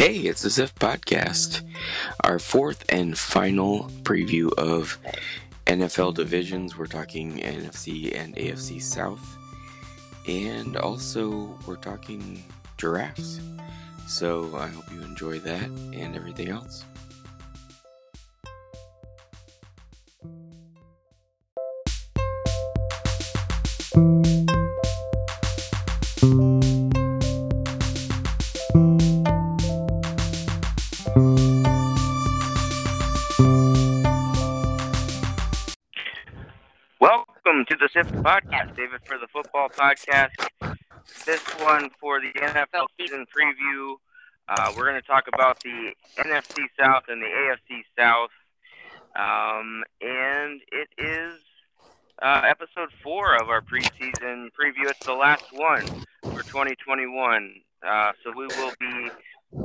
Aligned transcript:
Hey, 0.00 0.20
it's 0.20 0.40
the 0.40 0.48
Sift 0.48 0.78
Podcast, 0.78 1.60
our 2.24 2.38
fourth 2.38 2.86
and 2.88 3.18
final 3.18 3.90
preview 4.02 4.50
of 4.54 4.96
NFL 5.66 6.14
divisions. 6.14 6.74
We're 6.78 6.86
talking 6.86 7.36
NFC 7.40 8.18
and 8.18 8.34
AFC 8.34 8.80
South, 8.80 9.36
and 10.26 10.78
also 10.78 11.54
we're 11.66 11.76
talking 11.76 12.42
giraffes. 12.78 13.40
So 14.08 14.56
I 14.56 14.68
hope 14.68 14.90
you 14.90 15.02
enjoy 15.02 15.38
that 15.40 15.66
and 15.66 16.16
everything 16.16 16.48
else. 16.48 16.86
For 39.04 39.18
the 39.18 39.26
Football 39.32 39.68
Podcast. 39.68 40.30
This 41.26 41.42
one 41.60 41.90
for 42.00 42.20
the 42.20 42.32
NFL 42.40 42.86
season 42.98 43.26
preview. 43.34 43.94
Uh, 44.48 44.72
we're 44.76 44.88
going 44.88 45.00
to 45.00 45.06
talk 45.06 45.24
about 45.32 45.60
the 45.62 45.92
NFC 46.18 46.64
South 46.78 47.04
and 47.08 47.22
the 47.22 47.26
AFC 47.26 47.82
South. 47.96 48.30
Um, 49.16 49.82
and 50.00 50.60
it 50.72 50.88
is 50.98 51.34
uh, 52.22 52.42
episode 52.44 52.90
four 53.02 53.40
of 53.40 53.48
our 53.48 53.60
preseason 53.60 54.48
preview. 54.58 54.88
It's 54.88 55.06
the 55.06 55.14
last 55.14 55.44
one 55.52 55.86
for 56.32 56.42
2021. 56.42 57.54
Uh, 57.86 58.12
so 58.22 58.32
we 58.36 58.46
will 58.46 58.72
be 58.78 59.10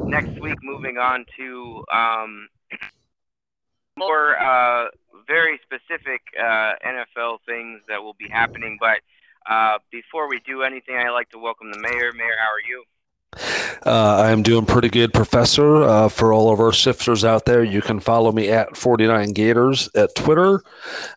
next 0.07 0.39
week 0.41 0.57
moving 0.63 0.97
on 0.97 1.25
to 1.37 1.83
um, 1.93 2.47
more 3.97 4.37
uh, 4.39 4.87
very 5.27 5.59
specific 5.63 6.21
uh, 6.39 6.73
NFL 6.85 7.39
things 7.45 7.81
that 7.87 8.01
will 8.01 8.15
be 8.17 8.27
happening. 8.29 8.77
But 8.79 8.99
uh, 9.49 9.77
before 9.91 10.29
we 10.29 10.39
do 10.45 10.63
anything, 10.63 10.95
I'd 10.95 11.09
like 11.11 11.29
to 11.31 11.39
welcome 11.39 11.71
the 11.71 11.79
mayor. 11.79 12.11
Mayor, 12.13 12.35
how 12.39 12.49
are 12.49 12.67
you? 12.67 12.83
Uh, 13.85 14.23
I 14.23 14.31
am 14.31 14.43
doing 14.43 14.65
pretty 14.65 14.89
good, 14.89 15.13
Professor. 15.13 15.83
Uh, 15.83 16.09
for 16.09 16.33
all 16.33 16.51
of 16.51 16.59
our 16.59 16.71
sifters 16.71 17.25
out 17.25 17.45
there, 17.45 17.63
you 17.63 17.81
can 17.81 17.99
follow 17.99 18.31
me 18.31 18.49
at 18.49 18.77
49 18.77 19.33
Gators 19.33 19.89
at 19.95 20.15
Twitter. 20.15 20.63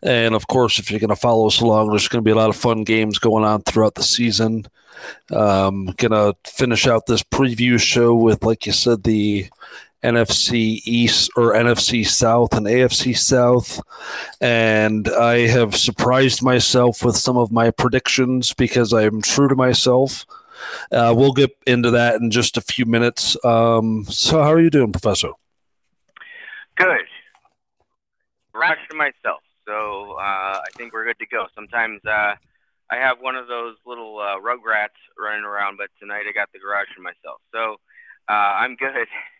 And 0.03 0.35
of 0.35 0.49
course, 0.49 0.79
if 0.79 0.91
you're 0.91 1.01
going 1.01 1.09
to 1.09 1.17
follow 1.17 1.47
us 1.47 1.61
along, 1.61 1.91
there's 1.91 2.09
going 2.09 2.23
to 2.23 2.29
be 2.29 2.33
a 2.33 2.37
lot 2.37 2.51
of 2.51 2.57
fun 2.57 2.85
games 2.85 3.19
going 3.19 3.45
on 3.45 3.63
throughout 3.63 3.95
the 3.95 4.03
season. 4.03 4.67
Um, 5.31 5.87
going 5.97 6.11
to 6.11 6.35
finish 6.45 6.87
out 6.87 7.07
this 7.07 7.23
preview 7.23 7.81
show 7.81 8.15
with, 8.17 8.43
like 8.43 8.67
you 8.67 8.73
said, 8.73 9.05
the 9.05 9.47
NFC 10.03 10.81
East 10.85 11.31
or 11.37 11.55
NFC 11.55 12.07
South 12.07 12.55
and 12.55 12.67
AFC 12.67 13.17
South. 13.17 13.81
And 14.41 15.09
I 15.09 15.47
have 15.47 15.77
surprised 15.77 16.43
myself 16.43 17.05
with 17.05 17.17
some 17.17 17.37
of 17.37 17.51
my 17.51 17.71
predictions 17.71 18.55
because 18.55 18.93
I 18.93 19.03
am 19.03 19.23
true 19.23 19.49
to 19.49 19.57
myself. 19.57 20.25
Uh, 20.93 21.15
we'll 21.17 21.33
get 21.33 21.51
into 21.67 21.91
that 21.93 22.21
in 22.21 22.31
just 22.31 22.57
a 22.57 22.61
few 22.61 22.85
minutes. 22.85 23.37
Um, 23.45 24.05
so, 24.09 24.43
how 24.43 24.53
are 24.53 24.61
you 24.61 24.71
doing, 24.71 24.93
Professor? 24.93 25.31
Good. 26.77 27.07
Rushed 28.55 28.93
myself, 28.95 29.43
so 29.67 30.13
uh, 30.15 30.59
I 30.59 30.67
think 30.77 30.93
we're 30.93 31.05
good 31.05 31.19
to 31.21 31.27
go. 31.27 31.47
Sometimes 31.55 32.01
uh, 32.05 32.35
I 32.91 32.97
have 32.97 33.19
one 33.21 33.37
of 33.37 33.47
those 33.47 33.77
little 33.87 34.19
uh, 34.19 34.41
rugrats 34.41 34.99
running 35.19 35.45
around, 35.45 35.77
but 35.77 35.91
tonight 36.01 36.25
I 36.29 36.33
got 36.33 36.51
the 36.53 36.59
garage 36.59 36.89
to 36.97 37.03
myself, 37.03 37.41
so 37.53 37.77
uh, 38.29 38.33
I'm 38.33 38.75
good. 38.77 39.07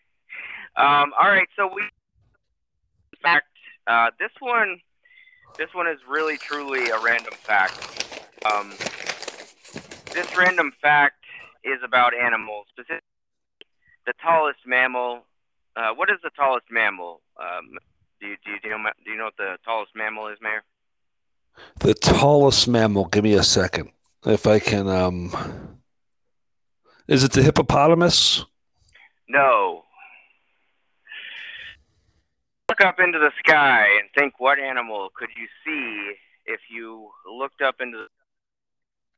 Um, 0.75 1.13
all 1.19 1.29
right, 1.29 1.47
so 1.55 1.67
we, 1.73 1.81
in 1.81 3.19
fact, 3.21 3.47
uh, 3.87 4.11
this 4.19 4.31
one, 4.39 4.79
this 5.57 5.69
one 5.73 5.87
is 5.87 5.97
really 6.09 6.37
truly 6.47 6.89
a 6.89 6.99
random 6.99 7.33
fact. 7.45 7.75
Um, 8.45 8.79
this 10.13 10.27
random 10.37 10.71
fact 10.81 11.23
is 11.63 11.79
about 11.83 12.13
animals, 12.13 12.67
specifically 12.69 13.03
the 14.05 14.13
tallest 14.21 14.59
mammal. 14.65 15.25
Uh, 15.75 15.93
what 15.93 16.09
is 16.09 16.17
the 16.23 16.31
tallest 16.35 16.65
mammal? 16.71 17.21
Um, 17.39 17.77
do 18.19 18.27
you, 18.27 18.35
do 18.43 18.51
you, 18.51 18.59
do 18.61 18.69
you 18.69 18.77
know 18.77 18.89
do 19.05 19.11
you 19.11 19.17
know 19.17 19.25
what 19.25 19.37
the 19.37 19.57
tallest 19.63 19.91
mammal 19.95 20.27
is, 20.27 20.37
Mayor? 20.41 20.63
The 21.79 21.93
tallest 21.93 22.67
mammal. 22.67 23.05
Give 23.05 23.23
me 23.23 23.33
a 23.33 23.43
second, 23.43 23.91
if 24.25 24.47
I 24.47 24.59
can. 24.59 24.87
Um, 24.87 25.79
is 27.07 27.23
it 27.23 27.31
the 27.31 27.43
hippopotamus? 27.43 28.45
No. 29.27 29.83
Look 32.69 32.81
up 32.81 32.99
into 32.99 33.19
the 33.19 33.31
sky 33.39 33.85
and 33.99 34.09
think 34.15 34.39
what 34.39 34.59
animal 34.59 35.09
could 35.17 35.29
you 35.35 35.47
see 35.65 36.13
if 36.45 36.59
you 36.69 37.09
looked 37.25 37.61
up 37.61 37.75
into 37.81 37.97
the 37.97 38.07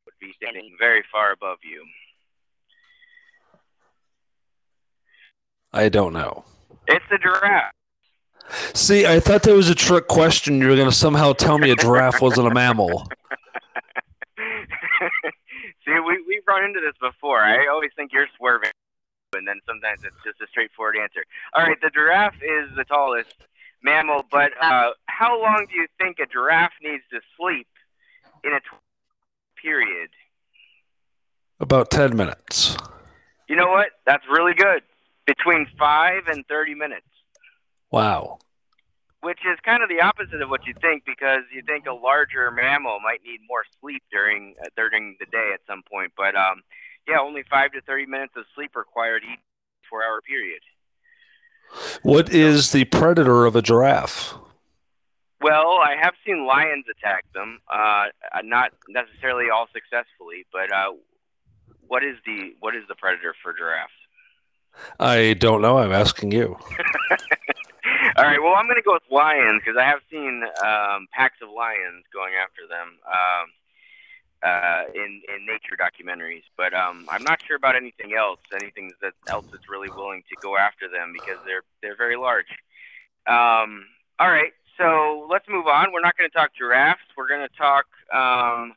would 0.06 0.13
be 0.19 0.34
standing 0.38 0.75
very 0.79 1.03
far 1.12 1.31
above 1.31 1.57
you. 1.63 1.85
I 5.73 5.90
don't 5.90 6.13
know. 6.13 6.44
It's 6.88 7.06
a 7.11 7.17
giraffe. 7.17 7.73
See, 8.73 9.06
I 9.06 9.19
thought 9.19 9.44
that 9.44 9.53
was 9.53 9.69
a 9.69 9.75
trick 9.75 10.07
question. 10.07 10.59
You 10.59 10.67
were 10.67 10.75
going 10.75 10.90
to 10.90 10.95
somehow 10.95 11.34
tell 11.34 11.57
me 11.57 11.72
a 11.72 11.75
giraffe 11.75 12.22
wasn't 12.22 12.47
a 12.47 12.53
mammal. 12.53 13.07
See, 15.85 15.94
we, 15.94 16.23
we've 16.28 16.44
run 16.47 16.66
into 16.66 16.79
this 16.81 16.95
before. 17.00 17.40
I 17.40 17.67
always 17.67 17.91
think 17.95 18.11
you're 18.11 18.28
swerving, 18.38 18.72
and 19.38 19.47
then 19.47 19.59
sometimes 19.66 20.02
it's 20.03 20.16
just 20.25 20.42
a 20.42 20.47
straightforward 20.47 20.96
answer. 21.02 21.24
All 21.53 21.64
right, 21.64 21.80
the 21.81 21.90
giraffe 21.90 22.36
is 22.42 22.69
the 22.75 22.84
tallest 22.84 23.34
mammal, 23.81 24.25
but 24.30 24.52
uh, 24.62 24.92
how 25.06 25.42
long 25.42 25.68
do 25.69 25.75
you 25.75 25.88
think 25.97 26.19
a 26.19 26.25
giraffe 26.25 26.74
needs 26.84 27.03
to 27.12 27.22
sleep 27.38 27.68
in 28.44 28.52
a 28.53 28.59
tw- 28.59 29.62
period? 29.62 30.09
About 31.59 31.90
10 31.91 32.16
minutes. 32.16 32.75
You 33.47 33.56
know 33.56 33.70
what? 33.70 33.90
That's 34.06 34.24
really 34.30 34.53
good. 34.53 34.81
Between 35.25 35.68
5 35.80 36.28
and 36.28 36.46
30 36.47 36.75
minutes. 36.75 37.06
Wow. 37.91 38.40
Which 39.22 39.40
is 39.46 39.59
kind 39.64 39.84
of 39.84 39.90
the 39.90 40.02
opposite 40.02 40.41
of 40.41 40.50
what 40.50 40.66
you 40.66 40.74
think 40.81 41.03
because 41.06 41.41
you 41.53 41.62
think 41.62 41.86
a 41.86 41.94
larger 41.94 42.50
mammal 42.50 43.00
might 43.00 43.22
need 43.24 43.40
more 43.47 43.64
sleep 43.80 44.02
during 44.12 44.56
uh, 44.59 44.68
during 44.75 45.16
the 45.20 45.28
day 45.28 45.52
at 45.53 45.59
some 45.68 45.84
point, 45.90 46.12
but 46.18 46.36
um 46.36 46.64
yeah, 47.11 47.19
only 47.19 47.44
5 47.49 47.73
to 47.73 47.81
30 47.81 48.05
minutes 48.05 48.33
of 48.35 48.45
sleep 48.55 48.75
required 48.75 49.23
each 49.23 49.39
4-hour 49.91 50.22
period. 50.22 50.61
What 52.03 52.33
is 52.33 52.72
the 52.72 52.85
predator 52.85 53.45
of 53.45 53.55
a 53.55 53.61
giraffe? 53.61 54.33
Well, 55.41 55.79
I 55.79 55.95
have 55.99 56.13
seen 56.25 56.45
lions 56.45 56.85
attack 56.89 57.25
them, 57.33 57.59
uh, 57.72 58.05
not 58.44 58.72
necessarily 58.88 59.49
all 59.49 59.67
successfully, 59.73 60.45
but 60.51 60.72
uh, 60.72 60.91
what 61.88 62.03
is 62.03 62.17
the 62.25 62.53
what 62.59 62.75
is 62.75 62.83
the 62.88 62.95
predator 62.95 63.33
for 63.41 63.53
giraffes? 63.53 63.91
I 64.99 65.33
don't 65.33 65.61
know. 65.61 65.79
I'm 65.79 65.91
asking 65.91 66.31
you. 66.31 66.57
all 68.17 68.23
right. 68.23 68.41
Well, 68.41 68.53
I'm 68.53 68.66
going 68.66 68.78
to 68.78 68.83
go 68.85 68.93
with 68.93 69.03
lions 69.09 69.61
because 69.66 69.78
I 69.79 69.85
have 69.85 69.99
seen 70.09 70.43
um, 70.63 71.07
packs 71.11 71.38
of 71.41 71.49
lions 71.49 72.05
going 72.13 72.33
after 72.35 72.67
them 72.69 72.99
um, 73.07 73.49
uh, 74.44 74.84
in 74.94 75.22
in 75.28 75.46
nature 75.46 75.78
documentaries, 75.78 76.44
but 76.57 76.74
um, 76.74 77.07
I'm 77.09 77.24
not 77.24 77.40
sure 77.47 77.56
about 77.56 77.75
anything 77.75 78.13
else. 78.18 78.40
Anything 78.53 78.91
that 79.02 79.13
else 79.29 79.46
that's 79.52 79.69
really 79.69 79.90
willing 79.90 80.24
to 80.29 80.35
go 80.41 80.57
after 80.57 80.88
them 80.90 81.12
because 81.13 81.40
they're 81.46 81.63
they're 81.81 81.97
very 81.97 82.18
large. 82.18 82.50
Um, 83.28 83.85
all 84.19 84.29
right. 84.29 84.53
So 84.78 85.28
let's 85.29 85.46
move 85.47 85.68
on. 85.68 85.91
We're 85.94 86.02
not 86.02 86.18
going 86.18 86.29
to 86.29 86.34
talk 86.35 86.52
giraffes. 86.57 87.02
We're 87.16 87.28
going 87.28 87.47
to 87.47 87.56
talk. 87.56 87.85
Um, 88.12 88.74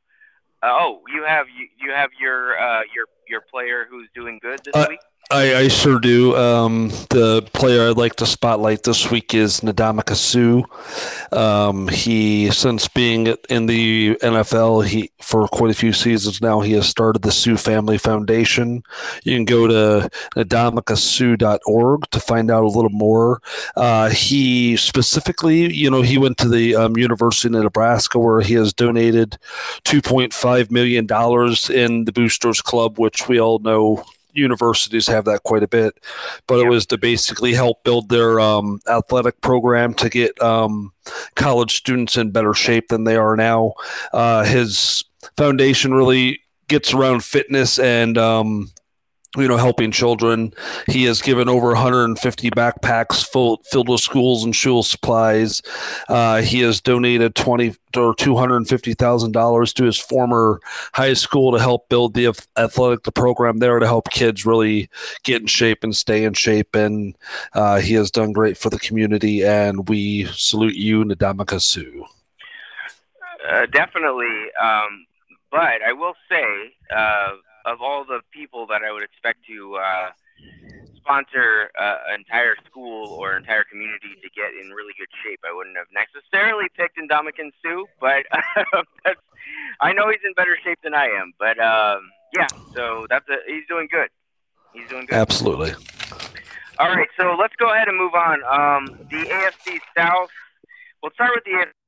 oh, 0.62 1.00
you 1.12 1.25
have 1.26 1.47
you, 1.48 1.69
you 1.81 1.92
have 1.92 2.10
your 2.20 2.58
uh, 2.58 2.82
your 2.94 3.06
your 3.28 3.41
player 3.41 3.86
who's 3.88 4.08
doing 4.14 4.38
good 4.42 4.60
this 4.64 4.75
Uh, 4.75 4.86
week. 4.88 5.00
I, 5.30 5.54
I 5.56 5.68
sure 5.68 5.98
do. 5.98 6.36
Um, 6.36 6.90
the 7.08 7.49
player 7.54 7.88
I'd 7.88 7.96
like 7.96 8.16
to 8.16 8.26
spotlight 8.26 8.82
this 8.82 9.10
week 9.10 9.32
is 9.34 9.60
Ndamukong 9.60 10.14
Suh. 10.16 11.37
Um, 11.37 11.88
he, 11.88 12.50
since 12.50 12.88
being 12.88 13.34
in 13.49 13.66
the 13.66 14.16
NFL, 14.16 14.87
he 14.87 15.10
for 15.20 15.49
quite 15.49 15.70
a 15.70 15.75
few 15.75 15.94
seasons 15.94 16.43
now, 16.43 16.60
he 16.60 16.72
has 16.72 16.87
started 16.87 17.22
the 17.22 17.32
Suh 17.32 17.56
Family 17.56 17.96
Foundation. 17.96 18.82
You 19.22 19.37
can 19.37 19.46
go 19.46 19.66
to 19.66 20.10
nadamikasue.org 20.37 22.10
to 22.10 22.20
find 22.20 22.50
out 22.50 22.64
a 22.64 22.69
little 22.69 22.90
more. 22.90 23.40
Uh, 23.76 24.10
he 24.10 24.76
specifically, 24.76 25.72
you 25.72 25.90
know, 25.90 26.02
he 26.02 26.19
went 26.19 26.37
to 26.38 26.49
the 26.49 26.76
um, 26.76 26.99
University 26.99 27.56
of 27.56 27.62
Nebraska 27.64 28.19
where 28.19 28.43
he 28.43 28.54
has 28.54 28.75
donated 28.75 29.38
$2.5 29.84 30.70
million 30.70 31.04
in 31.70 32.04
the 32.04 32.12
Boosters 32.12 32.60
Club, 32.60 32.99
which 32.99 33.26
we 33.26 33.40
all 33.40 33.58
know 33.60 34.04
universities 34.34 35.06
have 35.06 35.25
that 35.25 35.42
quite 35.42 35.62
a 35.62 35.69
bit, 35.69 35.94
but 36.46 36.58
it 36.60 36.69
was 36.69 36.86
to 36.86 36.98
basically 36.98 37.54
help 37.54 37.82
build 37.84 38.08
their 38.08 38.40
um, 38.40 38.81
athletic 38.88 39.40
program 39.40 39.94
to 39.94 40.08
get 40.08 40.40
um, 40.42 40.92
college 41.34 41.76
students 41.76 42.16
in 42.16 42.31
better 42.31 42.54
shape 42.54 42.88
than 42.88 43.04
they 43.04 43.16
are 43.16 43.36
now. 43.36 43.75
Uh, 44.12 44.44
his 44.44 45.04
foundation 45.36 45.94
really 45.94 46.40
gets 46.69 46.94
around 46.94 47.22
fitness 47.25 47.78
and 47.78 48.19
um, 48.19 48.70
you 49.36 49.48
know, 49.48 49.56
helping 49.56 49.90
children. 49.90 50.52
He 50.86 51.04
has 51.04 51.20
given 51.20 51.48
over 51.48 51.69
150 51.69 52.50
backpacks 52.50 53.26
full, 53.26 53.62
filled 53.64 53.88
with 53.88 54.00
schools 54.00 54.44
and 54.44 54.54
school 54.54 54.82
supplies. 54.82 55.62
Uh, 56.08 56.42
he 56.42 56.60
has 56.60 56.81
donated 56.81 57.34
20 57.34 57.75
or 57.96 58.14
250 58.14 58.94
thousand 58.94 59.32
dollars 59.32 59.72
to 59.72 59.84
his 59.84 59.98
former 59.98 60.60
high 60.92 61.14
school 61.14 61.52
to 61.52 61.58
help 61.58 61.88
build 61.88 62.14
the 62.14 62.26
athletic 62.56 63.04
the 63.04 63.12
program 63.12 63.58
there 63.58 63.78
to 63.78 63.86
help 63.86 64.10
kids 64.10 64.44
really 64.44 64.88
get 65.22 65.40
in 65.40 65.46
shape 65.46 65.84
and 65.84 65.94
stay 65.94 66.25
in 66.25 66.34
shape. 66.34 66.75
And 66.75 67.16
uh, 67.52 67.80
he 67.80 67.94
has 67.94 68.10
done 68.10 68.32
great 68.32 68.56
for 68.56 68.70
the 68.70 68.78
community. 68.78 69.44
And 69.44 69.88
we 69.88 70.25
salute 70.32 70.75
you, 70.75 71.04
Ndamukong 71.04 71.60
Suh. 71.60 72.06
Uh, 73.48 73.66
definitely. 73.66 74.46
Um, 74.60 75.06
but 75.50 75.82
I 75.87 75.92
will 75.92 76.14
say 76.28 76.75
uh, 76.94 77.30
of 77.64 77.81
all 77.81 78.05
the 78.05 78.20
people 78.32 78.66
that 78.69 78.82
I 78.82 78.93
would 78.93 79.02
expect 79.02 79.44
to 79.49 79.76
uh, 79.76 80.11
sponsor 80.96 81.70
uh, 81.78 81.99
an 82.08 82.20
entire 82.20 82.56
school 82.66 83.12
or 83.12 83.37
entire 83.37 83.64
community 83.64 84.16
to 84.22 84.28
get 84.31 84.52
in 84.61 84.70
really 84.70 84.94
good 84.99 85.12
shape, 85.22 85.40
I 85.44 85.55
wouldn't 85.55 85.76
have 85.76 85.88
necessarily 85.93 86.66
picked 86.76 86.99
Ndamukong 86.99 87.52
Suh, 87.62 87.84
but 88.00 88.25
that's, 89.05 89.20
I 89.81 89.93
know 89.93 90.08
he's 90.08 90.25
in 90.25 90.32
better 90.34 90.56
shape 90.62 90.78
than 90.82 90.94
I 90.94 91.06
am. 91.06 91.32
But 91.38 91.58
um, 91.61 92.11
yeah, 92.37 92.49
so 92.75 93.06
that's 93.08 93.28
a, 93.28 93.37
he's 93.46 93.66
doing 93.69 93.88
good. 93.90 94.08
He's 94.72 94.88
doing 94.88 95.06
good. 95.06 95.16
Absolutely. 95.16 95.75
All 96.78 96.88
right, 96.88 97.08
so 97.16 97.37
let's 97.38 97.55
go 97.56 97.72
ahead 97.72 97.87
and 97.87 97.96
move 97.96 98.14
on. 98.14 98.43
Um, 98.43 98.99
the 99.08 99.22
AFC 99.31 99.78
South. 99.96 100.31
We'll 101.02 101.12
start 101.12 101.31
with 101.34 101.44
the 101.44 101.50
AFC 101.50 101.83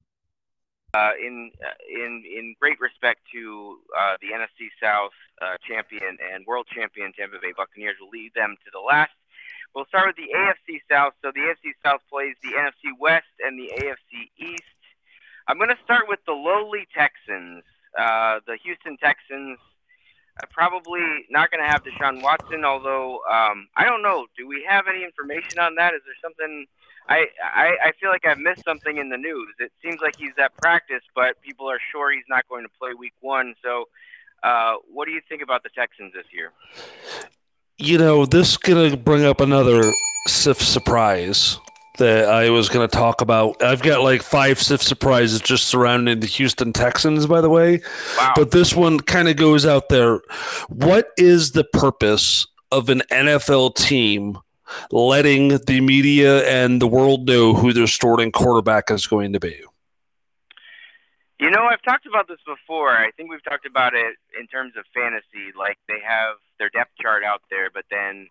uh, 0.97 1.13
in 1.21 1.51
uh, 1.61 1.77
in 1.91 2.25
in 2.25 2.55
great 2.61 2.81
respect 2.81 3.21
to 3.33 3.79
uh, 3.99 4.17
the 4.23 4.29
NFC 4.29 4.73
South 4.83 5.17
uh, 5.43 5.57
champion 5.69 6.17
and 6.33 6.47
world 6.47 6.67
champion 6.73 7.13
Tampa 7.13 7.37
Bay 7.43 7.53
Buccaneers. 7.57 7.97
We'll 8.01 8.11
lead 8.11 8.33
them 8.35 8.57
to 8.65 8.71
the 8.73 8.81
last. 8.81 9.13
We'll 9.75 9.87
start 9.87 10.07
with 10.09 10.17
the 10.17 10.33
AFC 10.33 10.81
South. 10.91 11.13
So 11.23 11.33
the 11.35 11.53
AFC 11.53 11.77
South 11.85 12.01
plays 12.09 12.35
the 12.43 12.57
NFC 12.57 12.97
West 12.99 13.29
and 13.45 13.59
the 13.59 13.69
AFC 13.77 14.33
East. 14.39 14.63
I'm 15.49 15.59
going 15.59 15.71
to 15.71 15.83
start 15.85 16.09
with 16.09 16.21
the 16.27 16.33
lowly 16.33 16.89
Texans, 16.97 17.63
uh, 17.99 18.41
the 18.47 18.57
Houston 18.65 18.97
Texans. 18.97 19.59
Probably 20.53 21.25
not 21.31 21.51
going 21.51 21.63
to 21.63 21.69
have 21.69 21.83
Deshaun 21.85 22.23
Watson, 22.23 22.65
although 22.65 23.21
um, 23.31 23.69
I 23.77 23.85
don't 23.85 24.03
know. 24.03 24.27
Do 24.37 24.47
we 24.49 24.65
have 24.69 24.85
any 24.89 25.05
information 25.05 25.59
on 25.59 25.75
that? 25.77 25.95
Is 25.95 26.01
there 26.05 26.21
something? 26.23 26.67
I, 27.09 27.27
I 27.43 27.77
I 27.85 27.93
feel 28.01 28.11
like 28.11 28.27
I've 28.27 28.39
missed 28.39 28.65
something 28.65 28.99
in 28.99 29.09
the 29.09 29.17
news. 29.17 29.55
It 29.59 29.73
seems 29.83 30.01
like 30.01 30.17
he's 30.17 30.33
at 30.43 30.57
practice, 30.57 31.03
but 31.15 31.41
people 31.43 31.69
are 31.71 31.79
sure 31.93 32.13
he's 32.13 32.25
not 32.29 32.49
going 32.49 32.65
to 32.65 32.71
play 32.81 32.95
Week 32.99 33.15
One. 33.21 33.55
So, 33.63 33.89
uh, 34.43 34.75
what 34.93 35.07
do 35.07 35.13
you 35.13 35.21
think 35.29 35.43
about 35.43 35.63
the 35.63 35.71
Texans 35.71 36.13
this 36.13 36.27
year? 36.33 36.53
You 37.79 37.99
know, 37.99 38.27
this 38.27 38.53
is 38.53 38.57
going 38.57 38.91
to 38.91 38.97
bring 38.97 39.25
up 39.25 39.41
another 39.41 39.83
SIF 40.27 40.61
surprise 40.61 41.59
that 41.99 42.29
I 42.29 42.51
was 42.51 42.69
going 42.69 42.89
to 42.89 42.95
talk 42.95 43.21
about. 43.21 43.63
I've 43.63 43.83
got 43.83 44.03
like 44.03 44.23
five 44.23 44.61
SIF 44.61 44.83
surprises 44.83 45.41
just 45.41 45.67
surrounding 45.67 46.21
the 46.21 46.27
Houston 46.27 46.73
Texans, 46.73 47.27
by 47.27 47.41
the 47.41 47.51
way. 47.51 47.81
Wow. 48.19 48.33
But 48.37 48.51
this 48.51 48.75
one 48.75 49.01
kind 49.01 49.29
of 49.29 49.37
goes 49.37 49.67
out 49.67 49.89
there. 49.89 50.21
What 50.69 51.09
is 51.17 51.53
the 51.53 51.65
purpose 51.65 52.47
of 52.73 52.89
an 52.89 53.03
NFL 53.11 53.77
team 53.77 54.39
letting 54.91 55.59
the 55.67 55.81
media 55.81 56.47
and 56.47 56.81
the 56.81 56.87
world 56.87 57.27
know 57.27 57.55
who 57.55 57.73
their 57.73 57.87
starting 57.87 58.33
quarterback 58.33 58.91
is 58.91 59.07
going 59.07 59.33
to 59.33 59.41
be? 59.41 59.63
You 61.39 61.51
know, 61.51 61.65
I've 61.71 61.83
talked 61.83 62.07
about 62.07 62.29
this 62.29 62.39
before. 62.47 62.97
I 62.97 63.11
think 63.11 63.31
we've 63.31 63.45
talked 63.45 63.67
about 63.67 63.95
it 63.95 64.17
in 64.41 64.47
terms 64.47 64.73
of 64.79 64.85
fantasy. 64.95 65.53
Like 65.57 65.77
they 65.87 66.01
have 66.07 66.37
their 66.59 66.71
depth 66.71 66.93
chart 67.01 67.23
out 67.25 67.43
there, 67.51 67.69
but 67.73 67.85
then 67.91 68.29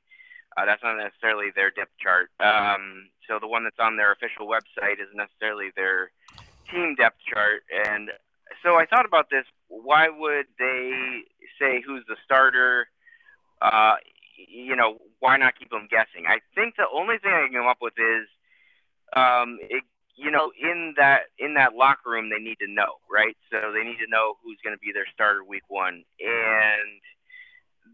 uh, 0.58 0.66
that's 0.66 0.82
not 0.82 0.98
necessarily 0.98 1.52
their 1.56 1.70
depth 1.70 1.92
chart. 2.02 2.32
Um, 2.40 3.10
so 3.28 3.38
the 3.40 3.48
one 3.48 3.64
that's 3.64 3.80
on 3.80 3.98
their 3.98 4.12
official 4.12 4.48
website 4.48 4.94
isn't 4.94 5.16
necessarily 5.16 5.70
their 5.76 6.12
team 6.72 6.96
depth 6.96 7.20
chart. 7.32 7.64
And 7.88 8.10
so 8.64 8.76
I 8.76 8.86
thought 8.86 9.06
about 9.06 9.30
this. 9.30 9.46
Why 9.68 10.10
would 10.10 10.46
they 10.58 11.22
say 11.60 11.84
who's 11.86 12.04
the 12.08 12.16
starter? 12.24 12.88
Uh, 13.62 13.96
you 14.38 14.76
know, 14.76 14.98
why 15.20 15.38
not 15.38 15.58
keep 15.58 15.70
them 15.70 15.88
guessing? 15.90 16.26
I 16.28 16.40
think 16.54 16.76
the 16.76 16.86
only 16.94 17.18
thing 17.18 17.32
I 17.32 17.48
can 17.48 17.54
come 17.54 17.68
up 17.68 17.78
with 17.82 17.94
is, 17.98 18.28
um, 19.16 19.58
it, 19.62 19.84
you 20.16 20.32
know, 20.32 20.52
in 20.60 20.94
that 20.98 21.24
in 21.40 21.56
that 21.56 21.76
locker 21.76 22.12
room, 22.12 22.30
they 22.30 22.42
need 22.42 22.60
to 22.60 22.68
know, 22.72 23.00
right? 23.12 23.36
So 23.52 23.72
they 23.74 23.84
need 23.84 24.00
to 24.00 24.10
know 24.10 24.36
who's 24.44 24.58
going 24.64 24.76
to 24.76 24.80
be 24.80 24.92
their 24.94 25.08
starter 25.14 25.44
week 25.44 25.64
one, 25.68 26.04
and 26.20 27.02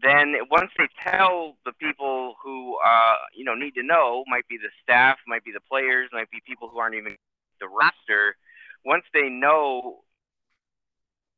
then 0.02 0.34
once 0.50 0.70
they 0.78 0.88
tell 1.02 1.56
the 1.64 1.72
people 1.72 2.34
who 2.42 2.78
uh, 2.84 3.16
you 3.34 3.44
know 3.44 3.54
need 3.54 3.74
to 3.74 3.82
know, 3.82 4.24
might 4.28 4.46
be 4.48 4.56
the 4.56 4.70
staff, 4.82 5.18
might 5.26 5.44
be 5.44 5.52
the 5.52 5.60
players, 5.60 6.10
might 6.12 6.30
be 6.30 6.38
people 6.46 6.68
who 6.68 6.78
aren't 6.78 6.94
even 6.94 7.16
the 7.60 7.68
roster. 7.68 8.36
Once 8.84 9.04
they 9.12 9.28
know 9.28 10.02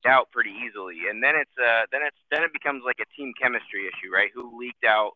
out 0.06 0.30
pretty 0.30 0.52
easily, 0.52 1.08
and 1.10 1.22
then 1.22 1.34
it's 1.36 1.54
uh 1.58 1.86
then 1.92 2.02
it's 2.04 2.18
then 2.30 2.42
it 2.42 2.52
becomes 2.52 2.82
like 2.84 3.00
a 3.00 3.08
team 3.16 3.32
chemistry 3.40 3.86
issue, 3.88 4.12
right? 4.12 4.30
Who 4.34 4.58
leaked 4.58 4.84
out? 4.84 5.12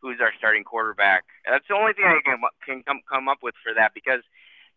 Who's 0.00 0.20
our 0.20 0.32
starting 0.38 0.64
quarterback? 0.64 1.24
That's 1.46 1.66
the 1.68 1.74
only 1.74 1.92
thing 1.92 2.04
I 2.06 2.20
can 2.24 2.38
can 2.66 2.82
come 2.82 3.00
come 3.08 3.28
up 3.28 3.38
with 3.42 3.54
for 3.62 3.74
that 3.74 3.94
because 3.94 4.22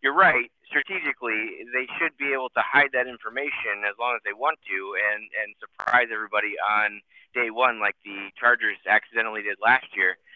you're 0.02 0.14
right. 0.14 0.50
Strategically, 0.68 1.66
they 1.74 1.86
should 1.98 2.16
be 2.18 2.32
able 2.32 2.50
to 2.50 2.62
hide 2.62 2.90
that 2.92 3.06
information 3.06 3.82
as 3.88 3.96
long 3.98 4.14
as 4.14 4.22
they 4.24 4.34
want 4.36 4.58
to, 4.68 4.78
and 4.94 5.26
and 5.42 5.54
surprise 5.58 6.08
everybody 6.12 6.54
on 6.60 7.00
day 7.34 7.50
one, 7.50 7.80
like 7.80 7.96
the 8.04 8.30
Chargers 8.38 8.78
accidentally 8.88 9.42
did 9.42 9.58
last 9.62 9.86
year. 9.96 10.16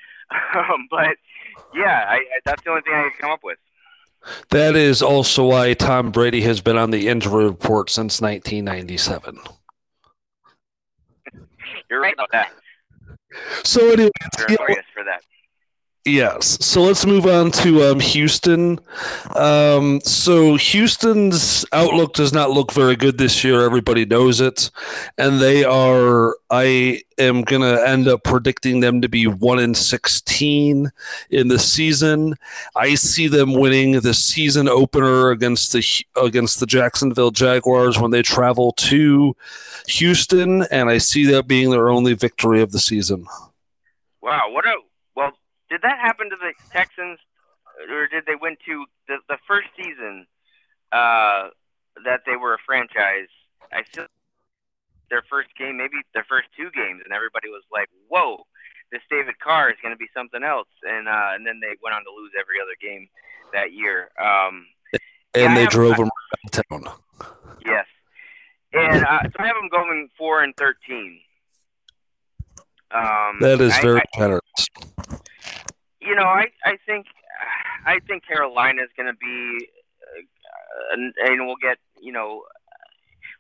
Um, 0.55 0.87
but 0.89 1.19
yeah, 1.75 2.07
I, 2.07 2.23
I, 2.23 2.39
that's 2.47 2.63
the 2.63 2.71
only 2.71 2.83
thing 2.83 2.95
I 2.95 3.11
can 3.11 3.19
come 3.19 3.31
up 3.35 3.43
with. 3.43 3.59
That 4.51 4.77
is 4.77 5.03
also 5.03 5.47
why 5.47 5.75
Tom 5.75 6.11
Brady 6.11 6.43
has 6.43 6.61
been 6.61 6.77
on 6.77 6.91
the 6.91 7.09
injury 7.09 7.45
report 7.45 7.91
since 7.91 8.21
1997. 8.21 9.39
You're 11.91 12.01
right 12.01 12.15
about 12.15 12.31
that. 12.33 12.53
So 13.65 13.91
anyway, 13.91 14.11
for 14.95 15.05
that. 15.05 15.23
Yes. 16.07 16.65
So 16.65 16.81
let's 16.81 17.05
move 17.05 17.27
on 17.27 17.51
to 17.51 17.83
um, 17.83 18.01
Houston. 18.01 18.79
Um, 19.37 20.01
so 20.01 20.57
Houston's 20.57 21.67
outlook 21.73 22.15
does 22.15 22.33
not 22.33 22.51
look 22.51 22.73
very 22.73 22.97
good 22.97 23.19
this 23.19 23.45
year. 23.45 23.61
Everybody 23.61 24.07
knows 24.07 24.41
it, 24.41 24.71
and 25.19 25.39
they 25.39 25.63
are. 25.63 26.37
I 26.49 27.03
am 27.19 27.43
going 27.43 27.61
to 27.61 27.87
end 27.87 28.09
up 28.09 28.25
predicting 28.25 28.81
them 28.81 29.03
to 29.03 29.11
be 29.11 29.27
one 29.27 29.59
in 29.59 29.75
sixteen 29.75 30.91
in 31.29 31.49
the 31.49 31.59
season. 31.59 32.35
I 32.75 32.95
see 32.95 33.29
them 33.29 33.53
winning 33.53 34.01
the 34.01 34.15
season 34.15 34.71
opener 34.71 35.31
against 35.31 35.75
the 35.75 35.87
against 36.17 36.61
the 36.61 36.67
Jacksonville 36.67 37.31
Jaguars 37.31 37.99
when 37.99 38.11
they 38.11 38.23
travel 38.23 38.73
to 38.79 39.37
Houston, 39.87 40.63
and 40.71 40.89
I 40.89 40.97
see 40.97 41.27
that 41.27 41.47
being 41.47 41.71
their 41.71 41.91
only 41.91 42.15
victory 42.15 42.63
of 42.63 42.73
the 42.73 42.81
season. 42.81 43.27
Wow, 44.23 44.51
what 44.51 44.67
a 44.67 44.77
did 45.71 45.83
that 45.83 45.99
happen 45.99 46.29
to 46.29 46.37
the 46.37 46.53
Texans, 46.73 47.19
or 47.89 48.09
did 48.09 48.27
they 48.27 48.35
win 48.35 48.57
to 48.67 48.85
the 49.09 49.19
the 49.29 49.39
first 49.47 49.69
season 49.77 50.27
uh, 50.93 51.49
that 52.05 52.27
they 52.27 52.37
were 52.37 52.55
a 52.55 52.59
franchise? 52.67 53.31
I 53.73 53.85
feel 53.85 54.07
their 55.09 55.23
first 55.31 55.49
game, 55.57 55.77
maybe 55.77 55.97
their 56.13 56.27
first 56.29 56.49
two 56.57 56.71
games, 56.75 57.03
and 57.05 57.15
everybody 57.15 57.49
was 57.49 57.63
like, 57.73 57.89
"Whoa, 58.09 58.45
this 58.91 59.01
David 59.09 59.39
Carr 59.39 59.71
is 59.71 59.77
going 59.81 59.95
to 59.95 59.99
be 59.99 60.11
something 60.13 60.43
else." 60.43 60.69
And 60.83 61.09
uh, 61.09 61.39
and 61.39 61.47
then 61.47 61.61
they 61.63 61.79
went 61.83 61.95
on 61.95 62.03
to 62.03 62.11
lose 62.11 62.33
every 62.39 62.59
other 62.61 62.75
game 62.83 63.09
that 63.55 63.73
year. 63.73 64.11
Um, 64.21 64.67
and 65.35 65.55
yeah, 65.55 65.55
they 65.55 65.67
drove 65.67 65.97
them 65.97 66.11
around 66.11 66.85
town. 66.85 66.95
Yes, 67.65 67.87
and 68.73 69.05
uh, 69.05 69.23
so 69.23 69.39
I 69.39 69.47
have 69.47 69.57
them 69.57 69.71
going 69.71 70.09
four 70.19 70.43
and 70.43 70.53
thirteen. 70.57 71.21
Um, 72.93 73.39
that 73.41 73.61
is 73.61 73.79
very 73.79 74.01
I, 74.01 74.19
generous 74.19 74.43
you 76.01 76.15
know, 76.15 76.25
I 76.25 76.49
I 76.65 76.77
think 76.87 77.07
I 77.87 77.99
think 78.07 78.27
Carolina 78.27 78.83
is 78.83 78.91
going 78.97 79.09
to 79.09 79.19
be, 79.19 79.69
uh, 80.01 80.95
and, 80.95 81.15
and 81.17 81.47
we'll 81.47 81.61
get 81.61 81.79
you 82.01 82.13
know 82.13 82.43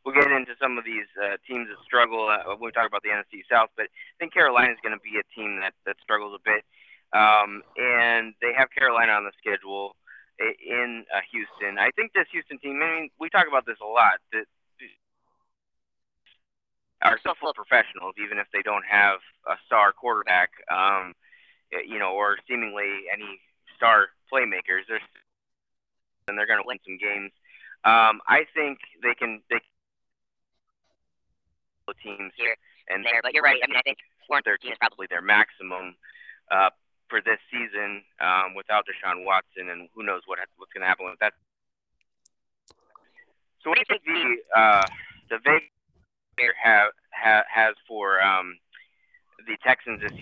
we'll 0.04 0.14
get 0.14 0.30
into 0.30 0.52
some 0.60 0.78
of 0.78 0.84
these 0.84 1.08
uh, 1.20 1.36
teams 1.48 1.68
that 1.68 1.80
struggle 1.84 2.28
uh, 2.28 2.44
when 2.56 2.68
we 2.68 2.72
talk 2.72 2.86
about 2.86 3.02
the 3.02 3.10
NFC 3.10 3.42
South. 3.50 3.70
But 3.76 3.86
I 3.86 4.14
think 4.18 4.32
Carolina 4.32 4.72
is 4.72 4.80
going 4.82 4.96
to 4.96 5.02
be 5.02 5.18
a 5.18 5.26
team 5.34 5.60
that 5.60 5.74
that 5.86 5.96
struggles 6.02 6.36
a 6.36 6.42
bit, 6.44 6.64
um, 7.12 7.62
and 7.76 8.34
they 8.40 8.52
have 8.56 8.68
Carolina 8.76 9.12
on 9.12 9.24
the 9.24 9.32
schedule 9.40 9.96
in 10.40 11.04
uh, 11.12 11.20
Houston. 11.32 11.78
I 11.78 11.90
think 11.96 12.12
this 12.12 12.28
Houston 12.32 12.58
team. 12.58 12.80
I 12.82 13.00
mean, 13.00 13.10
we 13.20 13.28
talk 13.28 13.48
about 13.48 13.66
this 13.66 13.80
a 13.82 13.88
lot. 13.88 14.20
That 14.32 14.44
are 17.02 17.18
still 17.18 17.34
full 17.40 17.50
of 17.50 17.56
professionals, 17.56 18.14
even 18.22 18.36
if 18.36 18.46
they 18.52 18.60
don't 18.62 18.84
have 18.84 19.20
a 19.48 19.56
star 19.64 19.92
quarterback. 19.92 20.50
Um, 20.70 21.14
you 21.72 21.98
know, 21.98 22.12
or 22.12 22.36
seemingly 22.48 23.06
any 23.12 23.40
star 23.76 24.08
playmakers. 24.32 24.86
They're 24.88 25.00
and 26.28 26.38
they're 26.38 26.46
going 26.46 26.62
to 26.62 26.66
win 26.66 26.78
some 26.86 26.98
games. 26.98 27.32
Um, 27.82 28.20
I 28.28 28.46
think 28.54 28.78
they 29.02 29.14
can. 29.14 29.42
They 29.50 29.58
teams 32.02 32.30
here 32.36 32.54
and 32.88 33.04
there, 33.04 33.18
but 33.22 33.34
you're 33.34 33.42
right. 33.42 33.58
I 33.62 33.66
mean, 33.66 33.76
I 33.76 33.82
think 33.82 33.98
four 34.26 34.36
and 34.36 34.44
thirteen 34.44 34.72
is 34.72 34.78
probably 34.78 35.06
their 35.10 35.22
maximum 35.22 35.96
uh, 36.50 36.70
for 37.08 37.20
this 37.20 37.38
season 37.50 38.02
um, 38.20 38.54
without 38.54 38.86
Deshaun 38.86 39.24
Watson, 39.24 39.70
and 39.70 39.88
who 39.94 40.02
knows 40.02 40.22
what 40.26 40.38
what's 40.56 40.72
going 40.72 40.82
to 40.82 40.86
happen 40.86 41.06
with 41.06 41.18
that. 41.18 41.34
So, 43.62 43.70
what 43.70 43.78
do 43.78 43.82
you 43.82 43.90
think 43.90 44.02
the 44.06 44.60
uh, 44.60 44.86
the 45.30 45.38
Vegas 45.42 45.66
have, 46.62 46.90
have 47.10 47.44
has 47.52 47.74
for 47.86 48.22
um, 48.22 48.56
the 49.46 49.56
Texans 49.66 50.00
this 50.00 50.12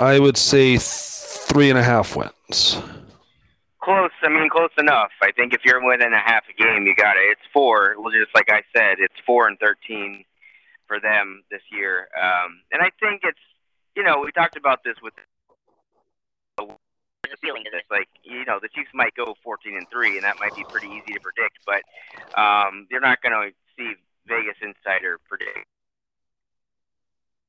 I 0.00 0.18
would 0.18 0.38
say 0.38 0.78
three 0.78 1.68
and 1.68 1.78
a 1.78 1.82
half 1.82 2.16
wins. 2.16 2.80
Close. 3.82 4.10
I 4.22 4.28
mean, 4.28 4.48
close 4.48 4.70
enough. 4.78 5.10
I 5.22 5.30
think 5.32 5.52
if 5.52 5.60
you're 5.64 5.84
within 5.84 6.12
a 6.14 6.18
half 6.18 6.44
a 6.48 6.54
game, 6.54 6.86
you 6.86 6.94
got 6.94 7.16
it. 7.16 7.24
It's 7.32 7.46
four. 7.52 7.96
Well, 7.98 8.10
just 8.10 8.34
like 8.34 8.50
I 8.50 8.62
said, 8.74 8.96
it's 8.98 9.14
four 9.26 9.46
and 9.46 9.58
thirteen 9.58 10.24
for 10.86 11.00
them 11.00 11.42
this 11.50 11.60
year. 11.70 12.08
Um, 12.20 12.62
and 12.72 12.82
I 12.82 12.90
think 12.98 13.22
it's, 13.24 13.38
you 13.94 14.02
know, 14.02 14.20
we 14.24 14.32
talked 14.32 14.56
about 14.56 14.84
this 14.84 14.96
with 15.02 15.14
the 16.56 16.64
feeling 17.42 17.62
is 17.62 17.72
like 17.90 18.08
you 18.24 18.44
know 18.44 18.58
the 18.60 18.68
Chiefs 18.68 18.90
might 18.94 19.14
go 19.14 19.34
14 19.42 19.76
and 19.76 19.86
three, 19.90 20.16
and 20.16 20.24
that 20.24 20.36
might 20.40 20.54
be 20.54 20.64
pretty 20.64 20.88
easy 20.88 21.12
to 21.12 21.20
predict. 21.20 21.58
But 21.66 21.82
um, 22.40 22.86
you're 22.90 23.00
not 23.00 23.22
going 23.22 23.32
to 23.32 23.54
see 23.76 23.94
Vegas 24.26 24.56
insider 24.62 25.18
predict 25.28 25.68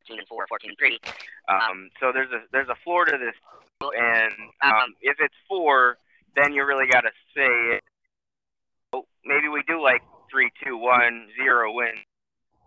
14 0.07 0.19
and 0.19 0.27
four, 0.27 0.45
14 0.47 0.69
and 0.69 0.77
three. 0.77 0.99
Um, 1.47 1.89
so 1.99 2.11
there's 2.13 2.31
a 2.31 2.41
there's 2.51 2.69
a 2.69 2.77
floor 2.83 3.05
to 3.05 3.17
this, 3.17 3.35
and 3.81 4.33
um, 4.61 4.95
if 5.01 5.17
it's 5.19 5.35
four, 5.47 5.97
then 6.35 6.53
you 6.53 6.65
really 6.65 6.87
got 6.87 7.01
to 7.01 7.11
say 7.35 7.79
oh, 8.93 9.05
maybe 9.25 9.47
we 9.47 9.63
do 9.67 9.81
like 9.81 10.01
three, 10.29 10.51
two, 10.63 10.77
one, 10.77 11.27
zero 11.37 11.73
win 11.73 11.93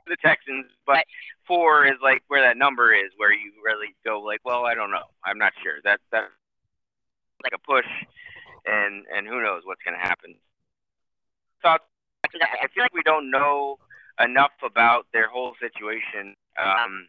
the 0.07 0.17
Texans, 0.17 0.67
but 0.87 1.05
four 1.47 1.87
is 1.87 1.99
like 2.03 2.23
where 2.29 2.43
that 2.43 2.57
number 2.57 2.93
is, 2.93 3.11
where 3.17 3.33
you 3.33 3.53
really 3.65 3.95
go 4.05 4.21
like, 4.21 4.41
well, 4.45 4.65
I 4.65 4.75
don't 4.75 4.91
know, 4.91 5.09
I'm 5.25 5.39
not 5.39 5.53
sure. 5.63 5.81
That 5.85 6.01
that 6.13 6.25
like 7.43 7.53
a 7.55 7.59
push, 7.59 7.89
and 8.67 9.05
and 9.15 9.27
who 9.27 9.43
knows 9.43 9.63
what's 9.65 9.83
going 9.83 9.99
to 9.99 10.07
happen. 10.07 10.35
So 11.63 11.69
I 11.71 12.69
feel 12.75 12.83
like 12.83 12.95
we 12.95 13.03
don't 13.03 13.31
know 13.31 13.79
enough 14.21 14.53
about 14.65 15.07
their 15.13 15.29
whole 15.29 15.55
situation 15.61 16.35
um, 16.61 17.09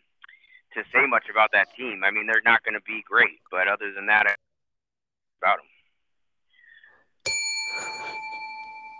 to 0.76 0.84
say 0.94 1.06
much 1.08 1.26
about 1.32 1.52
that 1.54 1.68
team. 1.76 2.04
I 2.06 2.12
mean, 2.12 2.28
they're 2.28 2.46
not 2.46 2.64
going 2.64 2.76
to 2.76 2.86
be 2.86 3.04
great, 3.08 3.40
but 3.52 3.68
other 3.68 3.92
than 3.94 4.06
that, 4.08 4.26
about 5.42 5.58
them. 5.58 5.75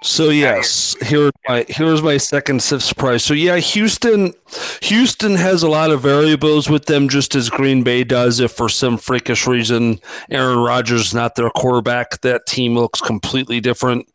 So 0.06 0.30
yes, 0.30 0.96
here 1.02 1.32
my 1.48 1.66
here's 1.68 2.04
my 2.04 2.18
second 2.18 2.62
surprise. 2.62 3.24
So 3.24 3.34
yeah, 3.34 3.58
Houston, 3.58 4.34
Houston 4.84 5.34
has 5.34 5.64
a 5.64 5.68
lot 5.68 5.90
of 5.90 6.02
variables 6.02 6.70
with 6.70 6.86
them, 6.86 7.10
just 7.10 7.34
as 7.34 7.50
Green 7.50 7.82
Bay 7.82 8.04
does. 8.04 8.40
If 8.40 8.52
for 8.52 8.70
some 8.70 9.00
freakish 9.00 9.48
reason 9.48 10.00
Aaron 10.30 10.60
Rodgers 10.60 11.08
is 11.08 11.14
not 11.16 11.34
their 11.34 11.50
quarterback, 11.50 12.22
that 12.22 12.46
team 12.46 12.76
looks 12.76 13.02
completely 13.02 13.60
different. 13.60 14.08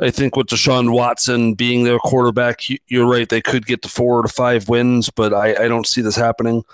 I 0.00 0.10
think 0.10 0.34
with 0.34 0.46
Deshaun 0.46 0.94
Watson 0.94 1.52
being 1.52 1.84
their 1.84 1.98
quarterback, 1.98 2.62
you're 2.88 3.06
right. 3.06 3.28
They 3.28 3.42
could 3.42 3.66
get 3.66 3.82
to 3.82 3.88
four 3.90 4.22
to 4.22 4.28
five 4.28 4.70
wins, 4.70 5.10
but 5.10 5.34
I, 5.34 5.64
I 5.64 5.68
don't 5.68 5.86
see 5.86 6.00
this 6.00 6.16
happening. 6.16 6.64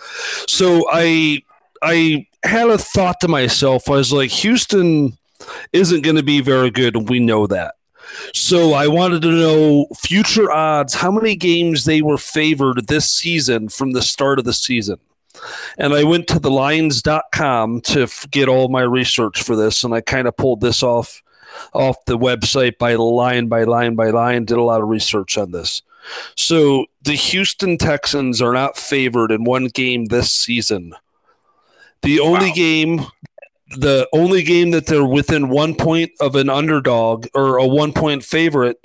So 0.46 0.86
I 0.92 1.42
I 1.82 2.24
had 2.44 2.70
a 2.70 2.78
thought 2.78 3.18
to 3.22 3.28
myself. 3.28 3.90
I 3.90 3.94
was 3.94 4.12
like, 4.12 4.30
Houston 4.30 5.18
isn't 5.72 6.02
going 6.02 6.16
to 6.16 6.22
be 6.22 6.40
very 6.40 6.70
good, 6.70 6.94
and 6.94 7.08
we 7.08 7.18
know 7.18 7.48
that. 7.48 7.74
So 8.34 8.72
I 8.74 8.86
wanted 8.86 9.22
to 9.22 9.30
know 9.30 9.86
future 9.96 10.50
odds, 10.50 10.94
how 10.94 11.10
many 11.10 11.36
games 11.36 11.84
they 11.84 12.02
were 12.02 12.18
favored 12.18 12.86
this 12.86 13.10
season 13.10 13.68
from 13.68 13.92
the 13.92 14.02
start 14.02 14.38
of 14.38 14.44
the 14.44 14.52
season. 14.52 14.98
And 15.78 15.94
I 15.94 16.04
went 16.04 16.26
to 16.28 16.38
the 16.38 16.50
lines.com 16.50 17.80
to 17.82 18.02
f- 18.02 18.26
get 18.30 18.48
all 18.48 18.68
my 18.68 18.82
research 18.82 19.42
for 19.42 19.56
this, 19.56 19.84
and 19.84 19.94
I 19.94 20.00
kind 20.00 20.28
of 20.28 20.36
pulled 20.36 20.60
this 20.60 20.82
off 20.82 21.22
off 21.72 22.04
the 22.04 22.18
website 22.18 22.78
by 22.78 22.94
line 22.94 23.48
by 23.48 23.64
line 23.64 23.94
by 23.94 24.10
line, 24.10 24.44
did 24.44 24.56
a 24.56 24.62
lot 24.62 24.80
of 24.80 24.88
research 24.88 25.36
on 25.36 25.50
this. 25.50 25.82
So 26.36 26.86
the 27.02 27.14
Houston 27.14 27.76
Texans 27.76 28.40
are 28.40 28.52
not 28.52 28.76
favored 28.76 29.32
in 29.32 29.44
one 29.44 29.66
game 29.66 30.06
this 30.06 30.30
season. 30.30 30.94
The 32.02 32.20
only 32.20 32.48
wow. 32.48 32.54
game 32.54 33.00
the 33.70 34.08
only 34.12 34.42
game 34.42 34.72
that 34.72 34.86
they're 34.86 35.04
within 35.04 35.48
one 35.48 35.74
point 35.74 36.10
of 36.20 36.34
an 36.34 36.48
underdog 36.48 37.26
or 37.34 37.56
a 37.58 37.66
one 37.66 37.92
point 37.92 38.24
favorite 38.24 38.78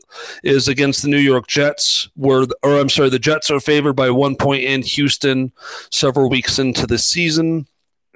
is 0.43 0.67
against 0.67 1.01
the 1.01 1.09
New 1.09 1.17
York 1.17 1.47
Jets, 1.47 2.09
where, 2.15 2.45
or 2.63 2.79
I'm 2.79 2.89
sorry, 2.89 3.09
the 3.09 3.19
Jets 3.19 3.49
are 3.49 3.59
favored 3.59 3.93
by 3.93 4.11
one 4.11 4.35
point 4.35 4.63
in 4.63 4.83
Houston 4.83 5.51
several 5.91 6.29
weeks 6.29 6.59
into 6.59 6.85
the 6.85 6.97
season. 6.97 7.65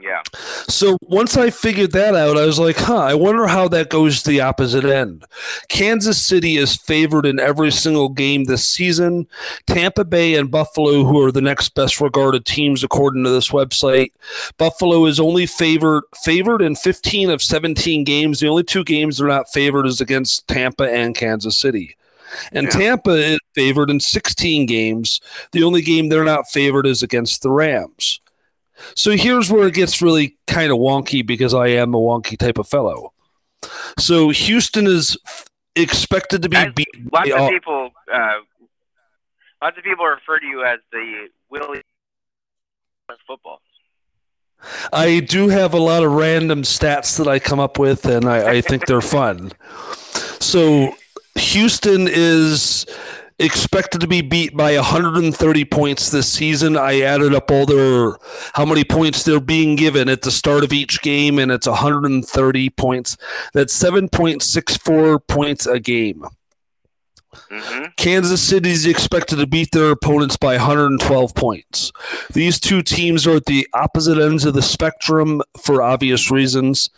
Yeah. 0.01 0.21
So 0.67 0.97
once 1.01 1.35
I 1.35 1.49
figured 1.49 1.91
that 1.91 2.15
out, 2.15 2.37
I 2.37 2.45
was 2.45 2.59
like, 2.59 2.77
huh, 2.77 2.99
I 2.99 3.13
wonder 3.15 3.47
how 3.47 3.67
that 3.69 3.89
goes 3.89 4.23
to 4.23 4.29
the 4.29 4.41
opposite 4.41 4.85
end. 4.85 5.25
Kansas 5.67 6.21
City 6.21 6.57
is 6.57 6.77
favored 6.77 7.25
in 7.25 7.39
every 7.39 7.71
single 7.71 8.09
game 8.09 8.45
this 8.45 8.65
season. 8.65 9.27
Tampa 9.67 10.05
Bay 10.05 10.35
and 10.35 10.49
Buffalo, 10.49 11.03
who 11.03 11.21
are 11.23 11.31
the 11.31 11.41
next 11.41 11.75
best 11.75 11.99
regarded 11.99 12.45
teams 12.45 12.83
according 12.83 13.23
to 13.23 13.29
this 13.29 13.49
website, 13.49 14.11
Buffalo 14.57 15.05
is 15.05 15.19
only 15.19 15.45
favored 15.45 16.03
favored 16.23 16.61
in 16.61 16.75
15 16.75 17.29
of 17.29 17.41
17 17.41 18.03
games. 18.03 18.39
The 18.39 18.47
only 18.47 18.63
two 18.63 18.83
games 18.83 19.17
they're 19.17 19.27
not 19.27 19.51
favored 19.51 19.85
is 19.85 19.99
against 19.99 20.47
Tampa 20.47 20.89
and 20.89 21.15
Kansas 21.15 21.57
City. 21.57 21.95
And 22.51 22.65
yeah. 22.65 22.71
Tampa 22.71 23.33
is 23.33 23.39
favored 23.55 23.89
in 23.89 23.99
16 23.99 24.65
games. 24.65 25.19
The 25.51 25.63
only 25.63 25.81
game 25.81 26.09
they're 26.09 26.23
not 26.23 26.47
favored 26.47 26.85
is 26.85 27.01
against 27.01 27.41
the 27.41 27.51
Rams. 27.51 28.21
So 28.95 29.11
here's 29.11 29.51
where 29.51 29.67
it 29.67 29.73
gets 29.73 30.01
really 30.01 30.37
kind 30.47 30.71
of 30.71 30.77
wonky 30.77 31.25
because 31.25 31.53
I 31.53 31.67
am 31.67 31.93
a 31.93 31.99
wonky 31.99 32.37
type 32.37 32.57
of 32.57 32.67
fellow. 32.67 33.13
So 33.97 34.29
Houston 34.29 34.87
is 34.87 35.17
expected 35.75 36.41
to 36.43 36.49
be 36.49 36.57
as 36.57 36.73
beat. 36.73 36.87
Lots 37.11 37.31
of 37.31 37.49
people, 37.49 37.91
uh, 38.13 38.33
lots 39.61 39.77
of 39.77 39.83
people 39.83 40.05
refer 40.05 40.39
to 40.39 40.45
you 40.45 40.63
as 40.63 40.79
the 40.91 41.27
Willie 41.49 41.81
football. 43.27 43.61
I 44.91 45.21
do 45.21 45.47
have 45.47 45.73
a 45.73 45.79
lot 45.79 46.03
of 46.03 46.11
random 46.11 46.63
stats 46.63 47.17
that 47.17 47.27
I 47.27 47.39
come 47.39 47.59
up 47.59 47.79
with, 47.79 48.05
and 48.05 48.25
I, 48.25 48.55
I 48.55 48.61
think 48.61 48.85
they're 48.85 49.01
fun. 49.01 49.51
So 50.39 50.93
Houston 51.35 52.07
is 52.09 52.85
expected 53.39 54.01
to 54.01 54.07
be 54.07 54.21
beat 54.21 54.55
by 54.55 54.75
130 54.75 55.65
points 55.65 56.11
this 56.11 56.31
season. 56.31 56.77
I 56.77 57.01
added 57.01 57.33
up 57.33 57.49
all 57.49 57.65
their 57.65 58.17
how 58.53 58.65
many 58.65 58.83
points 58.83 59.23
they're 59.23 59.39
being 59.39 59.75
given 59.75 60.09
at 60.09 60.21
the 60.21 60.31
start 60.31 60.63
of 60.63 60.73
each 60.73 61.01
game, 61.01 61.39
and 61.39 61.51
it's 61.51 61.67
130 61.67 62.69
points. 62.71 63.17
That's 63.53 63.77
7.64 63.77 65.27
points 65.27 65.65
a 65.65 65.79
game. 65.79 66.25
Mm-hmm. 67.33 67.85
Kansas 67.97 68.41
City 68.41 68.71
is 68.71 68.85
expected 68.85 69.37
to 69.37 69.45
beat 69.45 69.71
their 69.71 69.91
opponents 69.91 70.35
by 70.35 70.53
112 70.53 71.35
points. 71.35 71.91
These 72.33 72.59
two 72.59 72.81
teams 72.81 73.27
are 73.27 73.35
at 73.35 73.45
the 73.45 73.67
opposite 73.73 74.17
ends 74.17 74.45
of 74.45 74.55
the 74.55 74.61
spectrum 74.61 75.41
for 75.61 75.81
obvious 75.81 76.31
reasons. 76.31 76.89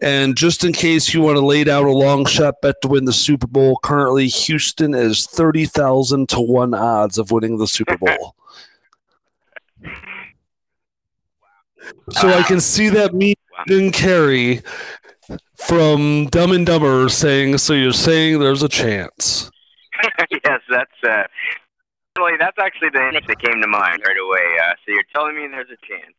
And 0.00 0.36
just 0.36 0.64
in 0.64 0.72
case 0.72 1.14
you 1.14 1.22
want 1.22 1.36
to 1.36 1.44
lay 1.44 1.64
down 1.64 1.84
a 1.86 1.92
long 1.92 2.26
shot 2.26 2.60
bet 2.60 2.80
to 2.82 2.88
win 2.88 3.06
the 3.06 3.12
Super 3.12 3.46
Bowl, 3.46 3.78
currently 3.82 4.28
Houston 4.28 4.94
is 4.94 5.26
30,000 5.26 6.28
to 6.30 6.40
1 6.40 6.74
odds 6.74 7.16
of 7.16 7.30
winning 7.30 7.56
the 7.56 7.66
Super 7.66 7.96
Bowl. 7.98 8.34
so 12.10 12.28
I 12.28 12.42
can 12.42 12.60
see 12.60 12.90
that 12.90 13.14
me 13.14 13.34
and 13.68 13.92
Carrey 13.92 14.62
from 15.56 16.26
Dumb 16.26 16.52
and 16.52 16.66
Dumber 16.66 17.08
saying, 17.08 17.56
So 17.58 17.72
you're 17.72 17.92
saying 17.92 18.38
there's 18.38 18.62
a 18.62 18.68
chance. 18.68 19.50
yes, 20.30 20.60
that's 20.70 20.98
uh, 21.04 21.24
that's 22.38 22.58
actually 22.58 22.90
the 22.92 23.08
image 23.08 23.26
that 23.26 23.40
came 23.40 23.60
to 23.60 23.68
mind 23.68 24.02
right 24.06 24.18
away. 24.18 24.58
Uh, 24.62 24.74
so 24.84 24.92
you're 24.92 25.02
telling 25.14 25.36
me 25.36 25.46
there's 25.48 25.70
a 25.70 25.86
chance. 25.86 26.14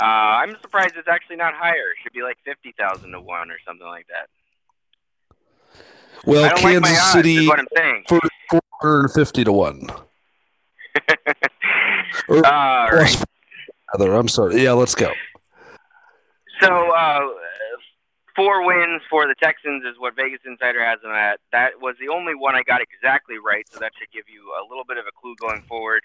Uh, 0.00 0.04
I'm 0.04 0.56
surprised 0.62 0.94
it's 0.96 1.08
actually 1.08 1.36
not 1.36 1.54
higher. 1.54 1.72
It 1.72 1.98
should 2.02 2.12
be 2.12 2.22
like 2.22 2.36
fifty 2.44 2.74
thousand 2.78 3.12
to 3.12 3.20
one 3.20 3.50
or 3.50 3.56
something 3.66 3.86
like 3.86 4.06
that. 4.08 4.28
Well, 6.24 6.48
Kansas 6.56 6.82
like 6.82 7.12
City 7.12 7.50
I'm 7.50 7.66
saying. 7.76 8.04
for 8.08 8.20
four 8.50 8.60
hundred 8.80 9.00
and 9.00 9.12
fifty 9.12 9.44
to 9.44 9.52
one. 9.52 9.88
or, 12.28 12.46
uh, 12.46 12.90
right. 12.92 13.24
I'm 13.94 14.28
sorry. 14.28 14.62
Yeah, 14.62 14.72
let's 14.72 14.94
go. 14.94 15.12
So, 16.60 16.68
uh, 16.68 17.20
four 18.38 18.64
wins 18.64 19.02
for 19.10 19.26
the 19.26 19.34
Texans 19.34 19.84
is 19.84 19.98
what 19.98 20.14
Vegas 20.14 20.40
Insider 20.46 20.84
has 20.84 21.02
them 21.02 21.10
at. 21.10 21.40
That 21.50 21.82
was 21.82 21.96
the 22.00 22.08
only 22.08 22.36
one 22.36 22.54
I 22.54 22.62
got 22.62 22.80
exactly 22.80 23.36
right, 23.38 23.66
so 23.68 23.80
that 23.80 23.92
should 23.98 24.12
give 24.12 24.30
you 24.30 24.54
a 24.54 24.62
little 24.70 24.84
bit 24.86 24.96
of 24.98 25.06
a 25.10 25.12
clue 25.20 25.34
going 25.40 25.62
forward. 25.62 26.04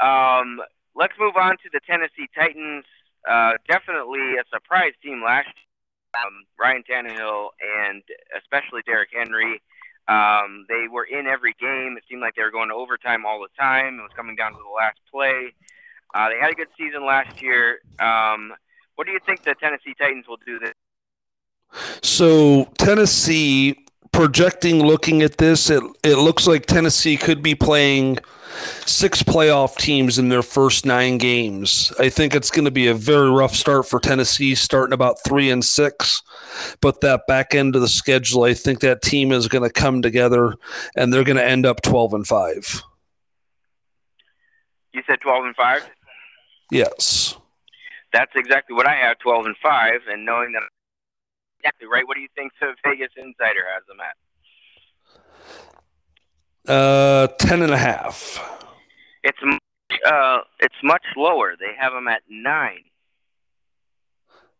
Um, 0.00 0.62
let's 0.94 1.14
move 1.18 1.36
on 1.36 1.58
to 1.58 1.70
the 1.72 1.80
Tennessee 1.86 2.30
Titans. 2.34 2.84
Uh, 3.28 3.54
definitely 3.68 4.38
a 4.38 4.44
surprise 4.54 4.94
team 5.02 5.24
last 5.26 5.48
year. 5.48 5.66
Um, 6.14 6.46
Ryan 6.58 6.84
Tannehill 6.88 7.50
and 7.60 8.02
especially 8.38 8.82
Derrick 8.86 9.10
Henry 9.12 9.60
Um, 10.08 10.66
they 10.68 10.86
were 10.88 11.04
in 11.04 11.26
every 11.26 11.54
game. 11.60 11.96
It 11.98 12.04
seemed 12.08 12.22
like 12.22 12.36
they 12.36 12.42
were 12.42 12.52
going 12.52 12.68
to 12.70 12.76
overtime 12.76 13.26
all 13.26 13.40
the 13.40 13.50
time. 13.60 13.98
It 13.98 14.02
was 14.02 14.12
coming 14.16 14.36
down 14.36 14.52
to 14.52 14.58
the 14.58 14.74
last 14.76 15.00
play. 15.10 15.52
Uh, 16.14 16.30
they 16.30 16.38
had 16.38 16.52
a 16.52 16.54
good 16.54 16.70
season 16.78 17.04
last 17.04 17.42
year. 17.42 17.80
Um, 17.98 18.54
what 18.94 19.06
do 19.06 19.12
you 19.12 19.20
think 19.26 19.42
the 19.42 19.56
Tennessee 19.60 19.94
Titans 19.98 20.26
will 20.28 20.38
do 20.46 20.60
this? 20.60 20.75
So 22.02 22.64
Tennessee 22.78 23.86
projecting, 24.12 24.82
looking 24.82 25.22
at 25.22 25.38
this, 25.38 25.70
it 25.70 25.82
it 26.02 26.16
looks 26.16 26.46
like 26.46 26.66
Tennessee 26.66 27.16
could 27.16 27.42
be 27.42 27.54
playing 27.54 28.18
six 28.86 29.22
playoff 29.22 29.76
teams 29.76 30.18
in 30.18 30.30
their 30.30 30.42
first 30.42 30.86
nine 30.86 31.18
games. 31.18 31.92
I 31.98 32.08
think 32.08 32.34
it's 32.34 32.50
going 32.50 32.64
to 32.64 32.70
be 32.70 32.86
a 32.86 32.94
very 32.94 33.30
rough 33.30 33.54
start 33.54 33.86
for 33.86 34.00
Tennessee, 34.00 34.54
starting 34.54 34.94
about 34.94 35.22
three 35.24 35.50
and 35.50 35.62
six. 35.62 36.22
But 36.80 37.02
that 37.02 37.26
back 37.28 37.54
end 37.54 37.76
of 37.76 37.82
the 37.82 37.88
schedule, 37.88 38.44
I 38.44 38.54
think 38.54 38.80
that 38.80 39.02
team 39.02 39.32
is 39.32 39.48
going 39.48 39.64
to 39.64 39.70
come 39.72 40.00
together, 40.00 40.54
and 40.96 41.12
they're 41.12 41.24
going 41.24 41.36
to 41.36 41.44
end 41.44 41.66
up 41.66 41.82
twelve 41.82 42.14
and 42.14 42.26
five. 42.26 42.82
You 44.94 45.02
said 45.06 45.20
twelve 45.20 45.44
and 45.44 45.54
five. 45.54 45.86
Yes. 46.70 47.36
That's 48.12 48.32
exactly 48.34 48.74
what 48.74 48.88
I 48.88 48.94
have, 48.94 49.18
twelve 49.18 49.44
and 49.44 49.56
five, 49.62 50.00
and 50.10 50.24
knowing 50.24 50.52
that 50.52 50.62
exactly 51.66 51.88
right. 51.88 52.06
What 52.06 52.14
do 52.14 52.20
you 52.20 52.28
think 52.34 52.52
the 52.60 52.74
Vegas 52.84 53.10
Insider 53.16 53.64
has 53.74 53.82
them 53.88 53.98
at? 54.00 54.16
Uh, 56.70 57.26
ten 57.38 57.62
and 57.62 57.72
a 57.72 57.78
half. 57.78 58.40
It's 59.22 59.38
uh, 60.06 60.38
it's 60.60 60.74
much 60.82 61.04
lower. 61.16 61.56
They 61.58 61.72
have 61.78 61.92
them 61.92 62.08
at 62.08 62.22
nine. 62.28 62.84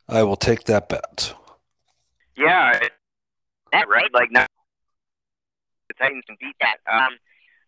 I 0.09 0.23
will 0.23 0.37
take 0.37 0.65
that 0.65 0.89
bet. 0.89 1.35
Yeah, 2.37 2.79
that 3.73 3.89
right. 3.89 4.13
Like 4.13 4.31
now, 4.31 4.47
the 5.89 5.95
Titans 5.95 6.25
can 6.27 6.37
beat 6.41 6.55
that. 6.61 6.77
Um, 6.91 7.19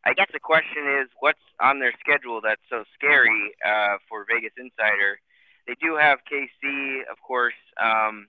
I 0.04 0.14
guess 0.14 0.28
the 0.32 0.38
question 0.38 0.84
is, 1.00 1.08
what's 1.18 1.38
on 1.60 1.80
their 1.80 1.92
schedule 1.98 2.40
that's 2.42 2.62
so 2.70 2.84
scary 2.94 3.52
uh, 3.66 3.96
for 4.08 4.24
Vegas 4.28 4.52
Insider? 4.56 5.18
They 5.66 5.74
do 5.82 5.96
have 5.96 6.18
KC, 6.30 7.00
of 7.10 7.18
course. 7.26 7.58
Um, 7.82 8.28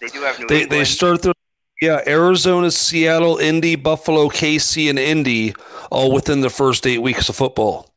they 0.00 0.08
do 0.08 0.20
have 0.22 0.38
New 0.38 0.46
they, 0.46 0.62
England. 0.62 0.80
They 0.80 0.84
start 0.84 1.22
the 1.22 1.34
yeah, 1.80 2.02
Arizona, 2.06 2.70
Seattle, 2.70 3.36
Indy, 3.38 3.76
Buffalo, 3.76 4.28
KC, 4.28 4.90
and 4.90 4.98
Indy 4.98 5.54
all 5.90 6.12
within 6.12 6.40
the 6.40 6.50
first 6.50 6.86
eight 6.86 6.98
weeks 6.98 7.28
of 7.28 7.36
football. 7.36 7.88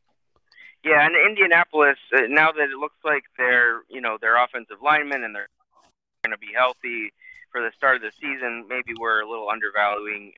Yeah, 0.84 1.04
and 1.04 1.14
Indianapolis. 1.16 1.98
Uh, 2.14 2.22
now 2.28 2.52
that 2.52 2.70
it 2.70 2.78
looks 2.78 2.98
like 3.04 3.24
they're 3.36 3.82
you 3.88 4.00
know 4.00 4.18
their 4.20 4.42
offensive 4.42 4.78
linemen 4.82 5.24
and 5.24 5.34
they're 5.34 5.48
going 6.24 6.32
to 6.32 6.38
be 6.38 6.52
healthy 6.56 7.12
for 7.50 7.60
the 7.60 7.70
start 7.76 7.96
of 7.96 8.02
the 8.02 8.12
season, 8.20 8.66
maybe 8.68 8.94
we're 8.98 9.20
a 9.20 9.28
little 9.28 9.48
undervaluing. 9.50 10.32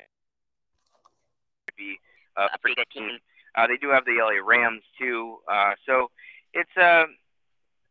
Be 1.77 1.99
a 2.37 2.57
pretty 2.61 2.77
good 2.77 2.91
team. 2.93 3.19
Uh, 3.57 3.67
they 3.67 3.77
do 3.77 3.91
have 3.91 4.05
the 4.05 4.13
LA 4.13 4.45
Rams 4.45 4.83
too, 4.99 5.39
uh, 5.51 5.73
so 5.85 6.11
it's 6.53 6.71
a 6.77 6.83
uh, 6.83 7.07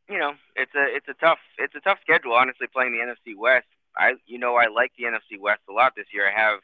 you 0.09 0.17
know, 0.17 0.33
it's 0.63 0.75
a 0.75 0.85
it's 0.95 1.07
a 1.11 1.17
tough 1.19 1.39
it's 1.59 1.75
a 1.75 1.83
tough 1.83 1.99
schedule. 2.01 2.33
Honestly, 2.33 2.67
playing 2.71 2.95
the 2.95 3.03
NFC 3.03 3.35
West, 3.35 3.67
I 3.97 4.15
you 4.25 4.39
know 4.39 4.55
I 4.55 4.67
like 4.67 4.91
the 4.97 5.03
NFC 5.03 5.39
West 5.39 5.61
a 5.69 5.73
lot 5.73 5.93
this 5.95 6.07
year. 6.13 6.27
I 6.27 6.33
have 6.33 6.59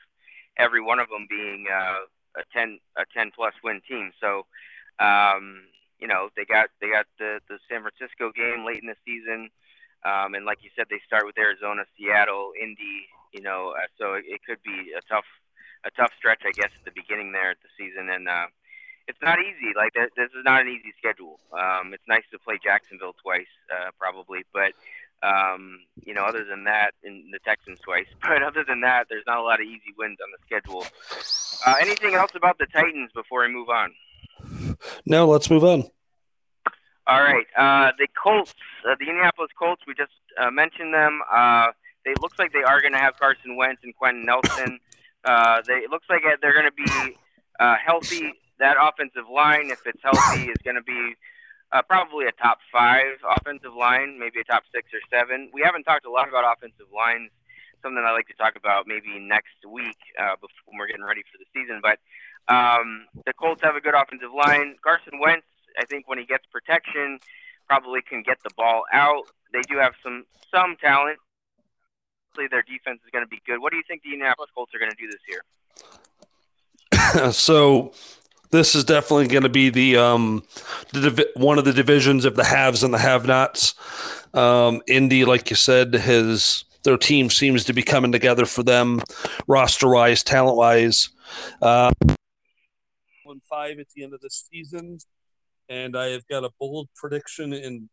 every 0.58 0.82
one 0.82 1.00
of 1.00 1.10
them 1.10 1.28
being 1.30 1.68
uh, 1.68 2.08
a 2.40 2.44
ten 2.56 2.80
a 2.98 3.04
ten 3.14 3.32
plus 3.36 3.54
win 3.64 3.82
team. 3.88 4.12
So, 4.22 4.48
um, 5.04 5.68
you 6.00 6.08
know, 6.08 6.30
they 6.36 6.46
got 6.46 6.70
they 6.80 6.90
got 6.90 7.08
the 7.20 7.40
the 7.50 7.60
San 7.68 7.84
Francisco 7.84 8.32
game 8.32 8.66
late 8.66 8.80
in 8.82 8.88
the 8.88 9.00
season, 9.04 9.52
um, 10.08 10.34
and 10.34 10.46
like 10.46 10.64
you 10.64 10.72
said, 10.76 10.88
they 10.90 11.02
start 11.06 11.26
with 11.26 11.38
Arizona, 11.38 11.84
Seattle, 11.98 12.52
Indy. 12.56 13.12
You 13.34 13.42
know, 13.42 13.76
uh, 13.78 13.86
so 14.00 14.14
it, 14.16 14.26
it 14.26 14.42
could 14.48 14.64
be 14.64 14.96
a 14.98 15.02
tough 15.12 15.28
a 15.86 15.92
tough 15.92 16.12
stretch, 16.18 16.42
I 16.48 16.52
guess, 16.52 16.72
at 16.72 16.86
the 16.86 16.96
beginning 16.96 17.32
there 17.32 17.52
at 17.52 17.62
the 17.62 17.72
season, 17.78 18.10
and 18.10 18.28
uh, 18.28 18.48
it's 19.10 19.22
not 19.24 19.40
easy. 19.40 19.74
Like 19.76 19.94
this 19.94 20.30
is 20.30 20.46
not 20.46 20.62
an 20.62 20.68
easy 20.68 20.94
schedule. 20.98 21.40
Um, 21.52 21.94
it's 21.94 22.08
nice 22.08 22.24
to 22.32 22.38
play 22.38 22.60
Jacksonville 22.64 23.16
twice, 23.22 23.50
uh, 23.74 23.90
probably, 23.98 24.46
but 24.54 24.74
um, 25.22 25.80
you 26.06 26.14
know, 26.14 26.24
other 26.24 26.46
than 26.46 26.64
that, 26.66 26.92
in 27.04 27.32
the 27.32 27.40
Texans 27.40 27.80
twice. 27.80 28.06
But 28.22 28.44
other 28.44 28.64
than 28.64 28.82
that, 28.82 29.08
there's 29.10 29.26
not 29.26 29.40
a 29.40 29.42
lot 29.42 29.60
of 29.60 29.66
easy 29.66 29.94
wins 29.98 30.20
on 30.24 30.30
the 30.32 30.38
schedule. 30.46 30.86
Uh, 31.66 31.76
anything 31.82 32.14
else 32.14 32.32
about 32.36 32.60
the 32.60 32.68
Titans 32.68 33.12
before 33.14 33.42
we 33.42 33.52
move 33.52 33.70
on? 33.70 33.94
No, 35.06 35.28
let's 35.28 35.50
move 35.50 35.64
on. 35.64 35.90
All 37.08 37.22
right, 37.24 37.48
uh, 37.58 37.92
the 37.98 38.08
Colts, 38.22 38.54
uh, 38.88 38.96
the 39.00 39.08
Indianapolis 39.08 39.50
Colts. 39.58 39.82
We 39.88 39.96
just 39.96 40.12
uh, 40.40 40.52
mentioned 40.52 40.94
them. 40.94 41.22
Uh, 41.34 41.68
they 42.06 42.14
looks 42.22 42.38
like 42.38 42.54
they 42.54 42.62
are 42.62 42.80
going 42.80 42.94
to 42.94 43.00
have 43.00 43.18
Carson 43.20 43.58
Wentz 43.58 43.82
and 43.84 43.96
Quenton 43.96 44.26
Nelson. 44.26 44.80
Uh, 45.26 45.62
they 45.66 45.74
it 45.74 45.90
looks 45.90 46.06
like 46.08 46.22
they're 46.40 46.54
going 46.54 46.70
to 46.70 46.72
be 46.72 47.18
uh, 47.60 47.76
healthy 47.84 48.34
that 48.60 48.76
offensive 48.80 49.30
line, 49.32 49.72
if 49.72 49.80
it's 49.86 50.02
healthy, 50.04 50.52
is 50.52 50.58
going 50.64 50.76
to 50.76 50.84
be 50.84 51.16
uh, 51.72 51.82
probably 51.82 52.26
a 52.26 52.32
top 52.32 52.60
five 52.72 53.18
offensive 53.38 53.74
line, 53.74 54.20
maybe 54.20 54.40
a 54.40 54.44
top 54.44 54.64
six 54.74 54.90
or 54.94 55.00
seven. 55.12 55.50
We 55.54 55.62
haven't 55.62 55.84
talked 55.84 56.06
a 56.06 56.12
lot 56.12 56.28
about 56.28 56.44
offensive 56.46 56.88
lines. 56.96 57.32
Something 57.82 58.04
I 58.06 58.12
like 58.12 58.28
to 58.28 58.34
talk 58.34 58.56
about 58.56 58.88
maybe 58.88 59.20
next 59.20 59.66
week 59.68 59.98
uh, 60.20 60.36
before 60.36 60.74
we're 60.78 60.88
getting 60.88 61.06
ready 61.06 61.22
for 61.32 61.38
the 61.40 61.46
season. 61.56 61.80
But 61.82 62.00
um, 62.54 63.06
the 63.26 63.34
Colts 63.34 63.62
have 63.64 63.76
a 63.76 63.82
good 63.82 63.96
offensive 63.96 64.34
line. 64.36 64.76
Carson 64.84 65.20
Wentz, 65.20 65.46
I 65.80 65.86
think, 65.86 66.08
when 66.08 66.18
he 66.18 66.26
gets 66.26 66.46
protection, 66.52 67.20
probably 67.68 68.02
can 68.02 68.24
get 68.24 68.38
the 68.44 68.50
ball 68.58 68.84
out. 68.92 69.24
They 69.54 69.62
do 69.62 69.78
have 69.78 69.94
some 70.04 70.26
some 70.54 70.76
talent. 70.82 71.20
Hopefully, 72.28 72.48
Their 72.52 72.64
defense 72.64 73.00
is 73.06 73.12
going 73.12 73.24
to 73.24 73.30
be 73.30 73.42
good. 73.46 73.60
What 73.60 73.72
do 73.72 73.78
you 73.78 73.84
think 73.88 74.04
the 74.04 74.12
Indianapolis 74.12 74.52
Colts 74.54 74.74
are 74.76 74.80
going 74.80 74.92
to 74.92 74.98
do 74.98 75.08
this 75.08 75.22
year? 75.30 75.42
so 77.32 77.94
this 78.52 78.76
is 78.76 78.84
definitely 78.84 79.28
going 79.28 79.44
to 79.44 79.50
be 79.50 79.70
the 79.70 79.98
um 79.98 80.44
the 80.94 81.02
divi- 81.02 81.32
one 81.36 81.58
of 81.58 81.66
the 81.66 81.74
divisions 81.74 82.26
of 82.26 82.36
the 82.36 82.44
haves 82.44 82.84
and 82.84 82.94
the 82.94 82.98
have-nots. 82.98 83.76
Um, 84.34 84.82
Indy, 84.88 85.26
like 85.26 85.50
you 85.50 85.56
said, 85.56 85.94
has 85.94 86.64
their 86.84 86.98
team 86.98 87.30
seems 87.30 87.66
to 87.66 87.74
be 87.74 87.82
coming 87.82 88.12
together 88.12 88.46
for 88.46 88.64
them, 88.64 89.02
roster-wise, 89.48 90.24
talent-wise. 90.24 91.10
Uh, 91.62 91.92
five 93.50 93.80
at 93.80 93.88
the 93.96 94.04
end 94.04 94.14
of 94.14 94.22
the 94.22 94.30
season, 94.30 94.98
and 95.68 95.96
I 95.96 96.08
have 96.08 96.28
got 96.28 96.44
a 96.44 96.50
bold 96.60 96.90
prediction 96.96 97.54
and 97.54 97.90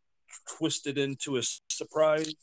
twisted 0.59 0.99
into 0.99 1.37
a 1.37 1.43
surprise. 1.71 2.35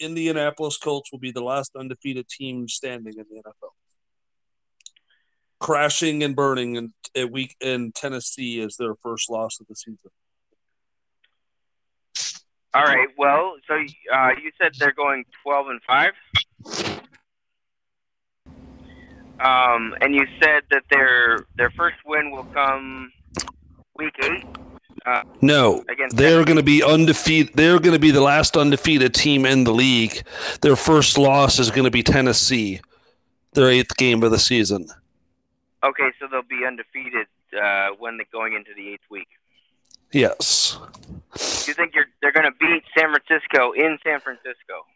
Indianapolis 0.00 0.78
Colts 0.78 1.12
will 1.12 1.18
be 1.18 1.32
the 1.32 1.42
last 1.42 1.72
undefeated 1.76 2.28
team 2.28 2.68
standing 2.68 3.14
in 3.16 3.24
the 3.30 3.42
NFL 3.42 3.73
crashing 5.64 6.22
and 6.22 6.36
burning 6.36 6.76
in 6.76 6.92
a 7.16 7.24
week 7.24 7.56
in 7.58 7.90
Tennessee 7.92 8.60
as 8.60 8.76
their 8.76 8.94
first 8.96 9.30
loss 9.30 9.60
of 9.60 9.66
the 9.66 9.74
season. 9.74 10.10
All 12.74 12.82
right. 12.82 13.08
Well, 13.16 13.56
so 13.66 13.74
uh, 13.74 14.30
you 14.42 14.50
said 14.60 14.72
they're 14.78 14.92
going 14.92 15.24
twelve 15.42 15.68
and 15.68 15.80
five, 15.86 16.12
um, 19.40 19.94
and 20.02 20.14
you 20.14 20.26
said 20.38 20.64
that 20.70 20.82
their 20.90 21.38
their 21.56 21.70
first 21.70 21.96
win 22.04 22.30
will 22.30 22.44
come 22.52 23.10
week 23.96 24.14
eight. 24.22 24.44
Uh, 25.06 25.22
no, 25.40 25.82
they're 26.10 26.44
going 26.44 26.58
to 26.58 26.62
be 26.62 26.82
undefeated. 26.82 27.54
They're 27.54 27.78
going 27.78 27.94
to 27.94 27.98
be 27.98 28.10
the 28.10 28.20
last 28.20 28.54
undefeated 28.54 29.14
team 29.14 29.46
in 29.46 29.64
the 29.64 29.72
league. 29.72 30.22
Their 30.60 30.76
first 30.76 31.16
loss 31.16 31.58
is 31.58 31.70
going 31.70 31.84
to 31.84 31.90
be 31.90 32.02
Tennessee, 32.02 32.82
their 33.54 33.70
eighth 33.70 33.96
game 33.96 34.22
of 34.22 34.30
the 34.30 34.38
season. 34.38 34.88
Okay, 35.84 36.10
so 36.18 36.26
they'll 36.30 36.42
be 36.42 36.64
undefeated 36.66 37.26
uh, 37.60 37.88
when 37.98 38.16
they're 38.16 38.26
going 38.32 38.54
into 38.54 38.70
the 38.74 38.88
eighth 38.88 39.04
week. 39.10 39.28
Yes. 40.12 40.78
Do 41.34 41.70
you 41.70 41.74
think 41.74 41.94
you're 41.94 42.06
they're 42.22 42.32
going 42.32 42.46
to 42.46 42.56
beat 42.58 42.84
San 42.96 43.10
Francisco 43.12 43.72
in 43.72 43.98
San 44.02 44.20
Francisco? 44.20 44.86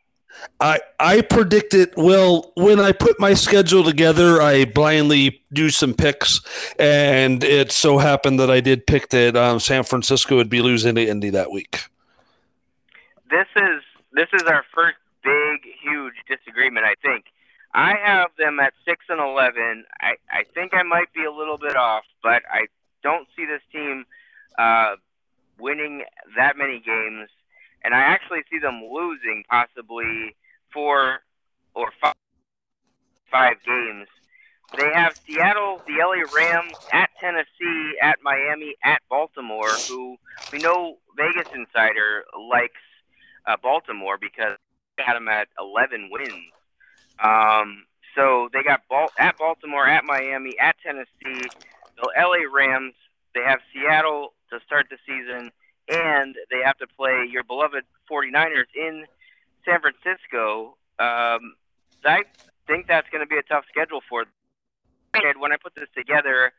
I 0.60 0.80
I 1.00 1.22
predicted 1.22 1.92
well 1.96 2.52
when 2.54 2.78
I 2.78 2.92
put 2.92 3.18
my 3.18 3.34
schedule 3.34 3.82
together. 3.82 4.40
I 4.40 4.64
blindly 4.64 5.42
do 5.52 5.70
some 5.70 5.94
picks, 5.94 6.40
and 6.78 7.42
it 7.42 7.72
so 7.72 7.98
happened 7.98 8.38
that 8.40 8.50
I 8.50 8.60
did 8.60 8.86
pick 8.86 9.08
that 9.10 9.36
um, 9.36 9.58
San 9.60 9.84
Francisco 9.84 10.36
would 10.36 10.50
be 10.50 10.62
losing 10.62 10.94
to 10.94 11.06
Indy 11.06 11.30
that 11.30 11.50
week. 11.50 11.80
This 13.30 13.48
is 13.56 13.82
this 14.12 14.28
is 14.32 14.42
our 14.44 14.64
first 14.74 14.96
big, 15.24 15.60
huge 15.82 16.14
disagreement. 16.28 16.86
I 16.86 16.94
think 17.02 17.24
I 17.78 17.94
have 18.04 18.30
them 18.36 18.58
at 18.58 18.72
six 18.84 19.04
and 19.08 19.20
eleven. 19.20 19.84
I, 20.00 20.14
I 20.28 20.42
think 20.52 20.74
I 20.74 20.82
might 20.82 21.12
be 21.14 21.24
a 21.24 21.30
little 21.30 21.58
bit 21.58 21.76
off, 21.76 22.02
but 22.24 22.42
I 22.50 22.66
don't 23.04 23.28
see 23.36 23.46
this 23.46 23.62
team 23.70 24.04
uh, 24.58 24.96
winning 25.60 26.02
that 26.36 26.58
many 26.58 26.80
games, 26.84 27.28
and 27.84 27.94
I 27.94 28.00
actually 28.00 28.40
see 28.50 28.58
them 28.58 28.82
losing 28.92 29.44
possibly 29.48 30.34
four 30.72 31.20
or 31.74 31.92
five, 32.00 32.16
five 33.30 33.58
games. 33.64 34.08
They 34.76 34.90
have 34.92 35.16
Seattle, 35.24 35.80
the 35.86 36.02
LA 36.04 36.26
Rams, 36.36 36.74
at 36.92 37.10
Tennessee, 37.20 37.94
at 38.02 38.18
Miami, 38.24 38.74
at 38.84 39.02
Baltimore, 39.08 39.70
who 39.88 40.16
we 40.52 40.58
know 40.58 40.98
Vegas 41.16 41.46
Insider 41.54 42.24
likes 42.50 42.82
uh, 43.46 43.54
Baltimore 43.62 44.18
because 44.20 44.56
they 44.96 45.04
had 45.04 45.14
them 45.14 45.28
at 45.28 45.46
11 45.60 46.10
wins. 46.10 46.52
Um, 47.22 47.84
so 48.14 48.48
they 48.52 48.62
got 48.62 48.82
Bal- 48.88 49.12
at 49.18 49.38
Baltimore, 49.38 49.86
at 49.86 50.04
Miami, 50.04 50.56
at 50.60 50.76
Tennessee, 50.84 51.48
the 51.96 52.12
LA 52.16 52.50
Rams. 52.52 52.94
They 53.34 53.42
have 53.42 53.60
Seattle 53.72 54.34
to 54.50 54.58
start 54.66 54.86
the 54.90 54.96
season, 55.06 55.50
and 55.88 56.34
they 56.50 56.62
have 56.64 56.78
to 56.78 56.86
play 56.86 57.26
your 57.30 57.44
beloved 57.44 57.84
49ers 58.10 58.66
in 58.74 59.06
San 59.64 59.80
Francisco. 59.80 60.76
Um, 60.98 61.54
I 62.04 62.24
think 62.66 62.86
that's 62.88 63.08
going 63.10 63.22
to 63.22 63.28
be 63.28 63.36
a 63.38 63.42
tough 63.42 63.64
schedule 63.68 64.00
for 64.08 64.24
them. 64.24 64.32
When 65.38 65.52
I 65.52 65.56
put 65.56 65.74
this 65.74 65.88
together, 65.96 66.52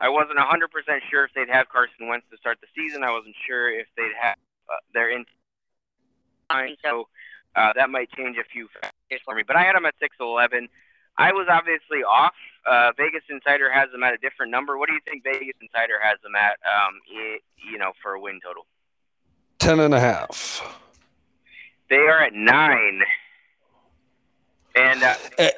I 0.00 0.08
wasn't 0.08 0.38
100% 0.38 0.68
sure 1.10 1.24
if 1.24 1.30
they'd 1.34 1.48
have 1.48 1.68
Carson 1.68 2.08
Wentz 2.08 2.26
to 2.30 2.36
start 2.36 2.58
the 2.60 2.68
season. 2.76 3.02
I 3.02 3.10
wasn't 3.10 3.36
sure 3.46 3.70
if 3.70 3.86
they'd 3.96 4.16
have 4.20 4.36
uh, 4.68 4.80
their 4.92 5.10
in 5.10 5.24
so 6.84 7.08
uh, 7.56 7.72
that 7.74 7.90
might 7.90 8.10
change 8.12 8.36
a 8.36 8.44
few 8.44 8.68
factors 8.80 9.20
for 9.24 9.34
me. 9.34 9.42
But 9.46 9.56
I 9.56 9.62
had 9.62 9.74
them 9.74 9.86
at 9.86 9.94
6-11. 10.00 10.68
I 11.18 11.32
was 11.32 11.46
obviously 11.50 12.04
off. 12.04 12.34
Uh, 12.66 12.92
Vegas 12.96 13.22
Insider 13.30 13.70
has 13.72 13.90
them 13.90 14.02
at 14.02 14.12
a 14.12 14.18
different 14.18 14.52
number. 14.52 14.76
What 14.76 14.88
do 14.88 14.92
you 14.92 15.00
think 15.04 15.24
Vegas 15.24 15.56
Insider 15.60 15.98
has 16.02 16.18
them 16.22 16.34
at, 16.36 16.58
um, 16.66 17.00
you 17.08 17.78
know, 17.78 17.92
for 18.02 18.12
a 18.12 18.20
win 18.20 18.40
total? 18.44 18.66
Ten 19.58 19.80
and 19.80 19.94
a 19.94 20.00
half. 20.00 20.62
They 21.88 21.96
are 21.96 22.22
at 22.22 22.34
nine. 22.34 23.02
And 24.74 25.02
uh, 25.02 25.14
eh. 25.38 25.50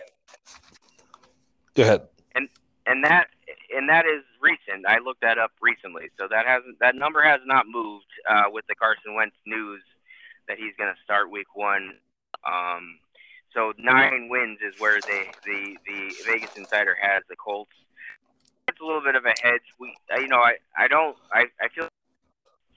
go 1.74 1.82
ahead. 1.82 2.02
And 2.36 2.48
and 2.86 3.02
that 3.04 3.26
and 3.74 3.88
that 3.88 4.06
is 4.06 4.22
recent. 4.40 4.86
I 4.86 4.98
looked 4.98 5.22
that 5.22 5.38
up 5.38 5.50
recently, 5.60 6.10
so 6.16 6.28
that 6.30 6.46
hasn't 6.46 6.78
that 6.78 6.94
number 6.94 7.22
has 7.22 7.40
not 7.44 7.66
moved 7.66 8.06
uh, 8.30 8.44
with 8.46 8.64
the 8.68 8.76
Carson 8.76 9.16
Wentz 9.16 9.34
news 9.44 9.82
that 10.48 10.58
he's 10.58 10.74
going 10.76 10.92
to 10.92 11.00
start 11.02 11.30
Week 11.30 11.54
One. 11.54 11.94
Um, 12.44 12.98
so 13.54 13.72
nine 13.78 14.28
wins 14.28 14.58
is 14.60 14.78
where 14.80 15.00
they 15.00 15.30
the 15.44 15.76
the 15.86 16.14
Vegas 16.26 16.50
Insider 16.56 16.96
has 17.00 17.22
the 17.28 17.36
Colts. 17.36 17.72
It's 18.68 18.80
a 18.80 18.84
little 18.84 19.00
bit 19.00 19.14
of 19.14 19.24
a 19.24 19.34
hedge. 19.42 19.62
We 19.78 19.94
you 20.18 20.28
know 20.28 20.38
I 20.38 20.56
I 20.76 20.88
don't 20.88 21.16
I 21.32 21.46
I 21.60 21.68
feel 21.68 21.88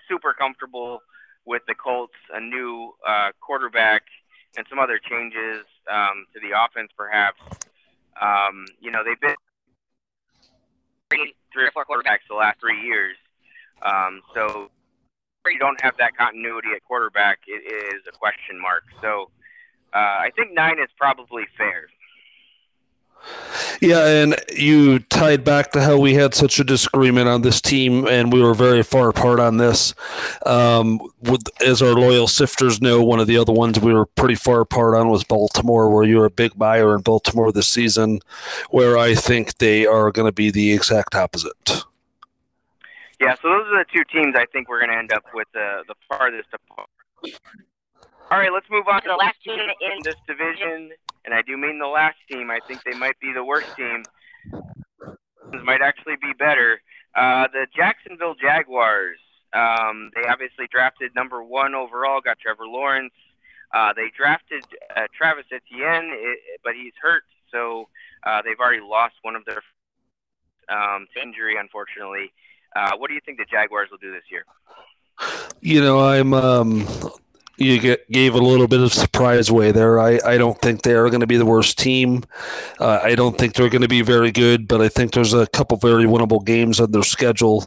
super 0.08 0.34
comfortable 0.34 1.02
with 1.46 1.64
the 1.68 1.76
Colts, 1.76 2.14
a 2.34 2.40
new 2.40 2.94
uh, 3.08 3.32
quarterback, 3.42 4.04
and 4.58 4.66
some 4.70 4.80
other 4.80 5.00
changes 5.00 5.66
um, 5.92 6.26
to 6.34 6.40
the 6.40 6.56
offense, 6.58 6.92
perhaps. 6.96 7.42
Um, 8.22 8.66
you 8.80 8.92
know 8.92 9.04
they've 9.04 9.20
been 9.20 9.36
three, 11.10 11.36
three 11.54 11.66
or 11.66 11.72
four 11.72 11.86
quarterbacks 11.86 12.28
the 12.30 12.36
last 12.36 12.60
three 12.60 12.82
years. 12.82 13.18
Um, 13.82 14.22
so 14.34 14.70
you 15.50 15.60
don't 15.60 15.82
have 15.82 15.96
that 15.98 16.16
continuity 16.16 16.70
at 16.76 16.84
quarterback, 16.86 17.40
it 17.48 17.64
is 17.96 18.02
a 18.08 18.12
question 18.12 18.60
mark. 18.62 18.84
So 19.02 19.32
uh, 19.94 19.98
I 19.98 20.32
think 20.36 20.54
nine 20.54 20.80
is 20.80 20.90
probably 20.98 21.44
fair. 21.58 21.88
Yeah, 23.82 24.08
and 24.08 24.36
you 24.56 25.00
tied 25.00 25.44
back 25.44 25.72
to 25.72 25.82
how 25.82 25.98
we 25.98 26.14
had 26.14 26.34
such 26.36 26.60
a 26.60 26.64
disagreement 26.64 27.28
on 27.28 27.42
this 27.42 27.62
team, 27.62 28.08
and 28.08 28.32
we 28.32 28.42
were 28.42 28.54
very 28.54 28.84
far 28.84 29.10
apart 29.10 29.40
on 29.40 29.58
this. 29.58 29.94
Um, 30.46 31.00
with, 31.22 31.42
as 31.66 31.82
our 31.82 31.94
loyal 31.94 32.28
sifters 32.28 32.82
know, 32.82 33.04
one 33.04 33.20
of 33.20 33.28
the 33.28 33.38
other 33.38 33.54
ones 33.54 33.80
we 33.80 33.94
were 33.94 34.06
pretty 34.06 34.36
far 34.36 34.62
apart 34.62 34.96
on 34.96 35.10
was 35.10 35.24
Baltimore, 35.24 35.90
where 35.90 36.04
you 36.04 36.18
were 36.18 36.26
a 36.26 36.32
big 36.32 36.58
buyer 36.58 36.96
in 36.96 37.02
Baltimore 37.02 37.52
this 37.52 37.68
season, 37.68 38.22
where 38.70 38.98
I 38.98 39.16
think 39.16 39.58
they 39.58 39.86
are 39.86 40.12
going 40.12 40.28
to 40.28 40.32
be 40.32 40.52
the 40.52 40.72
exact 40.74 41.16
opposite. 41.16 41.84
Yeah, 43.22 43.36
so 43.36 43.50
those 43.50 43.68
are 43.70 43.86
the 43.86 43.90
two 43.94 44.04
teams 44.12 44.34
I 44.36 44.48
think 44.52 44.68
we're 44.68 44.80
going 44.80 44.90
to 44.90 44.98
end 44.98 45.14
up 45.14 45.24
with 45.32 45.48
the 45.54 45.84
the 45.88 45.94
farthest 46.10 46.50
apart. 46.52 46.90
All 48.32 48.40
right, 48.40 48.52
let's 48.52 48.66
move 48.72 48.88
on 48.88 49.04
to 49.04 49.10
the 49.10 49.16
last 49.16 49.38
team 49.44 49.60
in 49.60 50.02
this 50.04 50.16
division, 50.26 50.90
and 51.24 51.34
I 51.34 51.44
do 51.44 51.56
mean 51.56 51.78
the 51.78 51.86
last 51.86 52.18
team. 52.32 52.50
I 52.50 52.60
think 52.68 52.82
they 52.84 52.98
might 52.98 53.20
be 53.20 53.32
the 53.32 53.44
worst 53.44 53.68
team. 53.76 54.04
This 55.52 55.62
might 55.64 55.84
actually 55.84 56.16
be 56.20 56.34
better. 56.40 56.82
Uh, 57.14 57.48
the 57.54 57.68
Jacksonville 57.76 58.36
Jaguars. 58.42 59.20
Um, 59.54 60.12
they 60.16 60.28
obviously 60.28 60.66
drafted 60.72 61.14
number 61.14 61.44
one 61.44 61.76
overall, 61.76 62.22
got 62.22 62.40
Trevor 62.40 62.66
Lawrence. 62.66 63.14
Uh, 63.74 63.92
they 63.94 64.10
drafted 64.18 64.64
uh, 64.96 65.08
Travis 65.16 65.46
Etienne, 65.52 66.12
but 66.64 66.74
he's 66.74 66.94
hurt, 67.02 67.24
so 67.54 67.90
uh, 68.26 68.42
they've 68.42 68.60
already 68.60 68.82
lost 68.82 69.16
one 69.22 69.36
of 69.36 69.44
their 69.46 69.62
um, 70.70 71.06
injury, 71.22 71.58
unfortunately. 71.60 72.32
Uh, 72.76 72.92
what 72.98 73.08
do 73.10 73.14
you 73.14 73.22
think 73.26 73.38
the 73.38 73.46
Jaguars 73.50 73.90
will 73.92 73.98
do 73.98 74.12
this 74.12 74.24
year? 74.30 74.46
You 75.62 75.82
know, 75.82 76.00
I'm. 76.00 76.34
Um, 76.34 76.88
you 77.62 77.80
get, 77.80 78.10
gave 78.12 78.34
a 78.34 78.40
little 78.40 78.68
bit 78.68 78.82
of 78.82 78.92
surprise 78.92 79.50
away 79.50 79.72
there. 79.72 80.00
I, 80.00 80.20
I 80.26 80.38
don't 80.38 80.60
think 80.60 80.82
they're 80.82 81.10
going 81.10 81.22
to 81.22 81.28
be 81.28 81.38
the 81.38 81.46
worst 81.46 81.78
team. 81.78 82.24
Uh, 82.80 83.00
I 83.04 83.16
don't 83.16 83.38
think 83.38 83.54
they're 83.54 83.70
going 83.70 83.84
to 83.84 83.88
be 83.88 84.02
very 84.02 84.32
good, 84.32 84.68
but 84.68 84.82
I 84.82 84.90
think 84.90 85.14
there's 85.14 85.34
a 85.34 85.48
couple 85.48 85.78
very 85.78 86.06
winnable 86.06 86.44
games 86.44 86.80
on 86.80 86.92
their 86.92 87.04
schedule. 87.04 87.66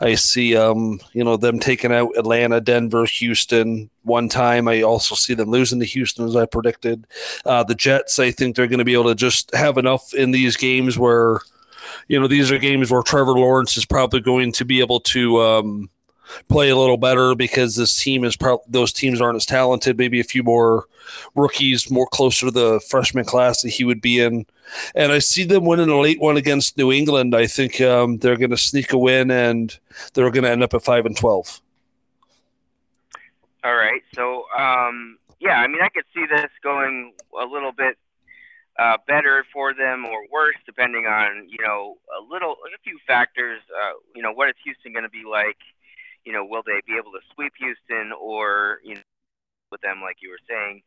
I 0.00 0.14
see, 0.16 0.56
um, 0.56 1.00
you 1.12 1.24
know, 1.24 1.36
them 1.36 1.58
taking 1.58 1.92
out 1.92 2.10
Atlanta, 2.18 2.60
Denver, 2.60 3.06
Houston 3.06 3.88
one 4.02 4.28
time. 4.28 4.68
I 4.68 4.82
also 4.82 5.14
see 5.14 5.34
them 5.34 5.50
losing 5.50 5.80
to 5.80 5.86
Houston 5.86 6.26
as 6.26 6.36
I 6.36 6.44
predicted. 6.44 7.06
Uh, 7.46 7.64
the 7.64 7.74
Jets, 7.74 8.18
I 8.18 8.30
think 8.30 8.56
they're 8.56 8.66
going 8.66 8.78
to 8.78 8.84
be 8.84 8.94
able 8.94 9.04
to 9.04 9.14
just 9.14 9.54
have 9.54 9.78
enough 9.78 10.12
in 10.12 10.30
these 10.32 10.56
games 10.56 10.98
where– 10.98 11.40
you 12.08 12.20
know, 12.20 12.26
these 12.26 12.50
are 12.50 12.58
games 12.58 12.90
where 12.90 13.02
Trevor 13.02 13.32
Lawrence 13.32 13.76
is 13.76 13.84
probably 13.84 14.20
going 14.20 14.52
to 14.52 14.64
be 14.64 14.80
able 14.80 15.00
to 15.00 15.40
um, 15.40 15.90
play 16.48 16.70
a 16.70 16.76
little 16.76 16.96
better 16.96 17.34
because 17.34 17.76
this 17.76 17.96
team 17.96 18.24
is 18.24 18.36
probably 18.36 18.64
those 18.68 18.92
teams 18.92 19.20
aren't 19.20 19.36
as 19.36 19.46
talented. 19.46 19.98
Maybe 19.98 20.20
a 20.20 20.24
few 20.24 20.42
more 20.42 20.86
rookies, 21.34 21.90
more 21.90 22.06
closer 22.06 22.46
to 22.46 22.52
the 22.52 22.80
freshman 22.88 23.24
class 23.24 23.62
that 23.62 23.70
he 23.70 23.84
would 23.84 24.00
be 24.00 24.20
in. 24.20 24.46
And 24.94 25.12
I 25.12 25.18
see 25.18 25.44
them 25.44 25.64
winning 25.64 25.88
a 25.88 25.98
late 25.98 26.20
one 26.20 26.36
against 26.36 26.76
New 26.76 26.92
England. 26.92 27.34
I 27.34 27.46
think 27.46 27.80
um, 27.80 28.18
they're 28.18 28.36
going 28.36 28.50
to 28.50 28.56
sneak 28.56 28.92
a 28.92 28.98
win 28.98 29.30
and 29.30 29.76
they're 30.14 30.30
going 30.30 30.44
to 30.44 30.50
end 30.50 30.62
up 30.62 30.74
at 30.74 30.82
five 30.82 31.06
and 31.06 31.16
twelve. 31.16 31.60
All 33.62 33.74
right. 33.74 34.02
So, 34.14 34.44
um, 34.58 35.18
yeah, 35.38 35.60
I 35.60 35.66
mean, 35.66 35.82
I 35.82 35.88
could 35.88 36.04
see 36.14 36.24
this 36.26 36.50
going 36.62 37.12
a 37.38 37.44
little 37.44 37.72
bit 37.72 37.98
uh, 38.80 38.96
better 39.06 39.44
for 39.52 39.74
them 39.74 40.06
or 40.06 40.24
worse, 40.32 40.56
depending 40.64 41.04
on 41.04 41.46
you 41.50 41.62
know 41.62 41.98
a 42.16 42.22
little 42.32 42.56
a 42.64 42.78
few 42.82 42.98
factors. 43.06 43.60
Uh, 43.68 44.00
you 44.16 44.22
know, 44.22 44.32
what 44.32 44.48
is 44.48 44.54
Houston 44.64 44.92
going 44.92 45.04
to 45.04 45.10
be 45.10 45.24
like? 45.30 45.58
You 46.24 46.32
know, 46.32 46.44
will 46.44 46.62
they 46.64 46.80
be 46.86 46.96
able 46.96 47.12
to 47.12 47.20
sweep 47.34 47.52
Houston 47.60 48.12
or 48.18 48.80
you 48.82 48.94
know 48.94 49.02
with 49.70 49.82
them 49.82 50.00
like 50.00 50.16
you 50.22 50.30
were 50.30 50.40
saying? 50.48 50.82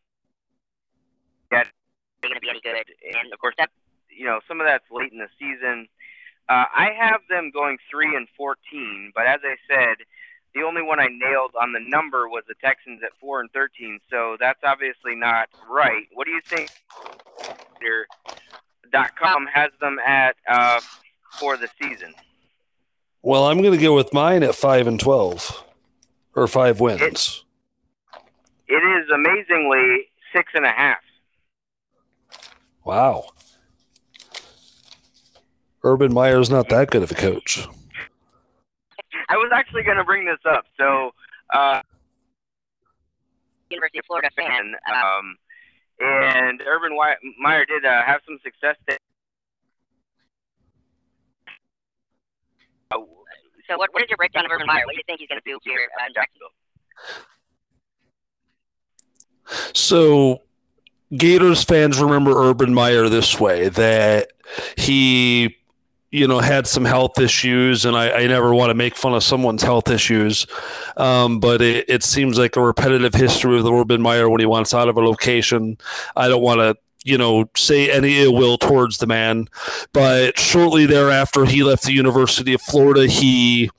That 1.51 1.67
going 2.23 2.33
to 2.33 2.41
be 2.41 2.49
any 2.49 2.61
good, 2.61 2.81
and 3.13 3.31
of 3.31 3.37
course 3.37 3.53
that 3.59 3.69
you 4.09 4.25
know 4.25 4.39
some 4.47 4.59
of 4.59 4.65
that's 4.65 4.89
late 4.91 5.11
in 5.11 5.19
the 5.19 5.29
season. 5.37 5.87
Uh, 6.49 6.65
I 6.75 6.89
have 6.99 7.21
them 7.29 7.51
going 7.53 7.77
three 7.91 8.15
and 8.17 8.27
fourteen, 8.35 9.11
but 9.13 9.27
as 9.27 9.39
I 9.45 9.55
said, 9.69 9.97
the 10.55 10.63
only 10.63 10.81
one 10.81 10.99
I 10.99 11.07
nailed 11.07 11.53
on 11.61 11.73
the 11.73 11.79
number 11.79 12.27
was 12.27 12.43
the 12.47 12.55
Texans 12.55 13.01
at 13.05 13.11
four 13.21 13.39
and 13.39 13.51
thirteen. 13.51 13.99
So 14.09 14.35
that's 14.39 14.59
obviously 14.63 15.13
not 15.13 15.49
right. 15.69 16.07
What 16.13 16.25
do 16.25 16.31
you 16.31 16.41
think? 16.41 16.71
Dot 18.91 19.11
has 19.53 19.71
them 19.81 19.97
at 20.05 20.35
uh, 20.47 20.79
for 21.39 21.57
the 21.57 21.67
season. 21.81 22.13
Well, 23.21 23.45
I'm 23.45 23.61
going 23.61 23.73
to 23.73 23.83
go 23.83 23.95
with 23.95 24.13
mine 24.13 24.43
at 24.43 24.53
five 24.53 24.85
and 24.85 24.99
twelve, 24.99 25.63
or 26.35 26.47
five 26.47 26.79
wins. 26.79 27.01
It, 27.01 27.39
it 28.67 28.73
is 28.73 29.09
amazingly 29.13 30.07
six 30.33 30.51
and 30.53 30.65
a 30.65 30.71
half. 30.71 30.99
Wow. 32.83 33.25
Urban 35.83 36.13
Meyer's 36.13 36.49
not 36.49 36.69
that 36.69 36.91
good 36.91 37.03
of 37.03 37.11
a 37.11 37.15
coach. 37.15 37.67
I 39.29 39.37
was 39.37 39.51
actually 39.53 39.83
going 39.83 39.97
to 39.97 40.03
bring 40.03 40.25
this 40.25 40.39
up. 40.45 40.65
So, 40.77 41.11
uh, 41.53 41.81
University 43.69 43.99
of 43.99 44.05
Florida 44.05 44.29
fan, 44.35 44.75
um, 44.93 45.35
and 45.99 46.61
Urban 46.61 46.97
Meyer 47.39 47.65
did 47.65 47.85
uh, 47.85 48.03
have 48.03 48.21
some 48.25 48.39
success 48.43 48.75
there. 48.87 48.97
So, 53.69 53.77
what, 53.77 53.93
what 53.93 54.03
is 54.03 54.09
your 54.09 54.17
breakdown 54.17 54.45
of 54.45 54.51
Urban 54.51 54.67
Meyer? 54.67 54.85
What 54.85 54.93
do 54.93 54.97
you 54.97 55.03
think 55.07 55.19
he's 55.19 55.29
going 55.29 55.41
to 55.41 55.49
do 55.49 55.57
here 55.63 55.79
in 56.05 56.13
Jacksonville? 56.13 56.49
So, 59.73 60.41
Gators 61.15 61.63
fans 61.63 62.01
remember 62.01 62.31
Urban 62.31 62.73
Meyer 62.73 63.07
this 63.07 63.39
way 63.39 63.69
that 63.69 64.31
he 64.77 65.57
you 66.13 66.27
know, 66.27 66.39
had 66.39 66.67
some 66.67 66.85
health 66.85 67.19
issues, 67.19 67.85
and 67.85 67.97
I, 67.97 68.11
I 68.11 68.27
never 68.27 68.53
want 68.53 68.69
to 68.69 68.75
make 68.75 68.95
fun 68.95 69.15
of 69.15 69.23
someone's 69.23 69.63
health 69.63 69.89
issues, 69.89 70.45
um, 70.95 71.39
but 71.39 71.59
it, 71.59 71.85
it, 71.89 72.03
seems 72.03 72.37
like 72.37 72.55
a 72.55 72.61
repetitive 72.61 73.15
history 73.15 73.57
of 73.57 73.63
with 73.63 73.73
Urban 73.73 73.99
Meyer 73.99 74.29
when 74.29 74.39
he 74.39 74.45
wants 74.45 74.75
out 74.75 74.89
of 74.89 74.95
a 74.95 75.01
location. 75.01 75.75
I 76.15 76.27
don't 76.27 76.43
want 76.43 76.59
to 76.59 76.77
you 77.03 77.17
know, 77.17 77.49
say 77.55 77.91
any 77.91 78.21
ill 78.21 78.33
will 78.33 78.57
towards 78.57 78.97
the 78.97 79.07
man. 79.07 79.47
But 79.93 80.37
shortly 80.37 80.85
thereafter, 80.85 81.45
he 81.45 81.63
left 81.63 81.83
the 81.83 81.93
University 81.93 82.53
of 82.53 82.61
Florida. 82.61 83.07
He 83.07 83.69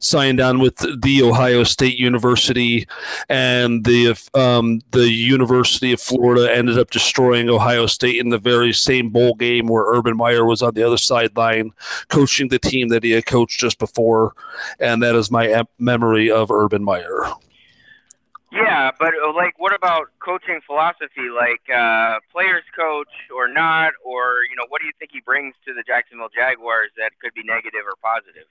signed 0.00 0.40
on 0.40 0.60
with 0.60 0.76
the 1.02 1.22
Ohio 1.22 1.64
State 1.64 1.98
University, 1.98 2.86
and 3.28 3.84
the 3.84 4.16
um, 4.34 4.80
the 4.90 5.10
University 5.10 5.92
of 5.92 6.00
Florida 6.00 6.54
ended 6.54 6.78
up 6.78 6.90
destroying 6.90 7.48
Ohio 7.48 7.86
State 7.86 8.20
in 8.20 8.28
the 8.28 8.38
very 8.38 8.72
same 8.72 9.10
bowl 9.10 9.34
game 9.34 9.66
where 9.66 9.84
Urban 9.86 10.16
Meyer 10.16 10.44
was 10.44 10.62
on 10.62 10.74
the 10.74 10.82
other 10.82 10.98
sideline 10.98 11.72
coaching 12.08 12.48
the 12.48 12.58
team 12.58 12.88
that 12.88 13.02
he 13.02 13.10
had 13.10 13.26
coached 13.26 13.60
just 13.60 13.78
before, 13.78 14.34
and 14.78 15.02
that 15.02 15.14
is 15.14 15.30
my 15.30 15.64
memory 15.78 16.30
of 16.30 16.50
Urban 16.50 16.84
Meyer. 16.84 17.24
Yeah, 18.54 18.92
but 19.00 19.14
uh, 19.18 19.34
like, 19.34 19.58
what 19.58 19.74
about 19.74 20.06
coaching 20.20 20.60
philosophy? 20.64 21.26
Like, 21.34 21.66
uh, 21.74 22.20
players 22.30 22.62
coach 22.76 23.10
or 23.34 23.48
not, 23.48 23.92
or 24.04 24.46
you 24.48 24.54
know, 24.56 24.64
what 24.68 24.80
do 24.80 24.86
you 24.86 24.92
think 24.98 25.10
he 25.12 25.20
brings 25.20 25.54
to 25.66 25.74
the 25.74 25.82
Jacksonville 25.82 26.30
Jaguars 26.34 26.90
that 26.96 27.10
could 27.20 27.34
be 27.34 27.42
negative 27.42 27.82
or 27.84 27.96
positive? 28.00 28.46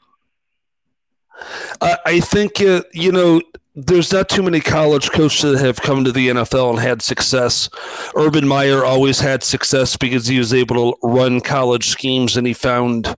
I 1.81 2.19
think 2.19 2.61
uh, 2.61 2.83
you 2.93 3.11
know 3.11 3.41
there's 3.75 4.13
not 4.13 4.29
too 4.29 4.43
many 4.43 4.59
college 4.59 5.09
coaches 5.11 5.53
that 5.53 5.65
have 5.65 5.81
come 5.81 6.03
to 6.03 6.11
the 6.11 6.29
NFL 6.29 6.71
and 6.71 6.79
had 6.79 7.01
success. 7.01 7.69
Urban 8.15 8.47
Meyer 8.47 8.85
always 8.85 9.19
had 9.19 9.43
success 9.43 9.97
because 9.97 10.27
he 10.27 10.37
was 10.37 10.53
able 10.53 10.93
to 10.93 10.97
run 11.01 11.41
college 11.41 11.87
schemes 11.87 12.37
and 12.37 12.45
he 12.45 12.53
found 12.53 13.15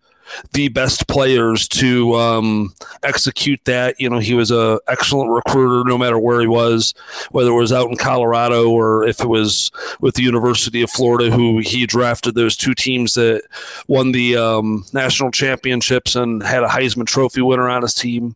the 0.54 0.70
best 0.70 1.08
players 1.08 1.68
to 1.68 2.14
um, 2.16 2.74
execute 3.04 3.60
that. 3.66 4.00
You 4.00 4.10
know, 4.10 4.20
he 4.20 4.34
was 4.34 4.52
a 4.52 4.80
excellent 4.88 5.32
recruiter 5.32 5.88
no 5.88 5.98
matter 5.98 6.20
where 6.20 6.42
he 6.42 6.48
was, 6.48 6.94
whether 7.32 7.50
it 7.50 7.56
was 7.56 7.72
out 7.72 7.90
in 7.90 7.98
Colorado 7.98 8.70
or 8.70 9.08
if 9.08 9.20
it 9.20 9.28
was 9.28 9.72
with 10.00 10.16
the 10.16 10.24
University 10.24 10.82
of 10.82 10.90
Florida, 10.90 11.32
who 11.32 11.60
he 11.60 11.86
drafted 11.86 12.36
those 12.36 12.56
two 12.56 12.74
teams 12.74 13.14
that 13.16 13.44
won 13.88 14.12
the 14.12 14.38
um, 14.38 14.86
national 14.94 15.32
championships 15.32 16.16
and 16.16 16.44
had 16.44 16.64
a 16.64 16.68
Heisman 16.68 17.08
Trophy 17.08 17.42
winner 17.42 17.70
on 17.70 17.82
his 17.82 17.94
team. 17.94 18.36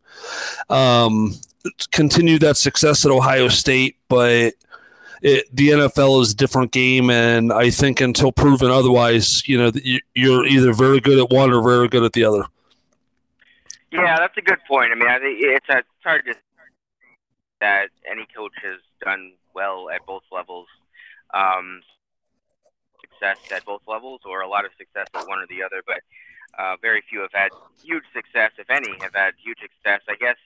Um, 0.70 1.36
continued 1.92 2.42
that 2.42 2.58
success 2.58 3.06
at 3.06 3.12
Ohio 3.12 3.48
State, 3.48 3.98
but– 4.08 4.54
it, 5.22 5.46
the 5.54 5.70
NFL 5.70 6.22
is 6.22 6.32
a 6.32 6.36
different 6.36 6.72
game, 6.72 7.10
and 7.10 7.52
I 7.52 7.70
think 7.70 8.02
until 8.02 8.32
proven 8.32 8.72
otherwise, 8.72 9.48
you 9.48 9.58
know, 9.58 9.72
you're 10.16 10.46
either 10.46 10.74
very 10.74 11.00
good 11.00 11.20
at 11.20 11.30
one 11.30 11.52
or 11.52 11.62
very 11.62 11.88
good 11.88 12.04
at 12.04 12.14
the 12.14 12.24
other. 12.24 12.44
Yeah, 13.92 14.18
that's 14.20 14.38
a 14.38 14.42
good 14.42 14.60
point. 14.68 14.92
I 14.92 14.96
mean, 14.96 15.10
I 15.10 15.20
think 15.20 15.40
it's, 15.42 15.70
a, 15.70 15.80
it's 15.80 15.88
hard 16.04 16.26
to 16.26 16.36
that 17.60 17.90
any 18.10 18.26
coach 18.36 18.54
has 18.64 18.80
done 19.04 19.34
well 19.54 19.90
at 19.90 20.06
both 20.06 20.24
levels, 20.32 20.68
um, 21.34 21.82
success 23.02 23.38
at 23.52 23.66
both 23.66 23.82
levels, 23.88 24.22
or 24.26 24.42
a 24.42 24.48
lot 24.48 24.64
of 24.64 24.72
success 24.78 25.08
at 25.14 25.28
one 25.28 25.40
or 25.40 25.48
the 25.48 25.64
other. 25.64 25.82
But 25.86 26.02
uh, 26.58 26.78
very 26.82 27.04
few 27.10 27.20
have 27.22 27.34
had 27.34 27.50
huge 27.84 28.04
success, 28.14 28.52
if 28.58 28.70
any, 28.70 28.94
have 29.02 29.14
had 29.14 29.34
huge 29.44 29.58
success. 29.60 30.02
I 30.08 30.16
guess 30.16 30.38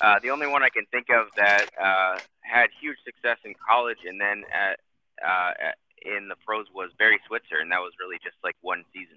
uh, 0.00 0.18
the 0.22 0.30
only 0.30 0.46
one 0.46 0.62
I 0.62 0.68
can 0.68 0.84
think 0.92 1.08
of 1.10 1.26
that 1.36 1.66
uh, 1.80 2.18
had 2.44 2.68
huge 2.80 2.98
success 3.04 3.38
in 3.44 3.54
college 3.56 3.98
and 4.06 4.20
then 4.20 4.44
at, 4.52 4.80
uh, 5.24 5.52
at, 5.58 5.76
in 6.04 6.28
the 6.28 6.36
pros 6.44 6.66
was 6.74 6.90
Barry 6.98 7.18
Switzer, 7.26 7.58
and 7.60 7.72
that 7.72 7.80
was 7.80 7.92
really 7.98 8.20
just 8.22 8.36
like 8.44 8.56
one 8.60 8.84
season. 8.92 9.16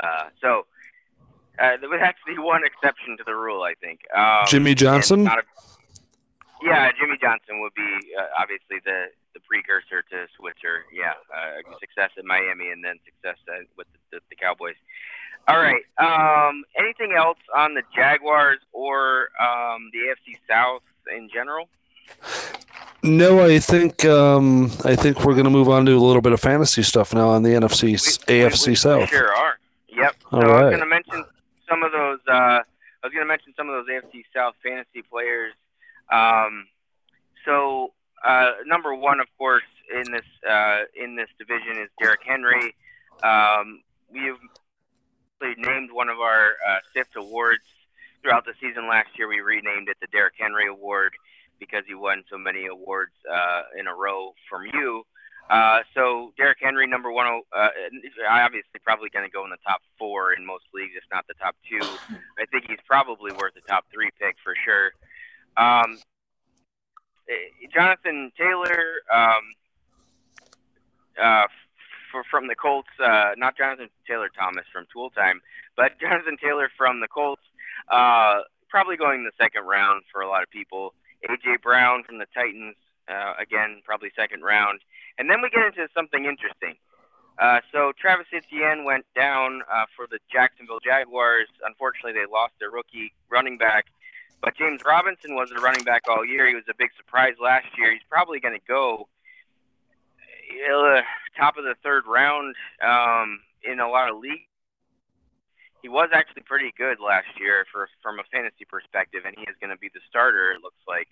Uh, 0.00 0.32
so 0.40 0.64
uh, 1.60 1.76
there 1.80 1.88
was 1.88 2.00
actually 2.02 2.38
one 2.42 2.62
exception 2.64 3.16
to 3.18 3.24
the 3.24 3.34
rule, 3.34 3.62
I 3.62 3.74
think. 3.74 4.00
Um, 4.16 4.48
Jimmy 4.48 4.74
Johnson. 4.74 5.26
A, 5.26 5.36
yeah, 6.62 6.90
Jimmy 6.98 7.16
Johnson 7.20 7.60
would 7.60 7.74
be 7.74 8.12
uh, 8.18 8.26
obviously 8.40 8.82
the 8.84 9.12
the 9.34 9.40
precursor 9.46 10.02
to 10.10 10.26
Switzer. 10.36 10.88
Yeah, 10.92 11.14
uh, 11.30 11.62
success 11.78 12.10
at 12.18 12.24
Miami 12.24 12.70
and 12.70 12.82
then 12.82 12.96
success 13.04 13.38
at, 13.46 13.66
with 13.76 13.86
the, 13.92 14.18
the, 14.18 14.20
the 14.30 14.36
Cowboys. 14.36 14.74
All 15.46 15.60
right. 15.60 15.82
Um, 15.96 16.64
anything 16.76 17.14
else 17.16 17.38
on 17.56 17.74
the 17.74 17.82
Jaguars 17.94 18.58
or 18.72 19.30
um, 19.40 19.90
the 19.92 20.12
AFC 20.12 20.36
South 20.48 20.82
in 21.14 21.30
general? 21.32 21.68
No, 23.02 23.44
I 23.44 23.58
think 23.60 24.04
um, 24.04 24.66
I 24.84 24.96
think 24.96 25.24
we're 25.24 25.34
going 25.34 25.44
to 25.44 25.50
move 25.50 25.68
on 25.68 25.86
to 25.86 25.92
a 25.92 25.98
little 25.98 26.20
bit 26.20 26.32
of 26.32 26.40
fantasy 26.40 26.82
stuff 26.82 27.14
now 27.14 27.28
on 27.28 27.42
the 27.42 27.50
NFC 27.50 27.82
we, 27.82 27.94
AFC 27.94 28.66
we, 28.66 28.70
we, 28.72 28.74
South. 28.74 29.08
sure 29.08 29.32
are. 29.32 29.58
Yep. 29.88 30.16
All 30.32 30.40
so 30.40 30.46
right. 30.46 30.54
I 30.56 30.62
was 30.64 30.70
going 30.70 30.80
to 30.80 30.86
mention 30.86 31.24
some 31.68 31.82
of 31.84 31.92
those. 31.92 32.18
Uh, 32.28 32.32
I 32.32 33.06
was 33.06 33.12
going 33.12 33.24
to 33.24 33.28
mention 33.28 33.54
some 33.56 33.68
of 33.68 33.74
those 33.74 33.94
AFC 33.94 34.24
South 34.34 34.54
fantasy 34.64 35.02
players. 35.02 35.52
Um, 36.10 36.66
so 37.44 37.92
uh, 38.24 38.50
number 38.66 38.94
one, 38.94 39.20
of 39.20 39.26
course, 39.38 39.62
in 39.94 40.10
this 40.10 40.26
uh, 40.48 40.80
in 40.96 41.14
this 41.14 41.28
division 41.38 41.80
is 41.80 41.88
Derrick 42.00 42.20
Henry. 42.26 42.74
Um, 43.22 43.82
we've 44.10 44.36
named 45.56 45.92
one 45.92 46.08
of 46.08 46.18
our 46.18 46.54
uh, 46.68 46.78
SIFT 46.92 47.16
awards 47.16 47.62
throughout 48.22 48.44
the 48.44 48.54
season 48.60 48.88
last 48.88 49.10
year. 49.16 49.28
We 49.28 49.40
renamed 49.40 49.88
it 49.88 49.96
the 50.00 50.08
Derrick 50.08 50.34
Henry 50.36 50.66
Award 50.66 51.12
because 51.58 51.84
he 51.86 51.94
won 51.94 52.24
so 52.30 52.38
many 52.38 52.66
awards 52.66 53.12
uh, 53.30 53.62
in 53.78 53.86
a 53.86 53.94
row 53.94 54.34
from 54.48 54.62
you. 54.72 55.04
Uh, 55.50 55.80
so 55.94 56.32
Derrick 56.36 56.58
Henry, 56.60 56.86
number 56.86 57.10
one, 57.10 57.26
uh, 57.56 57.68
obviously 58.28 58.80
probably 58.84 59.08
going 59.08 59.24
to 59.24 59.30
go 59.30 59.44
in 59.44 59.50
the 59.50 59.56
top 59.66 59.80
four 59.98 60.32
in 60.34 60.44
most 60.44 60.64
leagues, 60.74 60.92
if 60.96 61.04
not 61.10 61.26
the 61.26 61.34
top 61.34 61.56
two. 61.68 61.84
I 62.38 62.44
think 62.50 62.64
he's 62.68 62.80
probably 62.86 63.32
worth 63.32 63.54
the 63.54 63.62
top 63.66 63.86
three 63.92 64.10
pick 64.20 64.36
for 64.44 64.54
sure. 64.64 64.92
Um, 65.56 65.98
eh, 67.28 67.66
Jonathan 67.74 68.30
Taylor, 68.36 69.00
um, 69.12 69.42
uh, 71.20 71.46
for, 72.12 72.24
from 72.30 72.46
the 72.46 72.54
Colts, 72.54 72.88
uh, 73.02 73.30
not 73.36 73.56
Jonathan 73.56 73.88
Taylor 74.06 74.28
Thomas 74.28 74.64
from 74.72 74.86
Tool 74.92 75.10
Time, 75.10 75.40
but 75.76 75.98
Jonathan 76.00 76.36
Taylor 76.42 76.70
from 76.76 77.00
the 77.00 77.08
Colts, 77.08 77.42
uh, 77.90 78.40
probably 78.68 78.96
going 78.96 79.24
the 79.24 79.32
second 79.40 79.64
round 79.64 80.02
for 80.12 80.20
a 80.20 80.28
lot 80.28 80.42
of 80.42 80.50
people. 80.50 80.92
AJ 81.24 81.62
Brown 81.62 82.04
from 82.04 82.18
the 82.18 82.26
Titans, 82.34 82.76
uh, 83.08 83.34
again, 83.40 83.82
probably 83.84 84.10
second 84.14 84.42
round. 84.42 84.80
And 85.18 85.30
then 85.30 85.42
we 85.42 85.50
get 85.50 85.64
into 85.64 85.88
something 85.94 86.24
interesting. 86.24 86.76
Uh, 87.38 87.60
so 87.72 87.92
Travis 87.98 88.26
Etienne 88.32 88.84
went 88.84 89.06
down 89.14 89.62
uh, 89.72 89.86
for 89.94 90.06
the 90.10 90.18
Jacksonville 90.30 90.80
Jaguars. 90.84 91.48
Unfortunately, 91.64 92.12
they 92.12 92.26
lost 92.30 92.54
their 92.58 92.70
rookie 92.70 93.12
running 93.30 93.58
back. 93.58 93.86
But 94.42 94.56
James 94.56 94.82
Robinson 94.84 95.34
was 95.34 95.50
a 95.50 95.60
running 95.60 95.84
back 95.84 96.02
all 96.08 96.24
year. 96.24 96.48
He 96.48 96.54
was 96.54 96.64
a 96.68 96.74
big 96.76 96.90
surprise 96.96 97.34
last 97.40 97.66
year. 97.76 97.92
He's 97.92 98.06
probably 98.08 98.40
going 98.40 98.54
to 98.54 98.66
go 98.66 99.08
uh, 100.48 101.00
top 101.36 101.56
of 101.56 101.64
the 101.64 101.74
third 101.82 102.04
round 102.06 102.54
um, 102.82 103.40
in 103.62 103.80
a 103.80 103.88
lot 103.88 104.10
of 104.10 104.18
leagues. 104.18 104.47
He 105.82 105.88
was 105.88 106.10
actually 106.12 106.42
pretty 106.42 106.72
good 106.76 106.98
last 107.00 107.28
year 107.38 107.64
for 107.72 107.88
from 108.02 108.18
a 108.18 108.24
fantasy 108.32 108.64
perspective, 108.68 109.22
and 109.24 109.34
he 109.36 109.42
is 109.42 109.56
going 109.60 109.70
to 109.70 109.78
be 109.78 109.90
the 109.92 110.00
starter. 110.08 110.52
It 110.52 110.62
looks 110.62 110.80
like. 110.86 111.08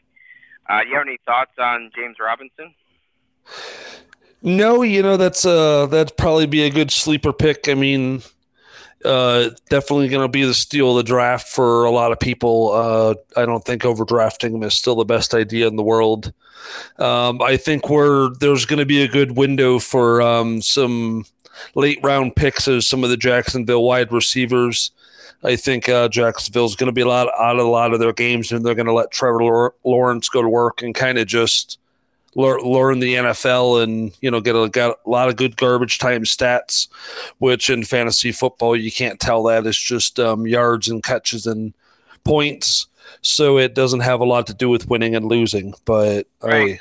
Uh, 0.69 0.83
do 0.83 0.89
you 0.89 0.97
have 0.97 1.07
any 1.07 1.19
thoughts 1.25 1.53
on 1.59 1.91
James 1.95 2.17
Robinson? 2.19 2.75
No, 4.43 4.83
you 4.83 5.03
know 5.03 5.17
that's 5.17 5.45
uh 5.45 5.87
that'd 5.87 6.17
probably 6.17 6.47
be 6.47 6.63
a 6.63 6.71
good 6.71 6.91
sleeper 6.91 7.33
pick. 7.33 7.69
I 7.69 7.75
mean, 7.75 8.23
uh, 9.05 9.51
definitely 9.71 10.09
going 10.09 10.23
to 10.23 10.29
be 10.29 10.45
the 10.45 10.55
steal 10.55 10.91
of 10.91 10.97
the 10.97 11.03
draft 11.03 11.49
for 11.49 11.85
a 11.85 11.91
lot 11.91 12.13
of 12.13 12.19
people. 12.19 12.73
Uh, 12.73 13.15
I 13.37 13.47
don't 13.47 13.65
think 13.65 13.83
overdrafting 13.83 14.55
him 14.55 14.63
is 14.63 14.75
still 14.75 14.97
the 14.97 15.05
best 15.05 15.35
idea 15.35 15.69
in 15.69 15.77
the 15.77 15.83
world. 15.83 16.33
Um, 16.99 17.41
I 17.43 17.57
think 17.57 17.89
we're 17.89 18.31
there's 18.41 18.67
going 18.67 18.79
to 18.79 18.87
be 18.87 19.03
a 19.03 19.09
good 19.09 19.37
window 19.37 19.79
for 19.79 20.21
um, 20.23 20.61
some 20.63 21.25
late 21.75 21.99
round 22.03 22.37
picks 22.37 22.67
of 22.69 22.85
some 22.85 23.05
of 23.05 23.11
the 23.11 23.17
Jacksonville 23.17 23.85
wide 23.85 24.13
receivers. 24.13 24.91
I 25.43 25.57
think 25.57 25.89
uh, 25.89 26.09
Jacksonville's 26.09 26.77
going 26.77 26.89
to 26.89 26.93
be 26.93 27.03
a 27.03 27.09
lot 27.09 27.29
out 27.39 27.59
of 27.59 27.67
a 27.67 27.71
lot 27.71 27.93
of 27.93 28.01
their 28.01 28.13
games, 28.13 28.51
and 28.53 28.65
they're 28.65 28.75
going 28.75 28.87
to 28.87 28.93
let 28.93 29.11
Trevor 29.11 29.73
Lawrence 29.85 30.29
go 30.29 30.43
to 30.43 30.49
work 30.49 30.83
and 30.83 30.95
kind 30.95 31.19
of 31.19 31.27
just 31.27 31.79
learn, 32.35 32.61
learn 32.61 33.01
the 33.01 33.15
NFL 33.15 33.83
and 33.83 34.13
you 34.21 34.31
know 34.31 34.41
get 34.41 34.57
a, 34.57 34.69
got 34.69 34.99
a 35.05 35.11
lot 35.11 35.29
of 35.29 35.37
good 35.37 35.57
garbage 35.57 35.99
time 35.99 36.25
stats, 36.25 36.89
which 37.39 37.71
in 37.71 37.85
fantasy 37.85 38.33
football 38.33 38.77
you 38.77 38.91
can't 38.93 39.21
tell 39.21 39.43
that 39.45 39.67
it's 39.67 39.81
just 39.81 40.19
um, 40.19 40.47
yards 40.47 40.89
and 40.89 41.03
catches 41.03 41.47
and 41.47 41.75
points 42.25 42.87
so 43.23 43.59
it 43.59 43.75
doesn't 43.75 44.01
have 44.01 44.21
a 44.21 44.25
lot 44.25 44.47
to 44.47 44.55
do 44.55 44.69
with 44.69 44.89
winning 44.89 45.15
and 45.15 45.27
losing. 45.27 45.75
But 45.85 46.27
right. 46.43 46.81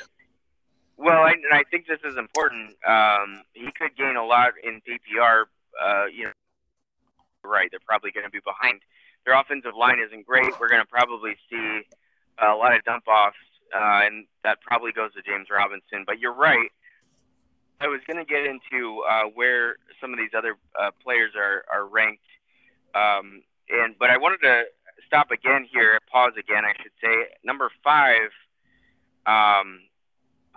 well, 0.96 1.22
I, 1.22 1.32
and 1.32 1.52
I 1.52 1.64
think 1.70 1.86
this 1.86 2.00
is 2.04 2.16
important. 2.16 2.74
Um, 2.86 3.42
he 3.52 3.68
could 3.72 3.96
gain 3.96 4.16
a 4.16 4.24
lot 4.24 4.52
in 4.62 4.80
PPR. 4.80 5.44
Uh, 5.76 6.06
you 6.06 6.24
know, 6.24 6.32
right? 7.44 7.68
They're 7.70 7.80
probably 7.86 8.10
going 8.10 8.24
to 8.24 8.30
be 8.30 8.40
behind. 8.44 8.80
Their 9.24 9.38
offensive 9.38 9.72
line 9.78 9.98
isn't 9.98 10.26
great. 10.26 10.52
We're 10.58 10.68
going 10.68 10.82
to 10.82 10.88
probably 10.88 11.36
see 11.50 11.82
a 12.38 12.54
lot 12.54 12.74
of 12.74 12.84
dump 12.84 13.06
offs, 13.08 13.36
uh, 13.74 14.06
and 14.06 14.26
that 14.44 14.60
probably 14.60 14.92
goes 14.92 15.12
to 15.14 15.22
James 15.22 15.48
Robinson. 15.50 16.04
But 16.06 16.18
you're 16.18 16.34
right. 16.34 16.70
I 17.80 17.88
was 17.88 18.00
going 18.06 18.16
to 18.16 18.24
get 18.24 18.46
into 18.46 19.02
uh, 19.08 19.24
where 19.34 19.76
some 20.00 20.12
of 20.12 20.18
these 20.18 20.30
other 20.36 20.56
uh, 20.80 20.90
players 21.02 21.32
are, 21.36 21.64
are 21.72 21.86
ranked, 21.86 22.24
um, 22.94 23.42
and 23.68 23.94
but 23.98 24.08
I 24.08 24.16
wanted 24.16 24.40
to 24.42 24.64
stop 25.06 25.30
again 25.30 25.66
here, 25.70 25.98
pause 26.10 26.32
again, 26.38 26.64
I 26.64 26.72
should 26.82 26.92
say. 27.02 27.36
Number 27.44 27.70
five, 27.84 28.30
um, 29.26 29.80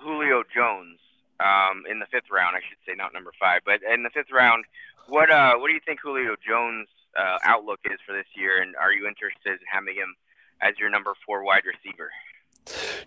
Julio 0.01 0.43
Jones. 0.53 0.99
um, 1.39 1.83
in 1.89 1.99
the 1.99 2.05
fifth 2.11 2.29
round, 2.31 2.55
I 2.55 2.59
should 2.67 2.77
say, 2.85 2.93
not 2.95 3.13
number 3.13 3.31
five, 3.39 3.61
but 3.65 3.79
in 3.81 4.03
the 4.03 4.09
fifth 4.09 4.31
round, 4.31 4.65
what 5.07 5.31
uh, 5.31 5.55
what 5.55 5.67
do 5.67 5.73
you 5.73 5.79
think 5.85 5.99
Julio 6.01 6.35
Jones' 6.45 6.87
uh, 7.17 7.37
outlook 7.43 7.79
is 7.85 7.97
for 8.05 8.13
this 8.13 8.27
year, 8.35 8.61
and 8.61 8.75
are 8.75 8.91
you 8.91 9.07
interested 9.07 9.53
in 9.53 9.59
having 9.71 9.95
him 9.95 10.15
as 10.61 10.77
your 10.77 10.89
number 10.89 11.13
four 11.25 11.43
wide 11.43 11.63
receiver? 11.65 12.11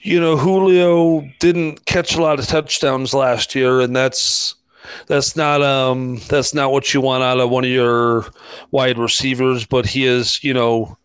You 0.01 0.19
know, 0.19 0.37
Julio 0.37 1.29
didn't 1.39 1.85
catch 1.85 2.15
a 2.17 2.23
lot 2.23 2.41
of 2.41 2.47
touchdowns 2.47 3.15
last 3.15 3.55
year, 3.55 3.81
and 3.81 3.95
that's 3.95 4.57
that's 5.07 5.37
not 5.37 5.63
um 5.63 6.21
that's 6.29 6.55
not 6.55 6.73
what 6.73 6.93
you 6.93 7.01
want 7.01 7.23
out 7.23 7.39
of 7.39 7.51
one 7.51 7.65
of 7.65 7.71
your 7.71 8.27
wide 8.71 8.99
receivers. 8.99 9.67
But 9.67 9.87
he 9.87 10.07
is, 10.07 10.43
you 10.43 10.55
know, 10.55 10.97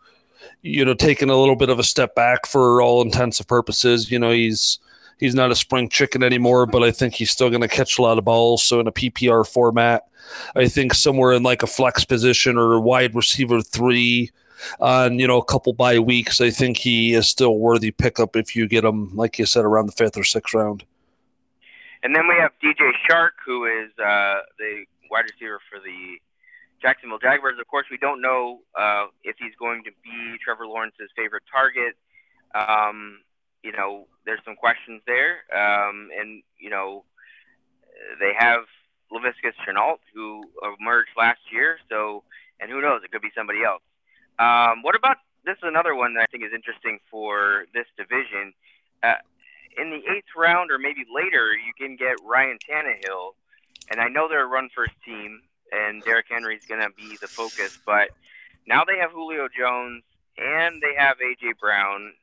you 0.62 0.84
know, 0.86 0.94
taking 0.96 1.30
a 1.30 1.38
little 1.38 1.58
bit 1.58 1.70
of 1.70 1.78
a 1.78 1.84
step 1.84 2.16
back 2.16 2.48
for 2.48 2.82
all 2.82 3.02
intents 3.02 3.40
and 3.40 3.48
purposes. 3.48 4.10
You 4.10 4.18
know, 4.18 4.32
he's 4.32 4.80
he's 5.20 5.36
not 5.36 5.52
a 5.52 5.56
spring 5.56 5.90
chicken 5.90 6.24
anymore, 6.24 6.66
but 6.66 6.84
I 6.84 6.92
think 6.92 7.14
he's 7.14 7.32
still 7.32 7.50
going 7.50 7.62
to 7.62 7.68
catch 7.68 7.98
a 7.98 8.02
lot 8.02 8.18
of 8.18 8.26
balls. 8.26 8.64
So 8.64 8.80
in 8.80 8.88
a 8.88 8.92
PPR 8.92 9.48
format, 9.48 10.08
I 10.56 10.68
think 10.68 10.94
somewhere 10.94 11.34
in 11.34 11.44
like 11.44 11.64
a 11.64 11.68
flex 11.68 12.06
position 12.06 12.58
or 12.58 12.74
a 12.74 12.82
wide 12.82 13.16
receiver 13.16 13.62
three 13.62 14.32
on 14.80 15.20
you 15.20 15.28
know 15.28 15.38
a 15.38 15.46
couple 15.46 15.74
bye 15.74 16.00
weeks, 16.00 16.42
I 16.42 16.50
think 16.50 16.78
he 16.78 17.14
is 17.14 17.28
still 17.28 17.60
worthy 17.60 17.92
pickup 17.92 18.36
if 18.36 18.56
you 18.56 18.68
get 18.68 18.84
him, 18.84 19.16
like 19.16 19.38
you 19.38 19.46
said, 19.46 19.66
around 19.66 19.86
the 19.86 19.92
fifth 19.92 20.18
or 20.18 20.24
sixth 20.24 20.54
round. 20.54 20.84
And 22.04 22.16
then 22.16 22.28
we 22.28 22.36
have 22.36 22.52
DJ 22.64 22.92
Chark, 23.10 23.32
who 23.46 23.66
is 23.66 23.92
uh, 24.00 24.40
the 24.60 24.86
wide 25.10 25.26
receiver 25.26 25.60
for 25.70 25.80
the 25.80 26.18
Jacksonville 26.82 27.20
Jaguars. 27.20 27.56
Of 27.60 27.68
course, 27.68 27.88
we 27.90 27.98
don't 27.98 28.22
know 28.22 28.60
uh, 28.78 29.08
if 29.24 29.36
he's 29.40 29.54
going 29.60 29.84
to 29.84 29.92
be 30.04 30.38
Trevor 30.44 30.68
Lawrence's 30.68 31.10
favorite 31.16 31.44
target. 31.52 31.96
Um, 32.54 33.20
you 33.64 33.72
know, 33.72 34.08
there's 34.26 34.40
some 34.46 34.56
questions 34.56 35.02
there, 35.06 35.44
um, 35.54 36.10
and 36.18 36.44
you 36.60 36.70
know, 36.70 37.04
they 38.20 38.34
have 38.38 38.62
Laviska 39.12 39.54
Shenault, 39.66 40.00
who 40.14 40.44
emerged 40.80 41.12
last 41.18 41.40
year. 41.52 41.78
So, 41.90 42.24
and 42.60 42.70
who 42.70 42.82
knows, 42.82 43.02
it 43.04 43.12
could 43.12 43.22
be 43.22 43.32
somebody 43.36 43.64
else. 43.64 43.82
Um, 44.40 44.84
what 44.84 44.96
about 44.96 45.18
this? 45.46 45.58
Is 45.58 45.64
another 45.64 45.96
one 45.96 46.14
that 46.16 46.22
I 46.22 46.26
think 46.28 46.44
is 46.44 46.52
interesting 46.54 47.00
for 47.10 47.66
this 47.74 47.86
division. 47.98 48.54
Uh, 49.04 49.16
in 49.78 49.92
the 49.92 50.02
eighth 50.12 50.34
round 50.36 50.72
or 50.72 50.80
maybe 50.80 51.06
later, 51.14 51.54
you 51.54 51.74
can 51.78 51.96
get 51.96 52.18
Ryan 52.26 52.58
Tannehill, 52.68 53.34
and 53.92 54.02
I 54.02 54.08
know 54.08 54.28
they're 54.28 54.44
a 54.44 54.48
run 54.48 54.70
first 54.74 54.94
team, 55.06 55.42
and 55.72 56.04
Derrick 56.04 56.26
Henry 56.30 56.56
is 56.56 56.66
going 56.66 56.82
to 56.82 56.90
be 56.96 57.18
the 57.22 57.28
focus, 57.28 57.78
but 57.86 58.10
now 58.68 58.84
they 58.84 58.98
have 58.98 59.12
Julio 59.12 59.48
Jones 59.48 60.04
and 60.38 60.82
they 60.82 60.94
have 60.98 61.18
AJ 61.18 61.58
Brown. 61.60 62.14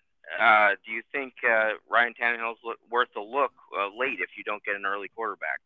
Uh, 0.41 0.71
do 0.85 0.93
you 0.93 1.03
think 1.13 1.35
uh, 1.49 1.71
Ryan 1.89 2.15
Tannehill's 2.21 2.59
worth 2.91 3.09
a 3.17 3.21
look 3.21 3.53
uh, 3.79 3.87
late 3.97 4.21
if 4.21 4.31
you 4.37 4.45
don't 4.45 4.65
get 4.65 4.75
an 4.75 4.85
early 4.87 5.09
quarterback? 5.15 5.61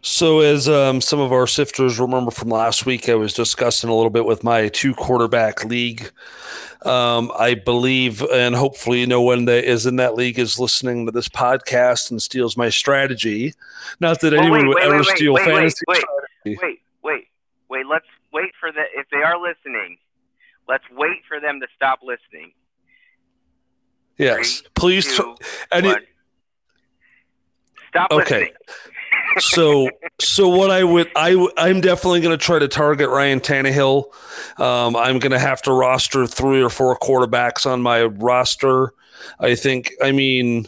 So, 0.00 0.40
as 0.40 0.68
um, 0.68 1.00
some 1.00 1.20
of 1.20 1.32
our 1.32 1.46
sifters 1.46 1.98
remember 1.98 2.30
from 2.30 2.48
last 2.48 2.86
week, 2.86 3.08
I 3.08 3.14
was 3.14 3.32
discussing 3.32 3.90
a 3.90 3.94
little 3.94 4.10
bit 4.10 4.24
with 4.24 4.42
my 4.42 4.68
two 4.68 4.94
quarterback 4.94 5.64
league. 5.64 6.10
Um, 6.84 7.32
I 7.38 7.54
believe, 7.54 8.22
and 8.22 8.54
hopefully, 8.54 9.06
no 9.06 9.20
one 9.20 9.46
that 9.46 9.64
is 9.64 9.86
in 9.86 9.96
that 9.96 10.14
league 10.14 10.38
is 10.38 10.58
listening 10.58 11.06
to 11.06 11.12
this 11.12 11.28
podcast 11.28 12.10
and 12.10 12.20
steals 12.20 12.56
my 12.56 12.68
strategy. 12.68 13.54
Not 14.00 14.20
that 14.20 14.34
anyone 14.34 14.60
wait, 14.60 14.68
would 14.68 14.76
wait, 14.76 14.84
ever 14.84 14.96
wait, 14.98 15.06
steal 15.06 15.36
fantasy 15.36 15.84
wait, 15.88 15.96
strategy. 15.96 16.58
Wait, 16.62 16.80
wait, 17.02 17.28
wait. 17.68 17.86
Let's 17.86 18.06
wait 18.32 18.52
for 18.58 18.72
the. 18.72 18.82
If 18.94 19.08
they 19.10 19.22
are 19.22 19.40
listening, 19.40 19.98
let's 20.68 20.84
wait 20.92 21.22
for 21.28 21.40
them 21.40 21.60
to 21.60 21.66
stop 21.74 22.00
listening. 22.02 22.52
Yes, 24.18 24.60
Three, 24.60 24.70
please. 24.74 25.16
Two, 25.16 25.36
any, 25.72 25.94
Stop 27.90 28.10
okay. 28.10 28.20
listening 28.20 28.52
so 29.38 29.90
so 30.20 30.48
what 30.48 30.70
I 30.70 30.84
would 30.84 31.10
I 31.16 31.48
I'm 31.56 31.80
definitely 31.80 32.20
going 32.20 32.36
to 32.36 32.42
try 32.42 32.58
to 32.58 32.68
target 32.68 33.08
Ryan 33.08 33.40
Tannehill. 33.40 34.04
Um, 34.60 34.96
I'm 34.96 35.18
going 35.18 35.32
to 35.32 35.38
have 35.38 35.62
to 35.62 35.72
roster 35.72 36.26
three 36.26 36.62
or 36.62 36.70
four 36.70 36.96
quarterbacks 36.98 37.70
on 37.70 37.82
my 37.82 38.04
roster. 38.04 38.92
I 39.40 39.54
think. 39.54 39.92
I 40.02 40.12
mean, 40.12 40.66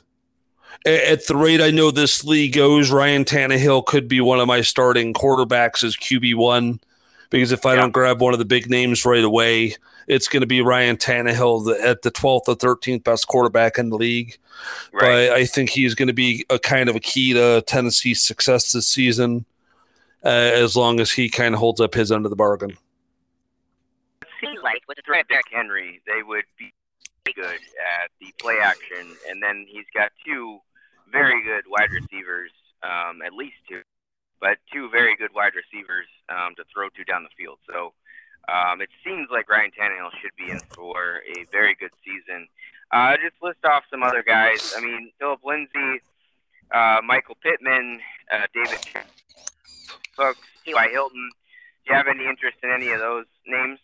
at 0.85 1.26
the 1.26 1.37
rate 1.37 1.61
I 1.61 1.70
know 1.70 1.90
this 1.90 2.24
league 2.24 2.54
goes, 2.54 2.90
Ryan 2.90 3.24
Tannehill 3.24 3.87
could 3.87 4.09
be 4.09 4.20
one 4.20 4.40
of 4.40 4.46
my 4.46 4.62
starting 4.62 5.12
quarterbacks 5.12 5.85
as 5.85 5.96
QB 5.96 6.35
one. 6.37 6.80
Because 7.30 7.52
if 7.52 7.66
I 7.66 7.74
yeah. 7.74 7.82
don't 7.82 7.92
grab 7.92 8.20
one 8.20 8.32
of 8.32 8.38
the 8.38 8.44
big 8.44 8.70
names 8.70 9.04
right 9.04 9.24
away, 9.24 9.74
it's 10.06 10.28
going 10.28 10.40
to 10.40 10.46
be 10.46 10.60
Ryan 10.60 10.96
Tannehill 10.96 11.80
at 11.82 12.02
the 12.02 12.10
12th 12.10 12.48
or 12.48 12.56
13th 12.56 13.04
best 13.04 13.28
quarterback 13.28 13.78
in 13.78 13.90
the 13.90 13.96
league. 13.96 14.36
Right. 14.92 15.00
But 15.00 15.32
I 15.32 15.44
think 15.44 15.70
he's 15.70 15.94
going 15.94 16.08
to 16.08 16.14
be 16.14 16.44
a 16.50 16.58
kind 16.58 16.88
of 16.88 16.96
a 16.96 17.00
key 17.00 17.32
to 17.32 17.62
Tennessee's 17.66 18.22
success 18.22 18.72
this 18.72 18.86
season, 18.86 19.44
uh, 20.24 20.28
as 20.28 20.76
long 20.76 21.00
as 21.00 21.10
he 21.10 21.28
kind 21.28 21.54
of 21.54 21.60
holds 21.60 21.80
up 21.80 21.94
his 21.94 22.12
end 22.12 22.24
of 22.24 22.30
the 22.30 22.36
bargain. 22.36 22.70
It 24.22 24.28
seems 24.40 24.60
like 24.62 24.82
with 24.88 24.98
Derrick 25.06 25.46
Henry, 25.50 26.00
they 26.06 26.22
would 26.22 26.44
be 26.58 26.72
good 27.34 27.60
at 28.00 28.10
the 28.20 28.32
play 28.38 28.58
action, 28.62 29.16
and 29.28 29.42
then 29.42 29.66
he's 29.68 29.86
got 29.94 30.12
two 30.24 30.58
very 31.12 31.42
good 31.44 31.64
wide 31.68 31.90
receivers, 31.90 32.50
um, 32.82 33.20
at 33.24 33.32
least 33.32 33.56
two, 33.68 33.82
but 34.40 34.58
two 34.72 34.88
very 34.90 35.16
good 35.16 35.30
wide 35.34 35.52
receivers 35.54 36.06
um, 36.28 36.54
to 36.56 36.64
throw 36.72 36.88
to 36.90 37.04
down 37.04 37.22
the 37.22 37.34
field. 37.36 37.58
So 37.68 37.92
um, 38.48 38.80
it 38.80 38.88
seems 39.04 39.28
like 39.30 39.48
Ryan 39.50 39.70
Tannehill 39.70 40.11
should 40.20 40.30
be 40.37 40.50
in 40.50 40.61
for 40.74 41.22
a 41.37 41.44
very 41.50 41.74
good 41.74 41.90
season. 42.04 42.46
Uh, 42.92 43.16
just 43.16 43.35
list 43.42 43.64
off 43.64 43.85
some 43.90 44.02
other 44.02 44.22
guys. 44.22 44.74
I 44.76 44.80
mean, 44.80 45.11
Philip 45.18 45.40
Lindsay, 45.44 46.00
uh, 46.72 47.00
Michael 47.04 47.37
Pittman, 47.42 48.00
uh, 48.32 48.46
David 48.54 48.78
Cooks, 50.16 50.38
T.Y. 50.64 50.88
Hilton. 50.92 51.30
Do 51.85 51.92
you 51.92 51.96
have 51.96 52.09
any 52.09 52.26
interest 52.26 52.56
in 52.62 52.70
any 52.70 52.90
of 52.90 53.00
those 53.00 53.26
names? 53.46 53.78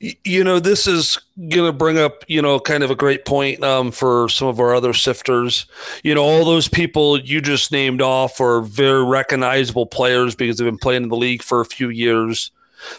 You 0.00 0.42
know, 0.42 0.58
this 0.58 0.86
is 0.86 1.18
going 1.38 1.70
to 1.70 1.72
bring 1.72 1.98
up, 1.98 2.24
you 2.26 2.42
know, 2.42 2.58
kind 2.58 2.82
of 2.82 2.90
a 2.90 2.96
great 2.96 3.24
point 3.24 3.62
um, 3.62 3.92
for 3.92 4.28
some 4.28 4.48
of 4.48 4.58
our 4.58 4.74
other 4.74 4.92
sifters. 4.92 5.66
You 6.02 6.14
know, 6.14 6.22
all 6.22 6.44
those 6.44 6.66
people 6.66 7.20
you 7.20 7.40
just 7.40 7.70
named 7.70 8.00
off 8.00 8.40
are 8.40 8.62
very 8.62 9.04
recognizable 9.04 9.86
players 9.86 10.34
because 10.34 10.56
they've 10.56 10.66
been 10.66 10.78
playing 10.78 11.04
in 11.04 11.08
the 11.08 11.16
league 11.16 11.42
for 11.42 11.60
a 11.60 11.64
few 11.64 11.90
years 11.90 12.50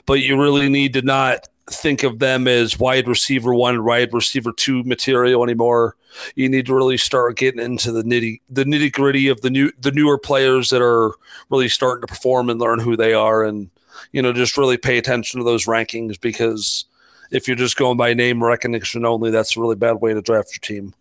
but 0.05 0.21
you 0.21 0.39
really 0.39 0.69
need 0.69 0.93
to 0.93 1.01
not 1.01 1.47
think 1.69 2.03
of 2.03 2.19
them 2.19 2.47
as 2.47 2.79
wide 2.79 3.07
receiver 3.07 3.53
one, 3.53 3.83
wide 3.83 4.13
receiver 4.13 4.51
two 4.51 4.83
material 4.83 5.43
anymore. 5.43 5.95
You 6.35 6.49
need 6.49 6.65
to 6.67 6.75
really 6.75 6.97
start 6.97 7.37
getting 7.37 7.59
into 7.59 7.91
the 7.91 8.03
nitty 8.03 8.41
the 8.49 8.63
nitty 8.63 8.91
gritty 8.91 9.27
of 9.27 9.41
the 9.41 9.49
new 9.49 9.71
the 9.79 9.91
newer 9.91 10.17
players 10.17 10.69
that 10.69 10.81
are 10.81 11.13
really 11.49 11.69
starting 11.69 12.01
to 12.01 12.07
perform 12.07 12.49
and 12.49 12.59
learn 12.59 12.79
who 12.79 12.95
they 12.95 13.13
are, 13.13 13.43
and 13.43 13.69
you 14.11 14.21
know 14.21 14.33
just 14.33 14.57
really 14.57 14.77
pay 14.77 14.97
attention 14.97 15.39
to 15.39 15.43
those 15.43 15.65
rankings 15.65 16.19
because 16.19 16.85
if 17.31 17.47
you're 17.47 17.57
just 17.57 17.77
going 17.77 17.97
by 17.97 18.13
name 18.13 18.43
recognition 18.43 19.05
only, 19.05 19.31
that's 19.31 19.57
a 19.57 19.59
really 19.59 19.75
bad 19.75 19.93
way 19.93 20.13
to 20.13 20.21
draft 20.21 20.49
your 20.53 20.59
team. 20.61 20.93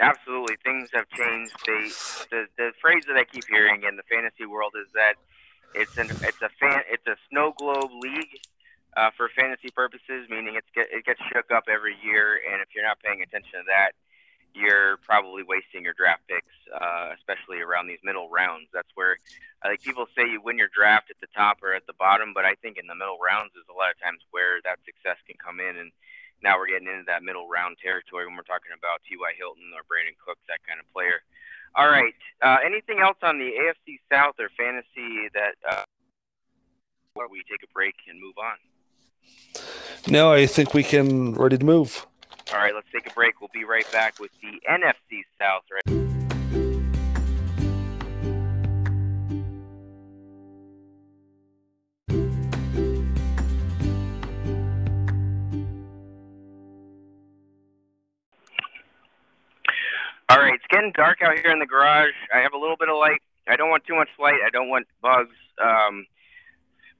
Absolutely, 0.00 0.56
things 0.64 0.88
have 0.94 1.08
changed. 1.10 1.54
They, 1.66 1.88
the 2.30 2.46
the 2.56 2.72
phrase 2.80 3.04
that 3.08 3.16
I 3.16 3.24
keep 3.24 3.44
hearing 3.48 3.82
in 3.82 3.96
the 3.96 4.02
fantasy 4.04 4.46
world 4.46 4.72
is 4.80 4.90
that 4.94 5.14
it's 5.74 5.96
an 5.96 6.10
it's 6.22 6.40
a 6.42 6.50
fan 6.60 6.82
it's 6.90 7.06
a 7.06 7.16
snow 7.30 7.52
globe 7.56 7.90
league 8.00 8.40
uh, 8.96 9.10
for 9.16 9.28
fantasy 9.34 9.70
purposes, 9.70 10.28
meaning 10.28 10.54
it's 10.54 10.68
get, 10.74 10.88
it 10.92 11.04
gets 11.04 11.20
shook 11.32 11.50
up 11.50 11.64
every 11.68 11.96
year, 12.04 12.40
and 12.44 12.60
if 12.60 12.68
you're 12.74 12.84
not 12.84 13.00
paying 13.00 13.22
attention 13.22 13.64
to 13.64 13.64
that, 13.68 13.92
you're 14.54 15.00
probably 15.08 15.42
wasting 15.42 15.80
your 15.80 15.96
draft 15.96 16.20
picks, 16.28 16.52
uh, 16.68 17.16
especially 17.16 17.64
around 17.64 17.88
these 17.88 18.04
middle 18.04 18.28
rounds. 18.28 18.68
That's 18.72 18.92
where 18.94 19.16
I 19.64 19.72
think 19.72 19.80
people 19.80 20.04
say 20.12 20.28
you 20.28 20.44
win 20.44 20.60
your 20.60 20.68
draft 20.68 21.08
at 21.08 21.16
the 21.24 21.32
top 21.32 21.64
or 21.64 21.72
at 21.72 21.86
the 21.88 21.96
bottom, 21.96 22.36
but 22.36 22.44
I 22.44 22.54
think 22.60 22.76
in 22.76 22.84
the 22.84 22.98
middle 22.98 23.16
rounds 23.16 23.56
is 23.56 23.64
a 23.72 23.76
lot 23.76 23.88
of 23.88 23.98
times 24.00 24.20
where 24.28 24.60
that 24.68 24.76
success 24.84 25.16
can 25.24 25.40
come 25.40 25.56
in. 25.56 25.80
And 25.80 25.88
now 26.44 26.60
we're 26.60 26.68
getting 26.68 26.90
into 26.90 27.08
that 27.08 27.24
middle 27.24 27.48
round 27.48 27.80
territory 27.80 28.28
when 28.28 28.36
we're 28.36 28.44
talking 28.44 28.76
about 28.76 29.00
T.Y. 29.08 29.32
Hilton 29.40 29.72
or 29.72 29.88
Brandin 29.88 30.20
Cooks, 30.20 30.44
that 30.52 30.60
kind 30.68 30.82
of 30.82 30.86
player. 30.92 31.24
All 31.74 31.88
right. 31.88 32.14
Uh, 32.42 32.56
anything 32.64 32.98
else 33.00 33.16
on 33.22 33.38
the 33.38 33.44
AFC 33.44 33.98
South 34.10 34.34
or 34.38 34.48
fantasy 34.56 35.28
that 35.34 35.54
uh, 35.70 35.84
before 37.14 37.28
we 37.30 37.42
take 37.50 37.62
a 37.62 37.72
break 37.72 37.94
and 38.08 38.20
move 38.20 38.34
on? 38.38 38.56
No, 40.08 40.32
I 40.32 40.46
think 40.46 40.74
we 40.74 40.82
can 40.82 41.34
ready 41.34 41.58
to 41.58 41.64
move. 41.64 42.06
All 42.52 42.58
right, 42.58 42.74
let's 42.74 42.88
take 42.92 43.10
a 43.10 43.14
break. 43.14 43.40
We'll 43.40 43.50
be 43.54 43.64
right 43.64 43.90
back 43.92 44.18
with 44.18 44.30
the 44.42 44.60
NFC 44.68 45.22
South. 45.38 45.62
Right. 45.72 46.01
Getting 60.72 60.92
dark 60.96 61.18
out 61.22 61.38
here 61.38 61.52
in 61.52 61.58
the 61.58 61.66
garage. 61.66 62.16
I 62.34 62.38
have 62.40 62.54
a 62.54 62.58
little 62.58 62.76
bit 62.76 62.88
of 62.88 62.96
light. 62.96 63.20
I 63.46 63.56
don't 63.56 63.68
want 63.68 63.84
too 63.84 63.94
much 63.94 64.08
light. 64.18 64.40
I 64.44 64.50
don't 64.50 64.70
want 64.70 64.86
bugs, 65.02 65.36
um, 65.62 66.06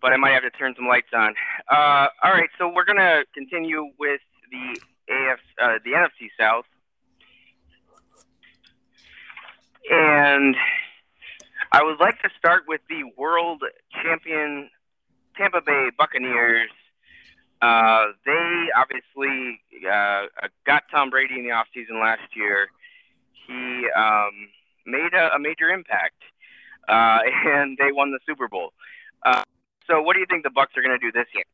but 0.02 0.12
I 0.12 0.16
might 0.16 0.32
have 0.32 0.42
to 0.42 0.50
turn 0.50 0.74
some 0.76 0.86
lights 0.86 1.08
on. 1.14 1.34
Uh, 1.70 2.08
all 2.22 2.32
right, 2.32 2.50
so 2.58 2.68
we're 2.68 2.84
gonna 2.84 3.24
continue 3.34 3.90
with 3.98 4.20
the 4.50 4.80
AF, 5.08 5.38
uh, 5.60 5.78
the 5.84 5.92
NFC 5.92 6.28
South, 6.38 6.66
and 9.90 10.54
I 11.72 11.82
would 11.82 11.98
like 11.98 12.20
to 12.22 12.28
start 12.38 12.64
with 12.68 12.82
the 12.90 13.04
world 13.16 13.62
champion 14.02 14.68
Tampa 15.36 15.62
Bay 15.62 15.88
Buccaneers. 15.96 16.70
Uh, 17.62 18.06
they 18.26 18.66
obviously 18.76 19.60
uh, 19.90 20.26
got 20.66 20.82
Tom 20.90 21.08
Brady 21.08 21.38
in 21.38 21.44
the 21.44 21.50
offseason 21.50 22.02
last 22.02 22.36
year. 22.36 22.68
He 23.46 23.88
um, 23.96 24.48
made 24.86 25.14
a, 25.14 25.34
a, 25.34 25.38
major 25.38 25.68
impact, 25.68 26.22
uh, 26.88 27.20
and 27.46 27.76
they 27.78 27.92
won 27.92 28.10
the 28.10 28.18
Super 28.26 28.48
Bowl. 28.48 28.72
Uh, 29.24 29.42
so, 29.86 30.02
what 30.02 30.14
do 30.14 30.20
you 30.20 30.26
think 30.28 30.44
the 30.44 30.50
Bucks 30.50 30.76
are 30.76 30.82
going 30.82 30.98
to 30.98 31.04
do 31.04 31.12
this 31.12 31.26
year? 31.34 31.44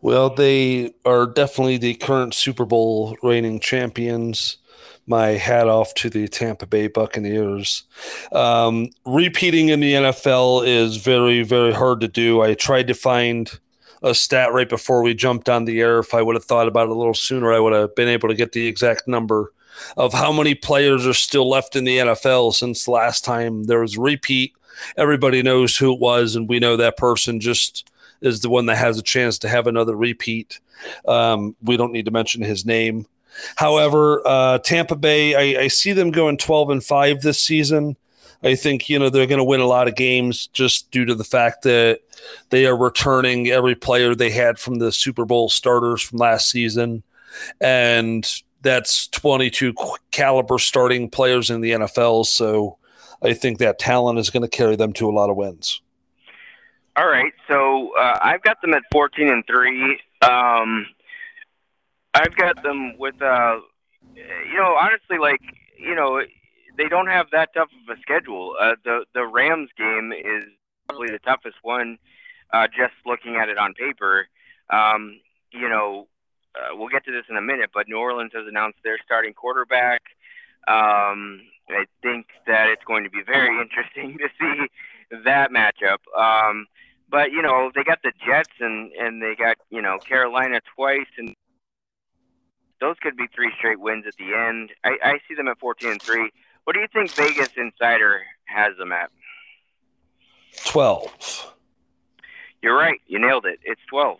Well, 0.00 0.30
they 0.30 0.92
are 1.04 1.26
definitely 1.26 1.78
the 1.78 1.94
current 1.94 2.34
Super 2.34 2.64
Bowl 2.64 3.16
reigning 3.22 3.60
champions. 3.60 4.56
My 5.06 5.28
hat 5.30 5.68
off 5.68 5.94
to 5.94 6.10
the 6.10 6.28
Tampa 6.28 6.66
Bay 6.66 6.88
Buccaneers. 6.88 7.84
Um, 8.32 8.90
repeating 9.04 9.68
in 9.68 9.80
the 9.80 9.94
NFL 9.94 10.66
is 10.66 10.96
very, 10.96 11.42
very 11.42 11.72
hard 11.72 12.00
to 12.00 12.08
do. 12.08 12.40
I 12.40 12.54
tried 12.54 12.88
to 12.88 12.94
find 12.94 13.50
a 14.02 14.14
stat 14.14 14.52
right 14.52 14.68
before 14.68 15.02
we 15.02 15.14
jumped 15.14 15.48
on 15.48 15.64
the 15.64 15.80
air. 15.80 16.00
If 16.00 16.14
I 16.14 16.22
would 16.22 16.34
have 16.34 16.44
thought 16.44 16.68
about 16.68 16.88
it 16.88 16.90
a 16.90 16.94
little 16.94 17.14
sooner, 17.14 17.52
I 17.52 17.60
would 17.60 17.72
have 17.72 17.94
been 17.94 18.08
able 18.08 18.28
to 18.28 18.34
get 18.34 18.52
the 18.52 18.66
exact 18.66 19.06
number 19.06 19.52
of 19.96 20.12
how 20.12 20.32
many 20.32 20.54
players 20.54 21.06
are 21.06 21.14
still 21.14 21.48
left 21.48 21.76
in 21.76 21.84
the 21.84 21.98
NFL 21.98 22.54
since 22.54 22.88
last 22.88 23.24
time 23.24 23.64
there 23.64 23.80
was 23.80 23.96
a 23.96 24.00
repeat. 24.00 24.54
Everybody 24.96 25.42
knows 25.42 25.76
who 25.76 25.92
it 25.92 26.00
was, 26.00 26.36
and 26.36 26.48
we 26.48 26.58
know 26.58 26.76
that 26.76 26.96
person 26.96 27.40
just 27.40 27.90
is 28.20 28.40
the 28.40 28.48
one 28.48 28.66
that 28.66 28.78
has 28.78 28.98
a 28.98 29.02
chance 29.02 29.38
to 29.38 29.48
have 29.48 29.66
another 29.66 29.94
repeat. 29.94 30.60
Um, 31.06 31.56
we 31.62 31.76
don't 31.76 31.92
need 31.92 32.06
to 32.06 32.10
mention 32.10 32.42
his 32.42 32.64
name. 32.64 33.06
However, 33.56 34.22
uh, 34.24 34.58
Tampa 34.58 34.96
Bay, 34.96 35.34
I, 35.34 35.62
I, 35.62 35.68
see 35.68 35.92
them 35.92 36.10
going 36.10 36.36
12 36.36 36.70
and 36.70 36.84
5 36.84 37.22
this 37.22 37.40
season. 37.40 37.96
I 38.42 38.56
think, 38.56 38.88
you 38.88 38.98
know, 38.98 39.08
they're 39.08 39.26
going 39.26 39.38
to 39.38 39.44
win 39.44 39.60
a 39.60 39.66
lot 39.66 39.88
of 39.88 39.94
games 39.94 40.48
just 40.48 40.90
due 40.90 41.04
to 41.04 41.14
the 41.14 41.24
fact 41.24 41.62
that 41.62 42.00
they 42.50 42.66
are 42.66 42.76
returning 42.76 43.48
every 43.48 43.74
player 43.74 44.14
they 44.14 44.30
had 44.30 44.58
from 44.58 44.76
the 44.76 44.92
Super 44.92 45.24
Bowl 45.24 45.48
starters 45.48 46.02
from 46.02 46.18
last 46.18 46.50
season. 46.50 47.02
And 47.60 48.28
that's 48.62 49.08
22 49.08 49.74
caliber 50.10 50.58
starting 50.58 51.10
players 51.10 51.50
in 51.50 51.60
the 51.60 51.72
NFL. 51.72 52.26
So 52.26 52.78
I 53.22 53.34
think 53.34 53.58
that 53.58 53.78
talent 53.78 54.18
is 54.18 54.30
going 54.30 54.42
to 54.42 54.48
carry 54.48 54.76
them 54.76 54.92
to 54.94 55.08
a 55.08 55.12
lot 55.12 55.30
of 55.30 55.36
wins. 55.36 55.80
All 56.94 57.08
right, 57.08 57.32
so 57.48 57.96
uh, 57.96 58.18
I've 58.20 58.42
got 58.42 58.60
them 58.60 58.74
at 58.74 58.82
fourteen 58.92 59.30
and 59.30 59.42
three. 59.46 59.98
Um, 60.20 60.86
I've 62.12 62.36
got 62.36 62.62
them 62.62 62.98
with, 62.98 63.14
uh, 63.22 63.60
you 64.14 64.58
know, 64.58 64.76
honestly, 64.78 65.16
like 65.18 65.40
you 65.78 65.94
know, 65.94 66.20
they 66.76 66.88
don't 66.88 67.06
have 67.06 67.28
that 67.32 67.54
tough 67.54 67.70
of 67.88 67.96
a 67.96 68.00
schedule. 68.02 68.54
Uh, 68.60 68.74
the 68.84 69.06
the 69.14 69.26
Rams 69.26 69.70
game 69.78 70.12
is 70.12 70.44
probably 70.86 71.08
the 71.08 71.18
toughest 71.20 71.56
one, 71.62 71.96
uh, 72.52 72.66
just 72.66 72.92
looking 73.06 73.36
at 73.36 73.48
it 73.48 73.56
on 73.56 73.72
paper. 73.72 74.28
Um, 74.68 75.18
you 75.50 75.70
know, 75.70 76.08
uh, 76.54 76.76
we'll 76.76 76.88
get 76.88 77.04
to 77.06 77.12
this 77.12 77.24
in 77.28 77.36
a 77.36 77.42
minute, 77.42 77.70
but 77.72 77.88
New 77.88 77.96
Orleans 77.96 78.32
has 78.34 78.46
announced 78.46 78.78
their 78.84 78.98
starting 79.04 79.32
quarterback. 79.32 80.02
Um, 80.68 81.42
I 81.70 81.86
think 82.02 82.26
that 82.46 82.68
it's 82.68 82.84
going 82.84 83.04
to 83.04 83.10
be 83.10 83.22
very 83.26 83.48
interesting 83.60 84.18
to 84.18 84.28
see 84.38 85.18
that 85.24 85.50
matchup. 85.50 85.98
Um, 86.18 86.66
but 87.10 87.30
you 87.30 87.42
know, 87.42 87.70
they 87.74 87.84
got 87.84 88.02
the 88.02 88.12
Jets 88.26 88.52
and 88.60 88.92
and 88.92 89.22
they 89.22 89.34
got 89.34 89.56
you 89.70 89.82
know 89.82 89.98
Carolina 89.98 90.60
twice, 90.74 91.10
and 91.18 91.34
those 92.80 92.96
could 93.00 93.16
be 93.16 93.26
three 93.34 93.52
straight 93.58 93.80
wins 93.80 94.04
at 94.06 94.16
the 94.16 94.34
end. 94.34 94.70
I, 94.84 94.96
I 95.02 95.18
see 95.28 95.34
them 95.34 95.48
at 95.48 95.58
fourteen 95.58 95.90
and 95.90 96.02
three. 96.02 96.30
What 96.64 96.74
do 96.74 96.80
you 96.80 96.88
think 96.92 97.10
Vegas 97.16 97.50
Insider 97.56 98.22
has 98.44 98.76
them 98.78 98.92
at? 98.92 99.10
Twelve. 100.64 101.52
You're 102.62 102.76
right. 102.76 103.00
You 103.06 103.18
nailed 103.18 103.46
it. 103.46 103.58
It's 103.64 103.80
twelve. 103.90 104.18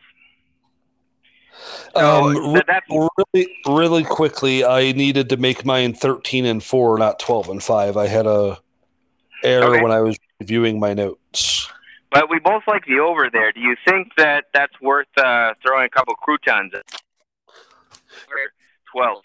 Um, 1.95 2.55
that, 2.55 2.83
really, 2.89 3.49
really 3.67 4.05
quickly, 4.05 4.65
I 4.65 4.93
needed 4.93 5.29
to 5.31 5.37
make 5.37 5.65
mine 5.65 5.95
thirteen 5.95 6.47
and 6.47 6.63
four, 6.63 6.99
not 6.99 7.19
twelve 7.19 7.49
and 7.49 7.63
five. 7.63 7.97
I 7.97 8.07
had 8.07 8.27
a 8.27 8.59
error 9.45 9.75
okay. 9.75 9.83
when 9.83 9.93
I 9.93 10.01
was 10.01 10.19
reviewing 10.41 10.81
my 10.81 10.95
notes. 10.95 11.69
But 12.11 12.29
we 12.29 12.39
both 12.39 12.63
like 12.67 12.85
the 12.87 12.99
over 12.99 13.31
there. 13.31 13.53
Do 13.53 13.61
you 13.61 13.75
think 13.87 14.13
that 14.17 14.45
that's 14.53 14.79
worth 14.81 15.07
uh, 15.17 15.55
throwing 15.65 15.87
a 15.87 15.89
couple 15.89 16.15
croutons 16.15 16.73
at? 16.75 16.85
12. 18.93 19.23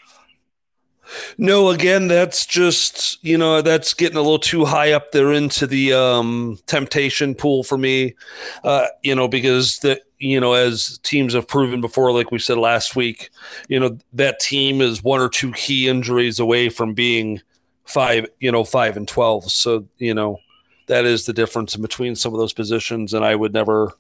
No, 1.38 1.70
again, 1.70 2.08
that's 2.08 2.46
just 2.46 3.24
you 3.24 3.38
know 3.38 3.62
that's 3.62 3.94
getting 3.94 4.18
a 4.18 4.22
little 4.22 4.40
too 4.40 4.66
high 4.66 4.92
up 4.92 5.12
there 5.12 5.32
into 5.32 5.66
the 5.66 5.94
um, 5.94 6.60
temptation 6.66 7.34
pool 7.34 7.64
for 7.64 7.78
me. 7.78 8.16
Uh, 8.64 8.88
you 9.04 9.16
know 9.16 9.28
because 9.28 9.80
the 9.80 10.02
you 10.20 10.40
know 10.40 10.54
as 10.54 11.00
teams 11.00 11.34
have 11.34 11.48
proven 11.48 11.82
before, 11.82 12.12
like 12.12 12.32
we 12.32 12.40
said 12.40 12.58
last 12.58 12.96
week, 12.96 13.30
you 13.68 13.80
know 13.80 13.98
that 14.14 14.40
team 14.40 14.82
is 14.82 15.04
one 15.04 15.22
or 15.22 15.30
two 15.30 15.52
key 15.54 15.88
injuries 15.88 16.40
away 16.40 16.70
from 16.70 16.94
being 16.94 17.42
five 17.86 18.28
you 18.40 18.52
know 18.52 18.64
five 18.64 18.98
and 18.98 19.08
twelve. 19.08 19.52
So 19.52 19.88
you 19.98 20.14
know 20.14 20.40
that 20.88 21.06
is 21.06 21.26
the 21.26 21.34
difference 21.34 21.76
in 21.76 21.82
between 21.82 22.16
some 22.16 22.34
of 22.34 22.40
those 22.40 22.54
positions, 22.54 23.14
and 23.14 23.24
I 23.24 23.36
would 23.36 23.54
never 23.54 23.94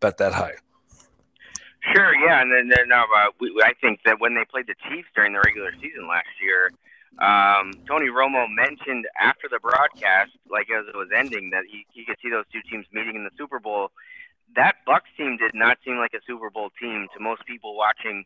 bet 0.00 0.18
that 0.18 0.32
high. 0.32 0.54
Sure, 1.94 2.14
yeah, 2.14 2.42
and 2.42 2.52
then, 2.52 2.68
then 2.68 2.92
uh, 2.92 3.04
we, 3.40 3.54
I 3.64 3.72
think 3.80 4.00
that 4.04 4.20
when 4.20 4.34
they 4.34 4.44
played 4.44 4.66
the 4.66 4.74
Chiefs 4.88 5.08
during 5.14 5.32
the 5.32 5.40
regular 5.44 5.72
season 5.80 6.06
last 6.06 6.28
year, 6.40 6.70
um, 7.18 7.72
Tony 7.88 8.08
Romo 8.08 8.46
mentioned 8.48 9.06
after 9.18 9.48
the 9.50 9.58
broadcast, 9.58 10.32
like 10.50 10.68
as 10.70 10.86
it 10.86 10.96
was 10.96 11.08
ending, 11.14 11.50
that 11.50 11.64
he, 11.68 11.86
he 11.92 12.04
could 12.04 12.16
see 12.22 12.30
those 12.30 12.44
two 12.52 12.60
teams 12.70 12.86
meeting 12.92 13.16
in 13.16 13.24
the 13.24 13.30
Super 13.36 13.58
Bowl. 13.58 13.90
That 14.56 14.76
Bucks 14.86 15.08
team 15.16 15.36
did 15.36 15.54
not 15.54 15.78
seem 15.84 15.98
like 15.98 16.14
a 16.14 16.20
Super 16.26 16.50
Bowl 16.50 16.70
team 16.80 17.08
to 17.14 17.22
most 17.22 17.44
people 17.46 17.76
watching 17.76 18.24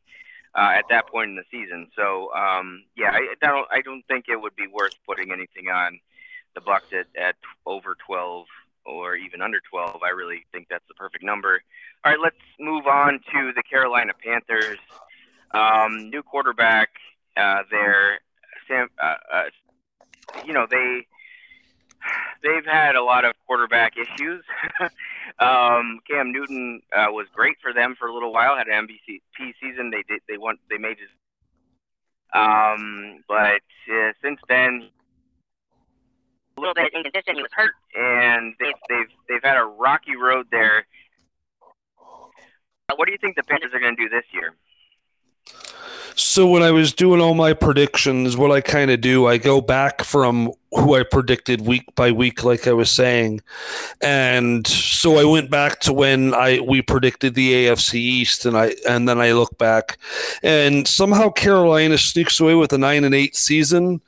uh, 0.54 0.72
at 0.76 0.84
that 0.88 1.08
point 1.08 1.30
in 1.30 1.36
the 1.36 1.44
season. 1.50 1.88
So, 1.96 2.32
um, 2.34 2.84
yeah, 2.96 3.10
I, 3.12 3.18
I 3.18 3.34
don't 3.40 3.66
I 3.70 3.80
don't 3.82 4.02
think 4.06 4.26
it 4.28 4.40
would 4.40 4.56
be 4.56 4.66
worth 4.72 4.94
putting 5.06 5.32
anything 5.32 5.68
on 5.68 5.98
the 6.54 6.60
Bucks 6.60 6.86
at, 6.92 7.06
at 7.20 7.34
over 7.66 7.96
12 8.06 8.46
or 8.86 9.16
even 9.16 9.42
under 9.42 9.60
12. 9.70 10.00
I 10.02 10.10
really 10.10 10.44
think 10.52 10.68
that's 10.68 10.86
the 10.88 10.94
perfect 10.94 11.24
number. 11.24 11.62
All 12.04 12.12
right, 12.12 12.20
let's 12.22 12.36
move 12.60 12.86
on 12.86 13.20
to 13.32 13.52
the 13.54 13.62
Carolina 13.62 14.12
Panthers. 14.24 14.78
Um, 15.52 16.10
new 16.10 16.22
quarterback 16.22 16.90
uh, 17.36 17.62
there, 17.70 18.20
Sam. 18.68 18.88
Uh, 19.02 19.14
uh, 19.32 19.44
you 20.44 20.52
know 20.52 20.66
they 20.70 21.06
they've 22.42 22.64
had 22.64 22.94
a 22.94 23.02
lot 23.02 23.24
of 23.24 23.32
quarterback 23.46 23.94
issues. 23.96 24.44
um, 25.38 26.00
Cam 26.08 26.32
Newton 26.32 26.82
uh, 26.94 27.06
was 27.10 27.26
great 27.32 27.56
for 27.62 27.72
them 27.72 27.94
for 27.98 28.08
a 28.08 28.14
little 28.14 28.32
while. 28.32 28.56
Had 28.56 28.68
an 28.68 28.86
MVP 28.86 29.20
season. 29.60 29.90
They 29.90 30.02
did. 30.08 30.20
They 30.28 30.36
won. 30.36 30.56
They 30.70 30.78
made 30.78 30.98
his. 30.98 31.08
Um, 32.34 33.22
but 33.28 33.62
uh, 33.92 34.12
since 34.22 34.40
then, 34.48 34.88
a 36.56 36.60
little 36.60 36.74
bit 36.74 36.92
inconsistent. 36.94 37.36
He 37.36 37.42
was 37.42 37.52
hurt, 37.52 37.74
and 37.94 38.54
they've 38.58 38.74
they've 38.88 39.12
they've 39.28 39.44
had 39.44 39.56
a 39.56 39.64
rocky 39.64 40.16
road 40.16 40.46
there. 40.50 40.86
What 42.96 43.06
do 43.06 43.12
you 43.12 43.18
think 43.18 43.36
the 43.36 43.42
Panthers 43.42 43.72
are 43.72 43.80
going 43.80 43.96
to 43.96 44.02
do 44.02 44.08
this 44.08 44.24
year? 44.32 44.54
So 46.16 46.48
when 46.48 46.62
I 46.62 46.70
was 46.70 46.92
doing 46.92 47.20
all 47.20 47.34
my 47.34 47.52
predictions, 47.54 48.36
what 48.36 48.52
I 48.52 48.60
kind 48.60 48.92
of 48.92 49.00
do, 49.00 49.26
I 49.26 49.36
go 49.36 49.60
back 49.60 50.04
from 50.04 50.52
who 50.70 50.94
I 50.94 51.02
predicted 51.02 51.62
week 51.62 51.92
by 51.96 52.12
week, 52.12 52.44
like 52.44 52.68
I 52.68 52.72
was 52.72 52.88
saying, 52.88 53.40
and 54.00 54.64
so 54.64 55.18
I 55.18 55.24
went 55.24 55.50
back 55.50 55.80
to 55.80 55.92
when 55.92 56.32
I 56.32 56.60
we 56.60 56.82
predicted 56.82 57.34
the 57.34 57.66
AFC 57.66 57.94
East, 57.94 58.46
and 58.46 58.56
I 58.56 58.76
and 58.88 59.08
then 59.08 59.20
I 59.20 59.32
look 59.32 59.58
back, 59.58 59.98
and 60.44 60.86
somehow 60.86 61.30
Carolina 61.30 61.98
sneaks 61.98 62.38
away 62.38 62.54
with 62.54 62.72
a 62.72 62.78
nine 62.78 63.02
and 63.02 63.14
eight 63.14 63.34
season 63.34 64.00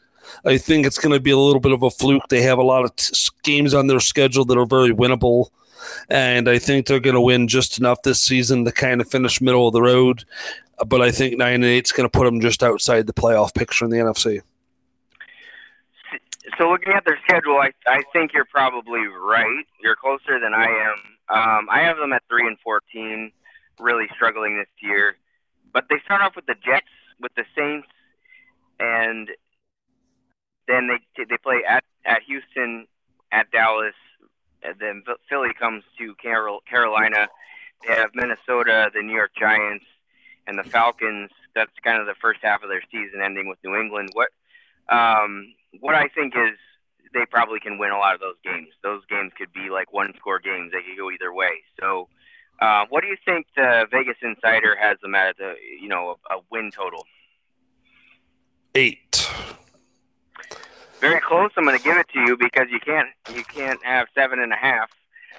I 0.45 0.59
think 0.59 0.87
it's 0.87 0.99
going 0.99 1.13
to 1.13 1.21
be 1.21 1.31
a 1.31 1.39
little 1.39 1.61
bit 1.61 1.73
of 1.73 1.83
a 1.83 1.91
fluke. 1.91 2.29
They 2.29 2.43
have 2.43 2.59
a 2.59 2.63
lot 2.63 2.85
of 2.85 2.95
t- 2.97 3.15
games 3.43 3.75
on 3.75 3.87
their 3.87 4.01
schedule 4.01 4.45
that 4.47 4.59
are 4.59 4.67
very 4.67 4.91
winnable. 4.91 5.49
And 6.09 6.49
I 6.49 6.59
think 6.59 6.87
they're 6.87 7.01
going 7.01 7.15
to 7.15 7.21
win 7.21 7.49
just 7.49 7.79
enough 7.79 8.03
this 8.03 8.21
season 8.21 8.65
to 8.65 8.73
kind 8.73 9.01
of 9.01 9.09
finish 9.09 9.41
middle 9.41 9.67
of 9.67 9.73
the 9.73 9.83
road. 9.83 10.25
But 10.85 11.01
I 11.01 11.11
think 11.11 11.39
9 11.39 11.55
and 11.55 11.65
8 11.65 11.85
is 11.87 11.93
going 11.93 12.09
to 12.09 12.11
put 12.11 12.25
them 12.25 12.41
just 12.41 12.63
outside 12.63 13.07
the 13.07 13.13
playoff 13.13 13.55
picture 13.55 13.85
in 13.85 13.91
the 13.91 13.99
NFC. 13.99 14.43
So, 16.59 16.69
looking 16.71 16.93
at 16.93 17.05
their 17.05 17.19
schedule, 17.25 17.59
I, 17.59 17.73
I 17.87 18.03
think 18.13 18.33
you're 18.33 18.47
probably 18.47 19.07
right. 19.07 19.65
You're 19.83 19.97
closer 19.97 20.39
than 20.41 20.55
I 20.55 20.67
am. 20.67 20.99
Um, 21.29 21.69
I 21.71 21.81
have 21.81 21.97
them 21.97 22.13
at 22.13 22.23
3 22.29 22.47
and 22.47 22.59
14, 22.61 23.33
really 23.81 24.07
struggling 24.15 24.57
this 24.57 24.69
year. 24.81 25.17
But 25.73 25.87
they 25.91 25.97
start 26.05 26.23
off 26.23 26.37
with 26.37 26.47
the 26.47 26.55
Jets, 26.55 26.87
with 27.21 27.33
the 27.35 27.45
Saints, 27.57 27.89
and 28.79 29.31
then 30.69 30.89
they 30.89 31.25
they 31.25 31.37
play 31.39 31.63
at 31.69 31.85
at 32.05 32.23
Houston, 32.23 32.87
at 33.33 33.51
Dallas, 33.51 33.95
then 34.79 35.03
Philly 35.29 35.51
comes 35.59 35.85
to 35.99 36.15
Carol, 36.17 36.61
Carolina. 36.69 37.29
They 37.87 37.95
have 37.95 38.11
Minnesota, 38.15 38.91
the 38.95 39.03
New 39.03 39.15
York 39.15 39.33
Giants, 39.39 39.85
and 40.47 40.59
the 40.59 40.65
Falcons. 40.65 41.31
That's 41.55 41.73
kind 41.83 42.01
of 42.01 42.07
the 42.07 42.15
first 42.21 42.41
half 42.43 42.63
of 42.63 42.69
their 42.69 42.83
season, 42.91 43.21
ending 43.25 43.49
with 43.49 43.59
New 43.65 43.75
England. 43.77 44.11
What 44.13 44.29
um, 44.89 45.55
what 45.81 45.95
I 45.95 46.09
think 46.09 46.35
is 46.37 46.57
they 47.15 47.25
probably 47.31 47.61
can 47.61 47.79
win 47.79 47.91
a 47.91 47.99
lot 47.99 48.15
of 48.15 48.21
those 48.21 48.37
games. 48.45 48.69
Those 48.83 49.03
games 49.09 49.33
could 49.37 49.53
be 49.53 49.71
like 49.71 49.93
one 49.93 50.13
score 50.17 50.39
games. 50.39 50.73
They 50.73 50.83
could 50.83 50.99
go 50.99 51.11
either 51.11 51.33
way. 51.33 51.51
So, 51.81 52.09
uh, 52.61 52.85
what 52.89 53.03
do 53.03 53.09
you 53.09 53.17
think 53.25 53.47
the 53.57 53.87
Vegas 53.91 54.17
Insider 54.23 54.77
has 54.77 54.99
them 55.01 55.15
at? 55.15 55.37
The 55.39 55.55
you 55.81 55.89
know 55.89 56.17
a, 56.31 56.35
a 56.35 56.39
win 56.51 56.71
total. 56.71 57.05
Eight. 58.75 59.29
Very 61.01 61.21
close. 61.21 61.51
I'm 61.57 61.65
going 61.65 61.77
to 61.77 61.83
give 61.85 61.97
it 61.97 62.09
to 62.15 62.21
you 62.21 62.37
because 62.37 62.67
you 62.71 62.81
can't 62.81 63.09
you 63.35 63.45
can't 63.45 63.83
have 63.85 64.09
seven 64.15 64.39
and 64.41 64.53
a 64.53 64.57
half. 64.57 64.91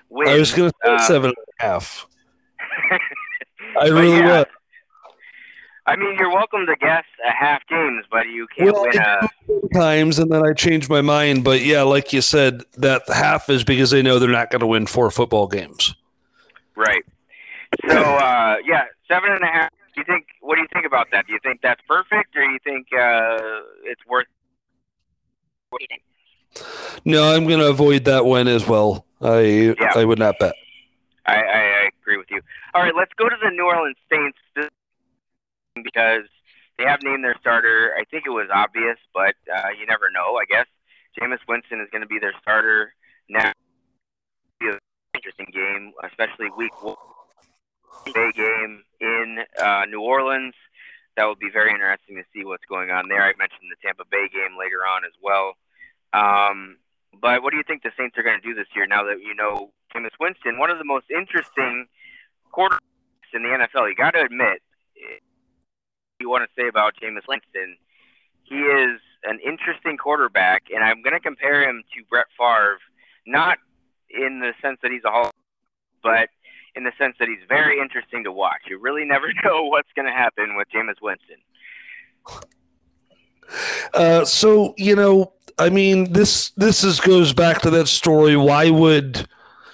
Wins. 0.10 0.30
I 0.30 0.38
was 0.38 0.54
going 0.54 0.70
to 0.70 0.76
say 0.84 0.92
Uh, 0.94 1.00
seven 1.00 1.30
and 1.30 1.38
a 1.60 1.64
half. 1.64 2.08
I 3.80 3.88
really 3.88 4.18
yeah. 4.18 4.40
was. 4.40 4.46
I 5.88 5.96
mean, 5.96 6.16
you're 6.20 6.30
welcome 6.32 6.66
to 6.66 6.76
guess 6.76 7.06
a 7.26 7.32
half 7.32 7.66
games, 7.68 8.06
but 8.12 8.28
you 8.28 8.46
can't 8.56 8.74
Well, 8.74 8.84
win 8.84 8.98
a. 9.02 9.74
times 9.74 10.20
and 10.20 10.30
then 10.30 10.46
I 10.46 10.52
changed 10.54 10.90
my 10.90 11.02
mind. 11.02 11.46
But 11.46 11.62
yeah, 11.62 11.84
like 11.84 12.12
you 12.12 12.22
said, 12.22 12.64
that 12.76 13.04
half 13.08 13.50
is 13.50 13.64
because 13.64 13.92
they 13.92 14.02
know 14.02 14.20
they're 14.20 14.30
not 14.30 14.50
going 14.52 14.60
to 14.60 14.68
win 14.68 14.86
four 14.86 15.10
football 15.12 15.48
games. 15.48 15.96
Right. 16.76 17.04
So 17.90 17.98
uh, 17.98 18.58
yeah, 18.66 18.84
seven 19.08 19.32
and 19.32 19.42
a 19.44 19.48
half. 19.48 19.70
Do 19.96 20.02
you 20.02 20.06
think? 20.06 20.26
What 20.42 20.56
do 20.56 20.62
you 20.62 20.68
think 20.74 20.86
about 20.86 21.08
that? 21.12 21.26
Do 21.26 21.34
you 21.34 21.40
think 21.42 21.62
that's 21.64 21.82
perfect, 21.88 22.36
or 22.36 22.44
do 22.44 22.50
you 22.52 22.60
think 22.64 22.88
uh, 22.94 23.38
it's 23.84 24.06
worth? 24.08 24.28
What 25.70 25.80
do 25.80 25.86
you 25.86 25.88
think? 25.90 26.04
No, 27.06 27.34
I'm 27.34 27.46
going 27.48 27.60
to 27.60 27.68
avoid 27.68 28.06
that 28.06 28.26
one 28.26 28.48
as 28.48 28.68
well. 28.68 29.06
I 29.22 29.74
Yeah. 29.80 29.92
I 29.96 30.06
would 30.06 30.20
not 30.20 30.38
bet. 30.40 30.54
I, 31.26 31.36
I, 31.36 31.60
I 31.60 31.90
agree 32.02 32.18
with 32.18 32.28
you. 32.30 32.42
All 32.74 32.82
right, 32.84 32.96
let's 32.96 33.12
go 33.18 33.28
to 33.28 33.36
the 33.42 33.50
New 33.50 33.66
Orleans 33.66 33.98
Saints 34.10 34.38
because 35.84 36.24
they 36.78 36.86
have 36.86 37.00
named 37.04 37.24
their 37.24 37.36
starter. 37.40 37.94
I 37.98 38.04
think 38.06 38.26
it 38.26 38.32
was 38.32 38.48
obvious, 38.54 38.98
but 39.14 39.36
uh, 39.54 39.70
you 39.80 39.86
never 39.86 40.10
know. 40.14 40.38
I 40.38 40.46
guess 40.46 40.68
Jameis 41.20 41.40
Winston 41.48 41.82
is 41.82 41.88
going 41.92 42.02
to 42.02 42.08
be 42.08 42.20
their 42.20 42.34
starter 42.42 42.94
now. 43.30 43.52
Be 44.60 44.68
an 44.68 44.80
interesting 45.14 45.48
game, 45.54 45.94
especially 46.04 46.50
week 46.56 46.72
one 46.84 46.96
game 48.14 48.84
in 49.02 49.40
uh, 49.62 49.86
New 49.90 50.02
Orleans. 50.02 50.54
That 51.16 51.26
will 51.26 51.36
be 51.36 51.50
very 51.52 51.72
interesting 51.72 52.16
to 52.18 52.24
see 52.34 52.46
what's 52.46 52.66
going 52.66 52.92
on 52.92 53.10
there. 53.10 53.24
I 53.24 53.34
mentioned 53.38 53.70
the 53.72 53.78
Tampa 53.82 54.04
Bay 54.10 54.30
game 54.32 54.58
later 54.58 54.86
on 54.86 55.04
as 55.04 55.14
well. 55.22 55.54
Um, 56.14 56.78
but 57.20 57.42
what 57.42 57.52
do 57.52 57.58
you 57.58 57.64
think 57.66 57.82
the 57.82 57.92
Saints 57.98 58.18
are 58.18 58.24
going 58.24 58.40
to 58.40 58.48
do 58.48 58.54
this 58.54 58.68
year 58.76 58.86
now 58.86 59.04
that 59.06 59.22
you 59.22 59.34
know 59.34 59.72
Jameis 59.94 60.14
Winston, 60.20 60.60
one 60.60 60.70
of 60.70 60.78
the 60.78 60.86
most 60.86 61.06
interesting 61.10 61.88
quarterbacks 62.54 63.34
in 63.34 63.42
the 63.42 63.50
NFL? 63.50 63.90
You 63.90 63.96
got 63.96 64.12
to 64.12 64.22
admit, 64.22 64.62
you 66.20 66.30
want 66.30 66.44
to 66.44 66.62
say 66.62 66.68
about 66.68 66.94
Jameis 67.02 67.28
Winston, 67.28 67.78
he 68.44 68.56
is 68.56 69.00
an 69.24 69.40
interesting 69.46 69.98
quarterback, 69.98 70.64
and 70.74 70.84
I'm 70.84 71.02
going 71.02 71.14
to 71.14 71.20
compare 71.20 71.68
him 71.68 71.84
to 71.96 72.04
Brett 72.10 72.28
Favre, 72.38 72.80
not 73.26 73.58
in 74.10 74.40
the 74.40 74.54
sense 74.62 74.80
that 74.82 74.92
he's 74.92 75.04
a 75.06 75.10
Hall, 75.10 75.32
but 76.02 76.30
in 76.76 76.84
the 76.84 76.92
sense 76.98 77.16
that 77.20 77.28
he's 77.28 77.46
very 77.48 77.80
interesting 77.80 78.24
to 78.24 78.32
watch. 78.32 78.62
You 78.70 78.80
really 78.80 79.06
never 79.06 79.28
know 79.44 79.66
what's 79.66 79.92
going 79.96 80.08
to 80.08 80.12
happen 80.12 80.56
with 80.56 80.68
Jameis 80.74 81.02
Winston. 81.02 81.38
Uh, 83.94 84.26
so 84.26 84.74
you 84.78 84.96
know, 84.96 85.34
I 85.58 85.70
mean, 85.70 86.12
this 86.12 86.52
this 86.52 86.84
is 86.84 87.00
goes 87.00 87.34
back 87.34 87.62
to 87.62 87.70
that 87.72 87.88
story. 87.88 88.36
Why 88.36 88.70
would 88.70 89.28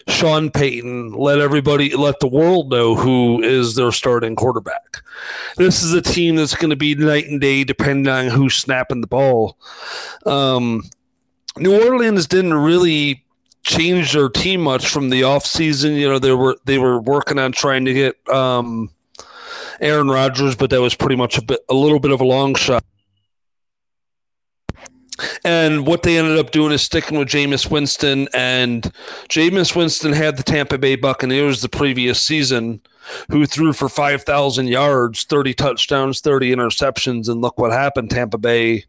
Sean 0.07 0.49
Payton 0.49 1.13
let 1.13 1.39
everybody, 1.39 1.95
let 1.95 2.19
the 2.19 2.27
world 2.27 2.69
know 2.69 2.95
who 2.95 3.41
is 3.41 3.75
their 3.75 3.91
starting 3.91 4.35
quarterback? 4.35 5.03
This 5.57 5.83
is 5.83 5.93
a 5.93 6.01
team 6.01 6.35
that's 6.35 6.55
going 6.55 6.69
to 6.71 6.75
be 6.75 6.95
night 6.95 7.27
and 7.27 7.39
day 7.39 7.63
depending 7.63 8.11
on 8.11 8.27
who's 8.27 8.55
snapping 8.55 9.01
the 9.01 9.07
ball. 9.07 9.57
Um, 10.25 10.83
New 11.57 11.87
Orleans 11.87 12.27
didn't 12.27 12.53
really 12.53 13.23
change 13.63 14.11
their 14.13 14.29
team 14.29 14.61
much 14.61 14.87
from 14.87 15.09
the 15.09 15.21
offseason. 15.21 15.97
You 15.97 16.09
know, 16.09 16.19
they 16.19 16.33
were 16.33 16.57
they 16.65 16.77
were 16.77 16.99
working 16.99 17.39
on 17.39 17.51
trying 17.51 17.85
to 17.85 17.93
get 17.93 18.29
um, 18.29 18.89
Aaron 19.79 20.09
Rodgers, 20.09 20.55
but 20.55 20.69
that 20.71 20.81
was 20.81 20.95
pretty 20.95 21.15
much 21.15 21.37
a 21.37 21.41
bit 21.41 21.61
a 21.69 21.73
little 21.73 21.99
bit 21.99 22.11
of 22.11 22.21
a 22.21 22.25
long 22.25 22.55
shot. 22.55 22.83
And 25.43 25.85
what 25.85 26.03
they 26.03 26.17
ended 26.17 26.37
up 26.37 26.51
doing 26.51 26.71
is 26.71 26.81
sticking 26.81 27.17
with 27.17 27.27
Jameis 27.27 27.69
Winston. 27.69 28.27
And 28.33 28.91
Jameis 29.29 29.75
Winston 29.75 30.13
had 30.13 30.37
the 30.37 30.43
Tampa 30.43 30.77
Bay 30.77 30.95
Buccaneers 30.95 31.61
the 31.61 31.69
previous 31.69 32.21
season, 32.21 32.81
who 33.29 33.45
threw 33.45 33.73
for 33.73 33.89
5,000 33.89 34.67
yards, 34.67 35.23
30 35.23 35.53
touchdowns, 35.53 36.21
30 36.21 36.55
interceptions. 36.55 37.29
And 37.29 37.41
look 37.41 37.57
what 37.57 37.71
happened. 37.71 38.09
Tampa 38.11 38.37
Bay, 38.37 38.85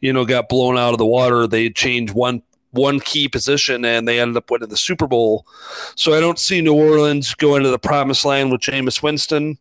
you 0.00 0.12
know, 0.12 0.24
got 0.24 0.48
blown 0.48 0.78
out 0.78 0.92
of 0.92 0.98
the 0.98 1.06
water. 1.06 1.46
They 1.46 1.70
changed 1.70 2.14
one 2.14 2.42
one 2.72 3.00
key 3.00 3.28
position 3.28 3.84
and 3.84 4.08
they 4.08 4.18
ended 4.18 4.36
up 4.36 4.50
winning 4.50 4.70
the 4.70 4.76
Super 4.76 5.06
Bowl. 5.06 5.46
So 5.94 6.14
I 6.14 6.20
don't 6.20 6.38
see 6.38 6.62
New 6.62 6.74
Orleans 6.74 7.34
going 7.34 7.62
to 7.62 7.68
the 7.68 7.78
promised 7.78 8.24
land 8.24 8.50
with 8.50 8.62
Jameis 8.62 9.02
Winston. 9.02 9.58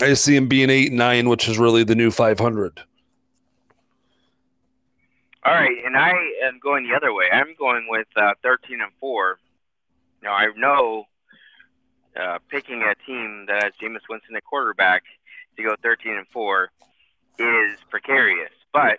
I 0.00 0.14
see 0.14 0.36
him 0.36 0.48
being 0.48 0.70
eight 0.70 0.88
and 0.88 0.96
nine, 0.96 1.28
which 1.28 1.48
is 1.48 1.58
really 1.58 1.84
the 1.84 1.94
new 1.94 2.10
500. 2.10 2.80
All 5.42 5.54
right, 5.54 5.76
and 5.86 5.96
I 5.96 6.12
am 6.44 6.60
going 6.62 6.86
the 6.86 6.94
other 6.94 7.14
way. 7.14 7.24
I'm 7.32 7.54
going 7.58 7.86
with 7.88 8.08
uh, 8.14 8.34
13 8.42 8.82
and 8.82 8.92
four. 9.00 9.38
Now 10.22 10.34
I 10.34 10.48
know 10.54 11.04
uh, 12.14 12.38
picking 12.50 12.82
a 12.82 12.94
team 13.06 13.46
that 13.48 13.62
has 13.64 13.72
Jameis 13.82 14.02
Winston 14.10 14.36
at 14.36 14.44
quarterback 14.44 15.02
to 15.56 15.62
go 15.62 15.76
13 15.82 16.12
and 16.12 16.26
four 16.30 16.68
is 17.38 17.78
precarious, 17.88 18.52
but 18.70 18.98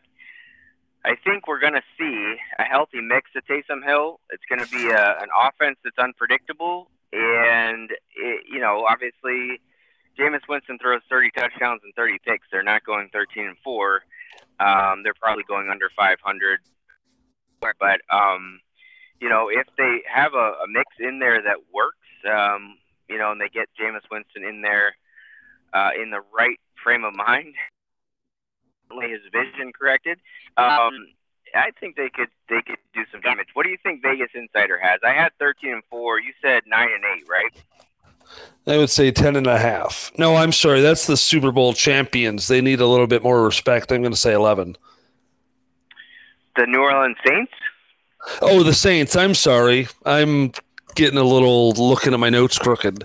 I 1.06 1.16
think 1.24 1.48
we're 1.48 1.60
going 1.60 1.74
to 1.74 1.84
see 2.00 2.36
a 2.58 2.64
healthy 2.64 3.02
mix 3.02 3.30
at 3.36 3.48
Taysom 3.48 3.86
Hill. 3.86 4.20
It's 4.32 4.44
going 4.50 4.66
to 4.66 4.72
be 4.72 4.90
a, 4.90 5.18
an 5.22 5.30
offense 5.48 5.78
that's 5.84 6.00
unpredictable, 6.00 6.90
and 7.14 7.92
it, 8.16 8.46
you 8.52 8.60
know, 8.60 8.88
obviously, 8.90 9.62
Jameis 10.18 10.48
Winston 10.50 10.80
throws 10.80 11.02
30 11.08 11.30
touchdowns 11.38 11.82
and 11.84 11.94
30 11.96 12.18
picks. 12.26 12.48
They're 12.52 12.64
not 12.64 12.84
going 12.84 13.10
13 13.14 13.46
and 13.46 13.58
four. 13.64 14.02
Um, 14.62 15.02
they're 15.04 15.18
probably 15.20 15.44
going 15.48 15.70
under 15.70 15.90
500. 15.96 16.60
But 17.62 18.02
um, 18.12 18.60
you 19.20 19.30
know, 19.30 19.50
if 19.50 19.68
they 19.78 20.02
have 20.12 20.34
a, 20.34 20.54
a 20.64 20.68
mix 20.68 20.88
in 21.00 21.20
there 21.20 21.42
that 21.42 21.58
works, 21.74 21.98
um, 22.30 22.78
you 23.10 23.18
know, 23.18 23.32
and 23.32 23.42
they 23.42 23.50
get 23.50 23.70
Jameis 23.80 24.02
Winston 24.12 24.44
in 24.44 24.62
there 24.62 24.96
uh, 25.74 25.92
in 26.02 26.10
the 26.10 26.22
right 26.36 26.60
frame 26.84 27.04
of 27.04 27.16
mind, 27.16 27.54
his 29.02 29.22
vision 29.32 29.72
corrected. 29.78 30.20
Um, 30.58 31.08
I 31.56 31.72
think 31.80 31.96
they 31.96 32.10
could 32.10 32.30
they 32.50 32.62
could 32.66 32.80
do 32.94 33.02
some 33.12 33.22
damage. 33.22 33.48
What 33.54 33.64
do 33.64 33.70
you 33.70 33.78
think 33.84 34.02
Vegas 34.02 34.30
Insider 34.34 34.80
has? 34.80 35.00
I 35.04 35.14
had 35.14 35.32
13 35.40 35.74
and 35.74 35.84
four. 35.90 36.20
You 36.20 36.34
said 36.42 36.64
nine 36.66 36.90
and 36.94 37.04
eight, 37.16 37.28
right? 37.30 37.54
I 38.68 38.78
would 38.78 38.90
say 38.90 39.12
10 39.12 39.36
and 39.36 39.48
a 39.48 39.58
half. 39.58 40.12
No, 40.18 40.36
I'm 40.36 40.52
sorry. 40.52 40.82
That's 40.82 41.08
the 41.08 41.18
Super 41.18 41.52
Bowl 41.52 41.74
champions. 41.74 42.48
They 42.48 42.62
need 42.62 42.80
a 42.80 42.88
little 42.88 43.08
bit 43.08 43.24
more 43.24 43.44
respect. 43.44 43.92
I'm 43.92 44.02
going 44.02 44.14
to 44.14 44.20
say 44.20 44.34
11. 44.34 44.78
The 46.56 46.66
New 46.68 46.80
Orleans 46.80 47.18
Saints. 47.26 47.52
Oh, 48.42 48.62
the 48.62 48.74
Saints. 48.74 49.16
I'm 49.16 49.34
sorry. 49.34 49.88
I'm 50.06 50.52
getting 50.96 51.18
a 51.18 51.24
little 51.24 51.72
looking 51.72 52.14
at 52.14 52.20
my 52.20 52.30
notes 52.30 52.60
crooked. 52.60 53.04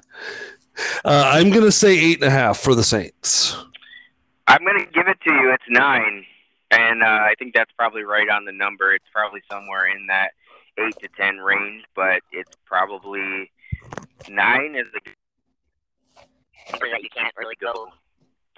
Uh, 1.04 1.30
I'm 1.32 1.50
going 1.50 1.64
to 1.64 1.72
say 1.72 1.98
eight 1.98 2.22
and 2.22 2.28
a 2.28 2.30
half 2.30 2.58
for 2.58 2.74
the 2.74 2.84
Saints. 2.84 3.56
I'm 4.46 4.62
going 4.64 4.78
to 4.78 4.92
give 4.92 5.08
it 5.08 5.18
to 5.26 5.32
you. 5.32 5.52
It's 5.52 5.64
nine, 5.68 6.24
and 6.70 7.02
uh, 7.02 7.06
I 7.06 7.34
think 7.38 7.54
that's 7.54 7.72
probably 7.72 8.02
right 8.02 8.28
on 8.28 8.44
the 8.44 8.52
number. 8.52 8.94
It's 8.94 9.08
probably 9.12 9.42
somewhere 9.50 9.86
in 9.86 10.06
that 10.08 10.32
eight 10.78 10.94
to 11.00 11.08
ten 11.16 11.38
range, 11.38 11.84
but 11.94 12.20
it's 12.30 12.52
probably 12.66 13.50
nine 14.28 14.74
is 14.74 14.86
a 14.94 16.72
number 16.72 16.88
that 16.90 17.02
you 17.02 17.08
can't 17.14 17.34
really 17.36 17.56
go 17.60 17.88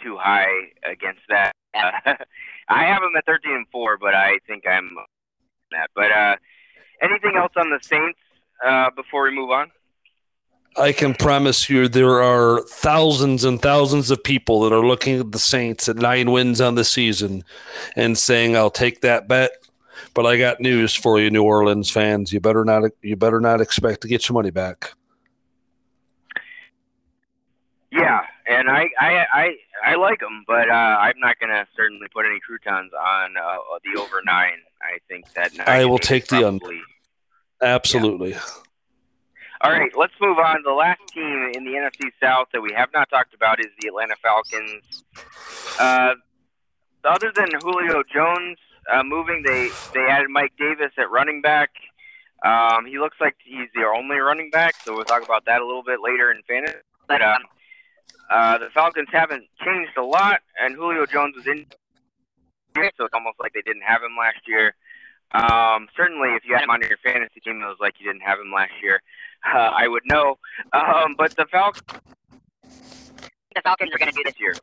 too 0.02 0.16
high 0.16 0.46
against 0.90 1.22
that. 1.28 1.52
Uh, 1.74 1.90
I 2.68 2.84
have 2.84 3.02
them 3.02 3.12
at 3.16 3.26
13 3.26 3.52
and 3.52 3.66
four, 3.72 3.98
but 3.98 4.14
I 4.14 4.38
think 4.46 4.64
I'm 4.66 4.90
that. 5.72 5.90
But 5.94 6.12
uh, 6.12 6.36
anything 7.02 7.34
else 7.36 7.52
on 7.56 7.70
the 7.70 7.78
Saints 7.82 8.18
uh, 8.64 8.90
before 8.90 9.24
we 9.24 9.34
move 9.34 9.50
on? 9.50 9.70
I 10.76 10.92
can 10.92 11.14
promise 11.14 11.68
you 11.68 11.88
there 11.88 12.22
are 12.22 12.62
thousands 12.62 13.44
and 13.44 13.60
thousands 13.60 14.10
of 14.10 14.22
people 14.22 14.60
that 14.60 14.72
are 14.72 14.86
looking 14.86 15.18
at 15.18 15.32
the 15.32 15.38
Saints 15.38 15.88
at 15.88 15.96
nine 15.96 16.30
wins 16.30 16.60
on 16.60 16.76
the 16.76 16.84
season 16.84 17.42
and 17.96 18.16
saying, 18.16 18.56
"I'll 18.56 18.70
take 18.70 19.00
that 19.00 19.26
bet." 19.26 19.50
But 20.14 20.26
I 20.26 20.36
got 20.36 20.60
news 20.60 20.94
for 20.94 21.18
you, 21.18 21.30
New 21.30 21.42
Orleans 21.42 21.90
fans. 21.90 22.32
You 22.32 22.40
better 22.40 22.64
not. 22.64 22.90
You 23.02 23.16
better 23.16 23.40
not 23.40 23.60
expect 23.60 24.02
to 24.02 24.08
get 24.08 24.28
your 24.28 24.34
money 24.34 24.50
back. 24.50 24.92
Yeah, 27.90 28.20
and 28.46 28.68
I 28.68 28.88
I 29.00 29.26
I, 29.32 29.50
I 29.84 29.94
like 29.96 30.20
them, 30.20 30.44
but 30.46 30.68
uh, 30.68 30.72
I'm 30.72 31.18
not 31.18 31.38
going 31.40 31.50
to 31.50 31.66
certainly 31.74 32.06
put 32.12 32.26
any 32.26 32.38
croutons 32.40 32.92
on 32.92 33.36
uh, 33.36 33.56
the 33.84 33.98
over 34.00 34.20
nine. 34.26 34.58
I 34.82 34.98
think 35.08 35.32
that 35.34 35.54
nine 35.56 35.66
I 35.68 35.84
will 35.86 35.98
take 35.98 36.26
the 36.28 36.46
under. 36.46 36.58
probably- 36.60 36.80
Absolutely. 37.60 38.36
All 39.60 39.72
right, 39.72 39.90
let's 39.96 40.12
move 40.20 40.38
on. 40.38 40.62
The 40.64 40.70
last 40.72 41.00
team 41.12 41.50
in 41.54 41.64
the 41.64 41.72
NFC 41.72 42.10
South 42.22 42.46
that 42.52 42.60
we 42.60 42.72
have 42.76 42.90
not 42.94 43.10
talked 43.10 43.34
about 43.34 43.58
is 43.58 43.66
the 43.80 43.88
Atlanta 43.88 44.14
Falcons. 44.22 45.02
Uh, 45.80 46.14
other 47.04 47.32
than 47.34 47.48
Julio 47.60 48.04
Jones 48.14 48.58
uh, 48.92 49.02
moving, 49.02 49.42
they 49.44 49.70
they 49.94 50.06
added 50.08 50.28
Mike 50.30 50.52
Davis 50.58 50.92
at 50.98 51.10
running 51.10 51.40
back. 51.42 51.70
Um, 52.44 52.86
he 52.86 53.00
looks 53.00 53.16
like 53.20 53.34
he's 53.44 53.68
their 53.74 53.92
only 53.92 54.18
running 54.18 54.50
back, 54.50 54.74
so 54.84 54.94
we'll 54.94 55.04
talk 55.04 55.24
about 55.24 55.44
that 55.46 55.60
a 55.60 55.66
little 55.66 55.82
bit 55.82 55.98
later 56.04 56.30
in 56.30 56.40
fantasy. 56.46 56.76
But 57.08 57.20
um, 57.22 57.42
uh, 58.30 58.58
the 58.58 58.68
Falcons 58.74 59.08
haven't 59.10 59.44
changed 59.64 59.96
a 59.96 60.02
lot, 60.02 60.40
and 60.60 60.74
Julio 60.74 61.06
Jones 61.06 61.36
was 61.36 61.46
in, 61.46 61.66
so 62.74 63.04
it's 63.04 63.14
almost 63.14 63.36
like 63.40 63.52
they 63.54 63.62
didn't 63.62 63.82
have 63.82 64.02
him 64.02 64.16
last 64.18 64.46
year. 64.46 64.74
Um, 65.32 65.88
certainly, 65.96 66.30
if 66.30 66.44
you 66.44 66.54
had 66.54 66.62
him 66.64 66.70
on 66.70 66.80
your 66.80 66.96
fantasy 67.04 67.40
team, 67.40 67.60
it 67.62 67.66
was 67.66 67.76
like 67.80 67.94
you 67.98 68.06
didn't 68.06 68.22
have 68.22 68.38
him 68.38 68.52
last 68.52 68.72
year. 68.82 69.02
Uh, 69.44 69.58
I 69.58 69.86
would 69.88 70.02
know. 70.06 70.38
Um, 70.72 71.14
but 71.16 71.36
the 71.36 71.46
Falcons, 71.50 71.84
the 73.54 73.60
Falcons 73.62 73.90
are 73.94 73.98
going 73.98 74.10
to 74.10 74.16
do 74.16 74.22
this 74.24 74.40
year. 74.40 74.54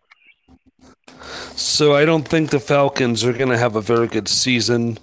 So 1.55 1.95
I 1.95 2.05
don't 2.05 2.27
think 2.27 2.49
the 2.49 2.59
Falcons 2.59 3.23
are 3.23 3.33
going 3.33 3.49
to 3.49 3.57
have 3.57 3.75
a 3.75 3.81
very 3.81 4.07
good 4.07 4.27
season. 4.27 4.97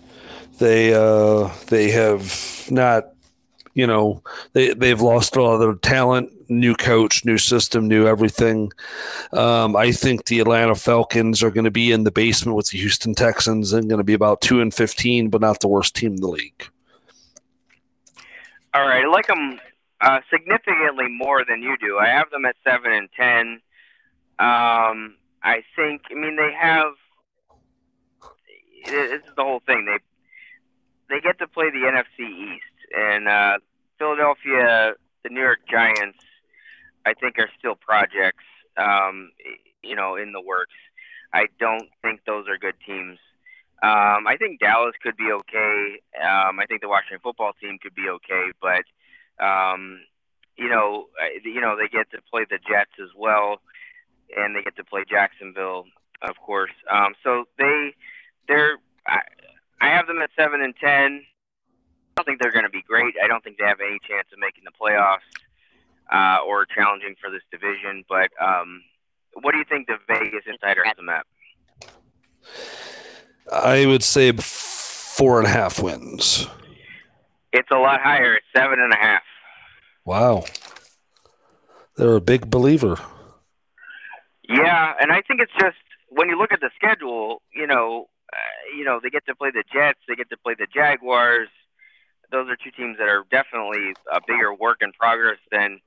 They 0.59 0.93
uh, 0.95 1.51
they 1.69 1.91
have 1.91 2.67
not, 2.71 3.09
you 3.75 3.87
know, 3.87 4.23
they 4.53 4.75
they've 4.75 5.01
lost 5.01 5.37
a 5.37 5.43
lot 5.43 5.55
of 5.55 5.61
their 5.61 5.75
talent. 5.75 6.33
New 6.59 6.75
coach, 6.75 7.25
new 7.25 7.39
system, 7.39 7.89
new 7.89 8.07
everything. 8.07 8.73
Um, 9.33 9.77
I 9.77 9.93
think 9.93 10.27
the 10.27 10.41
Atlanta 10.41 10.75
Falcons 10.75 11.43
are 11.43 11.51
going 11.51 11.65
to 11.65 11.71
be 11.71 11.93
in 11.93 12.05
the 12.05 12.11
basement 12.11 12.57
with 12.57 12.69
the 12.69 12.79
Houston 12.79 13.15
Texans 13.15 13.73
and 13.73 13.89
going 13.89 13.99
to 13.99 14.05
be 14.05 14.15
about 14.15 14.41
two 14.41 14.61
and 14.61 14.73
fifteen, 14.73 15.29
but 15.29 15.41
not 15.41 15.61
the 15.61 15.69
worst 15.69 15.95
team 15.95 16.15
in 16.15 16.21
the 16.21 16.29
league. 16.29 16.69
All 18.75 18.87
right, 18.87 19.05
I 19.05 19.09
like 19.09 19.27
them 19.27 19.61
uh, 20.01 20.21
significantly 20.31 21.09
more 21.09 21.45
than 21.45 21.63
you 21.63 21.77
do. 21.79 21.99
I 21.99 22.09
have 22.09 22.31
them 22.31 22.45
at 22.45 22.57
seven 22.65 22.93
and 22.93 23.09
ten. 23.17 23.61
Um, 24.39 25.17
I 25.43 25.63
think. 25.77 26.03
I 26.11 26.15
mean, 26.15 26.37
they 26.37 26.53
have. 26.59 26.93
This 28.85 29.13
is 29.13 29.35
the 29.37 29.45
whole 29.45 29.61
thing. 29.67 29.85
They 29.85 29.99
they 31.15 31.21
get 31.21 31.39
to 31.39 31.47
play 31.47 31.71
the 31.71 31.79
NFC 31.79 32.55
East, 32.55 32.95
and 32.97 33.29
uh, 33.29 33.59
Philadelphia, 33.99 34.95
the 35.23 35.29
New 35.29 35.41
York 35.41 35.61
Giants, 35.71 36.19
I 37.05 37.15
think 37.15 37.39
are 37.39 37.51
still 37.59 37.75
projects. 37.75 38.45
Um, 38.77 39.33
you 39.83 39.97
know, 39.97 40.17
in 40.17 40.33
the 40.33 40.41
works. 40.41 40.75
I 41.33 41.47
don't 41.59 41.89
think 42.03 42.21
those 42.27 42.47
are 42.49 42.59
good 42.59 42.75
teams. 42.87 43.19
Um, 43.83 44.27
I 44.29 44.37
think 44.39 44.61
Dallas 44.61 44.95
could 45.03 45.17
be 45.17 45.31
okay. 45.33 46.01
Um, 46.23 46.61
I 46.61 46.67
think 46.69 46.83
the 46.83 46.89
Washington 46.89 47.19
football 47.23 47.53
team 47.61 47.79
could 47.83 47.95
be 47.95 48.09
okay, 48.09 48.53
but 48.61 48.85
um, 49.45 50.01
you 50.57 50.69
know, 50.69 51.09
you 51.45 51.61
know, 51.61 51.77
they 51.77 51.89
get 51.89 52.11
to 52.13 52.19
play 52.31 52.45
the 52.49 52.59
Jets 52.59 52.93
as 53.03 53.09
well 53.17 53.61
and 54.37 54.55
they 54.55 54.63
get 54.63 54.77
to 54.77 54.85
play 54.85 55.05
Jacksonville, 55.09 55.87
of 56.23 56.37
course. 56.37 56.71
Um, 56.91 57.15
so 57.25 57.45
they 57.59 57.95
they're 58.47 58.79
I, 59.07 59.21
I 59.81 59.89
have 59.89 60.07
them 60.07 60.23
at 60.23 60.31
seven 60.37 60.63
and 60.63 60.75
ten. 60.77 61.25
I 62.17 62.21
don't 62.21 62.27
think 62.27 62.41
they're 62.41 62.53
going 62.53 62.67
to 62.67 62.71
be 62.71 62.83
great. 62.83 63.15
I 63.23 63.27
don't 63.27 63.43
think 63.43 63.59
they 63.59 63.65
have 63.65 63.81
any 63.81 63.99
chance 64.07 64.29
of 64.33 64.39
making 64.39 64.63
the 64.65 64.71
playoffs 64.71 65.27
uh, 66.13 66.39
or 66.47 66.67
challenging 66.67 67.15
for 67.21 67.31
this 67.31 67.43
division. 67.51 68.05
But 68.09 68.31
um, 68.41 68.83
what 69.41 69.53
do 69.53 69.59
you 69.59 69.65
think 69.69 69.87
the 69.87 69.97
Vegas 70.07 70.45
insider 70.47 70.85
has 70.85 70.97
them 70.97 71.09
at? 71.09 71.27
I 73.51 73.87
would 73.87 74.03
say 74.03 74.33
four 74.33 75.39
and 75.39 75.47
a 75.47 75.51
half 75.51 75.83
wins. 75.83 76.47
It's 77.53 77.71
a 77.71 77.77
lot 77.77 78.01
higher. 78.01 78.35
It's 78.35 78.47
seven 78.55 78.79
and 78.81 78.93
a 78.93 78.97
half. 78.97 79.23
Wow. 80.05 80.45
They're 81.97 82.17
a 82.17 82.21
big 82.21 82.51
believer. 82.51 82.99
Yeah, 84.49 84.95
and 85.01 85.13
I 85.13 85.23
think 85.23 85.41
it's 85.41 85.53
just 85.59 85.77
when 86.09 86.29
you 86.29 86.39
look 86.39 86.53
at 86.53 86.61
the 86.61 86.71
schedule, 86.77 87.43
you 87.55 87.67
know, 87.67 88.09
uh, 88.33 88.37
you 88.77 88.85
know 88.85 89.01
they 89.03 89.11
get 89.11 89.25
to 89.27 89.35
play 89.35 89.51
the 89.51 89.65
Jets, 89.73 90.01
they 90.09 90.15
get 90.15 90.31
to 90.31 90.37
play 90.37 90.55
the 90.59 90.67
Jaguars. 90.75 91.49
Those 92.31 92.49
are 92.49 92.57
two 92.57 92.71
teams 92.71 92.97
that 92.99 93.09
are 93.09 93.25
definitely 93.31 93.95
a 94.11 94.21
bigger 94.27 94.55
work 94.55 94.79
in 94.81 94.93
progress 94.93 95.39
than 95.51 95.81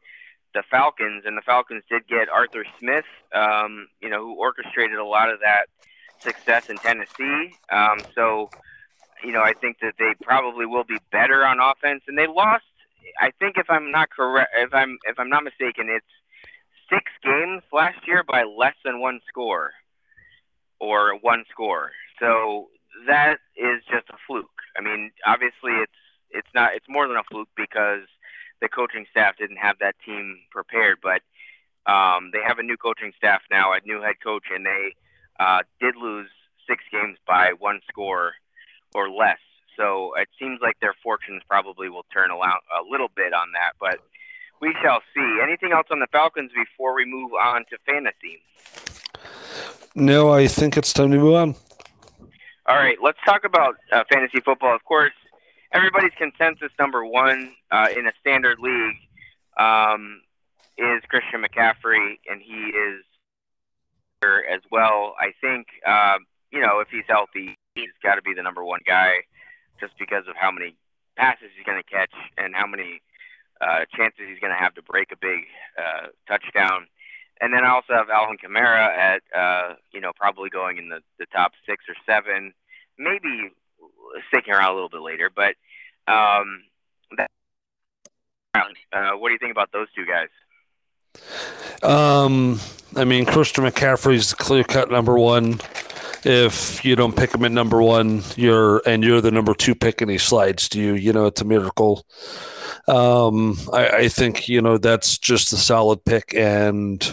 the 0.56 0.64
Falcons, 0.72 1.24
and 1.28 1.38
the 1.38 1.46
Falcons 1.46 1.84
did 1.92 2.08
get 2.08 2.30
Arthur 2.30 2.66
Smith, 2.80 3.06
um, 3.36 3.88
you 4.02 4.10
know, 4.10 4.24
who 4.24 4.40
orchestrated 4.40 4.98
a 4.98 5.06
lot 5.06 5.30
of 5.30 5.42
that 5.42 5.68
success 6.26 6.64
in 6.70 6.80
Tennessee. 6.80 7.60
Um, 7.72 8.06
so, 8.16 8.50
you 9.24 9.34
know, 9.34 9.42
I 9.44 9.54
think 9.60 9.78
that 9.84 9.96
they 10.00 10.16
probably 10.24 10.66
will 10.66 10.86
be 10.86 10.98
better 11.12 11.46
on 11.46 11.60
offense, 11.60 12.04
and 12.08 12.18
they 12.18 12.26
lost. 12.28 12.64
I 13.22 13.32
think 13.38 13.58
if 13.58 13.70
I'm 13.70 13.92
not 13.92 14.10
correct, 14.10 14.50
if 14.58 14.74
I'm 14.74 14.98
if 15.04 15.20
I'm 15.20 15.30
not 15.30 15.44
mistaken, 15.44 15.92
it's 15.92 16.08
six 16.90 17.12
games 17.24 17.62
last 17.74 18.00
year 18.08 18.24
by 18.24 18.44
less 18.44 18.76
than 18.84 19.02
one 19.02 19.20
score 19.28 19.72
or 20.80 21.20
one 21.22 21.44
score. 21.52 21.92
So 22.20 22.70
that 23.08 23.38
is 23.58 23.84
just 23.92 24.10
a 24.10 24.18
fluke. 24.26 24.50
I 24.78 24.82
mean, 24.82 25.12
obviously 25.28 25.74
it's 25.84 26.00
it's 26.32 26.48
not 26.56 26.72
it's 26.76 26.88
more 26.90 27.08
than 27.08 27.18
a 27.18 27.24
fluke 27.30 27.50
because 27.56 28.08
the 28.66 28.70
coaching 28.70 29.06
staff 29.12 29.38
didn't 29.38 29.58
have 29.58 29.78
that 29.80 29.96
team 30.04 30.40
prepared, 30.50 30.98
but 31.04 31.22
um, 31.86 32.32
they 32.34 32.40
have 32.46 32.58
a 32.58 32.64
new 32.64 32.78
coaching 32.78 33.14
staff 33.16 33.42
now, 33.52 33.74
a 33.74 33.80
new 33.86 34.02
head 34.02 34.16
coach, 34.24 34.46
and 34.52 34.66
they 34.66 34.96
uh, 35.40 35.60
did 35.80 35.96
lose 35.96 36.30
six 36.68 36.84
games 36.92 37.18
by 37.28 37.54
one 37.60 37.80
score 37.88 38.34
or 38.96 39.08
less. 39.08 39.38
So 39.78 40.14
it 40.18 40.30
seems 40.40 40.60
like 40.64 40.80
their 40.80 40.96
fortunes 41.04 41.44
probably 41.48 41.90
will 41.90 42.06
turn 42.12 42.32
a, 42.32 42.36
a 42.36 42.82
little 42.90 43.10
bit 43.16 43.34
on 43.34 43.52
that, 43.54 43.74
but 43.80 44.00
we 44.62 44.74
shall 44.82 45.02
see. 45.14 45.40
Anything 45.44 45.72
else 45.72 45.88
on 45.92 46.00
the 46.00 46.08
Falcons 46.12 46.52
before 46.56 46.96
we 46.96 47.06
move 47.06 47.34
on 47.34 47.66
to 47.70 47.78
fantasy? 47.86 48.42
No, 49.94 50.34
I 50.34 50.48
think 50.48 50.76
it's 50.76 50.92
time 50.92 51.12
to 51.12 51.18
move 51.18 51.36
on. 51.36 51.56
All 52.68 52.78
right, 52.78 52.98
let's 53.04 53.20
talk 53.26 53.44
about 53.46 53.76
uh, 53.92 54.04
fantasy 54.12 54.40
football. 54.44 54.74
Of 54.74 54.84
course, 54.86 55.14
everybody's 55.76 56.14
consensus 56.18 56.72
number 56.80 57.06
one 57.06 57.54
uh, 57.70 57.88
in 57.96 58.08
a 58.08 58.12
standard 58.22 58.60
league 58.60 58.96
um, 59.60 60.22
is 60.78 61.04
Christian 61.10 61.44
McCaffrey, 61.44 62.18
and 62.30 62.42
he 62.42 62.54
is 62.54 63.04
as 64.24 64.62
well. 64.72 65.14
I 65.20 65.34
think 65.40 65.68
uh, 65.86 66.18
you 66.52 66.62
know 66.62 66.80
if 66.80 66.88
he's 66.90 67.04
healthy, 67.08 67.58
he's 67.76 67.92
got 68.02 68.16
to 68.16 68.22
be 68.22 68.34
the 68.34 68.42
number 68.42 68.64
one 68.64 68.80
guy, 68.88 69.28
just 69.80 69.94
because 70.00 70.24
of 70.28 70.36
how 70.36 70.52
many 70.52 70.76
passes 71.16 71.50
he's 71.56 71.66
going 71.66 71.82
to 71.82 71.90
catch 71.90 72.14
and 72.38 72.56
how 72.56 72.66
many 72.66 73.02
uh, 73.62 73.86
chances 73.96 74.26
he's 74.28 74.40
going 74.40 74.52
to 74.52 74.60
have 74.60 74.74
to 74.76 74.82
break 74.82 75.12
a 75.12 75.18
big 75.18 75.44
uh, 75.78 76.08
touchdown. 76.28 76.88
And 77.42 77.54
then 77.54 77.66
I 77.66 77.70
also 77.70 77.94
have 77.94 78.10
Alvin 78.10 78.38
Kamara 78.38 78.88
at, 78.96 79.22
uh, 79.36 79.76
you 79.92 80.00
know, 80.00 80.12
probably 80.16 80.50
going 80.50 80.78
in 80.78 80.90
the, 80.90 81.02
the 81.20 81.26
top 81.28 81.52
six 81.68 81.84
or 81.88 81.96
seven, 82.06 82.54
maybe 82.98 83.52
sticking 84.30 84.54
around 84.54 84.72
a 84.72 84.74
little 84.74 84.90
bit 84.90 85.02
later. 85.02 85.30
But 85.34 85.56
um, 86.08 86.64
that, 87.18 87.30
uh, 88.94 89.12
what 89.18 89.30
do 89.30 89.34
you 89.34 89.40
think 89.40 89.52
about 89.52 89.72
those 89.72 89.88
two 89.96 90.06
guys? 90.06 90.30
Um, 91.84 92.60
I 92.96 93.06
mean, 93.06 93.26
Christian 93.26 93.64
McCaffrey's 93.64 94.32
the 94.32 94.36
clear 94.36 94.64
cut 94.64 94.90
number 94.90 95.18
one. 95.18 95.60
If 96.24 96.84
you 96.84 96.96
don't 96.96 97.16
pick 97.16 97.34
him 97.36 97.46
at 97.46 97.52
number 97.52 97.82
one, 97.82 98.24
you're 98.36 98.82
and 98.88 99.04
you're 99.04 99.22
the 99.22 99.32
number 99.32 99.54
two 99.54 99.76
pick, 99.76 100.02
and 100.02 100.10
he 100.10 100.18
slides 100.18 100.68
to 100.70 100.82
you. 100.82 100.96
You 100.96 101.14
know, 101.14 101.28
it's 101.28 101.42
a 101.42 101.46
miracle. 101.46 102.06
Um, 102.88 103.58
I, 103.72 103.90
I 103.90 104.08
think 104.08 104.48
you 104.50 104.62
know 104.62 104.78
that's 104.78 105.18
just 105.18 105.54
a 105.54 105.58
solid 105.58 106.04
pick, 106.04 106.34
and 106.36 107.04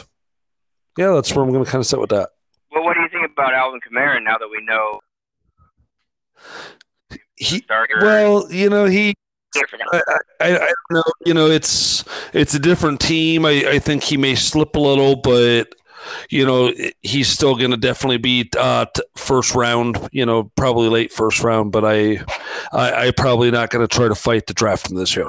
yeah, 0.96 1.12
that's 1.12 1.34
where 1.34 1.44
I'm 1.44 1.52
going 1.52 1.64
to 1.64 1.70
kind 1.70 1.80
of 1.80 1.86
sit 1.86 2.00
with 2.00 2.10
that. 2.10 2.30
Well, 2.70 2.84
what 2.84 2.94
do 2.94 3.00
you 3.00 3.08
think 3.10 3.30
about 3.30 3.52
Alvin 3.52 3.80
Kamara 3.80 4.22
now 4.22 4.38
that 4.38 4.48
we 4.48 4.64
know? 4.64 5.00
He, 7.42 7.64
well, 8.00 8.50
you 8.52 8.70
know, 8.70 8.84
he 8.84 9.14
I, 9.92 10.02
I, 10.40 10.56
I, 10.56 10.58
don't 10.58 10.90
know. 10.90 11.02
You 11.26 11.34
know, 11.34 11.46
it's 11.48 12.04
it's 12.32 12.54
a 12.54 12.58
different 12.58 13.00
team. 13.00 13.44
I, 13.44 13.64
I 13.68 13.78
think 13.78 14.02
he 14.02 14.16
may 14.16 14.34
slip 14.34 14.76
a 14.76 14.80
little, 14.80 15.16
but 15.16 15.74
you 16.30 16.46
know, 16.46 16.72
he's 17.02 17.28
still 17.28 17.56
going 17.56 17.70
to 17.70 17.76
definitely 17.76 18.18
be 18.18 18.48
uh, 18.58 18.86
first 19.16 19.54
round. 19.54 20.08
You 20.12 20.24
know, 20.24 20.44
probably 20.56 20.88
late 20.88 21.12
first 21.12 21.42
round. 21.42 21.72
But 21.72 21.84
I, 21.84 22.24
I, 22.72 23.06
I 23.06 23.10
probably 23.10 23.50
not 23.50 23.70
going 23.70 23.86
to 23.86 23.94
try 23.94 24.08
to 24.08 24.14
fight 24.14 24.46
the 24.46 24.54
draft 24.54 24.90
him 24.90 24.96
this 24.96 25.14
year. 25.16 25.28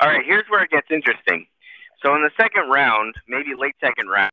All 0.00 0.08
right, 0.08 0.24
here's 0.24 0.46
where 0.48 0.62
it 0.62 0.70
gets 0.70 0.88
interesting. 0.90 1.46
So 2.02 2.14
in 2.14 2.22
the 2.22 2.30
second 2.40 2.68
round, 2.70 3.14
maybe 3.26 3.54
late 3.58 3.74
second 3.80 4.08
round, 4.08 4.30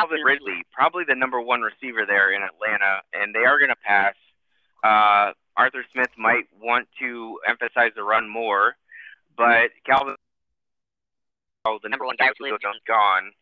Calvin 0.00 0.22
Ridley, 0.22 0.62
probably 0.72 1.04
the 1.06 1.14
number 1.14 1.40
one 1.40 1.60
receiver 1.60 2.04
there 2.06 2.32
in 2.32 2.42
Atlanta, 2.42 3.02
and 3.12 3.32
they 3.34 3.44
are 3.44 3.58
going 3.58 3.68
to 3.70 3.76
pass. 3.86 4.14
Uh, 4.84 5.32
Arthur 5.56 5.84
Smith 5.92 6.10
might 6.18 6.44
want 6.60 6.86
to 7.00 7.38
emphasize 7.48 7.92
the 7.96 8.02
run 8.02 8.28
more, 8.28 8.76
but 9.36 9.70
Calvin, 9.86 10.14
oh, 11.64 11.78
the 11.82 11.88
number 11.88 12.04
one 12.04 12.16
guy 12.18 12.28
who 12.38 12.50
goes 12.50 12.60
gone. 12.86 13.32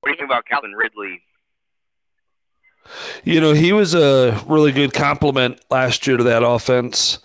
What 0.00 0.08
do 0.08 0.10
you 0.12 0.16
think 0.16 0.30
about 0.30 0.46
Calvin 0.46 0.72
Ridley? 0.72 1.20
You 3.24 3.40
know, 3.40 3.54
he 3.54 3.72
was 3.72 3.94
a 3.94 4.38
really 4.46 4.70
good 4.70 4.92
complement 4.92 5.58
last 5.70 6.06
year 6.06 6.18
to 6.18 6.24
that 6.24 6.44
offense. 6.44 7.18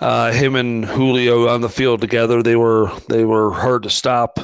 Uh, 0.00 0.32
him 0.32 0.56
and 0.56 0.86
Julio 0.86 1.48
on 1.48 1.60
the 1.60 1.68
field 1.68 2.00
together, 2.00 2.42
they 2.42 2.56
were 2.56 2.90
they 3.08 3.24
were 3.24 3.52
hard 3.52 3.82
to 3.82 3.90
stop. 3.90 4.40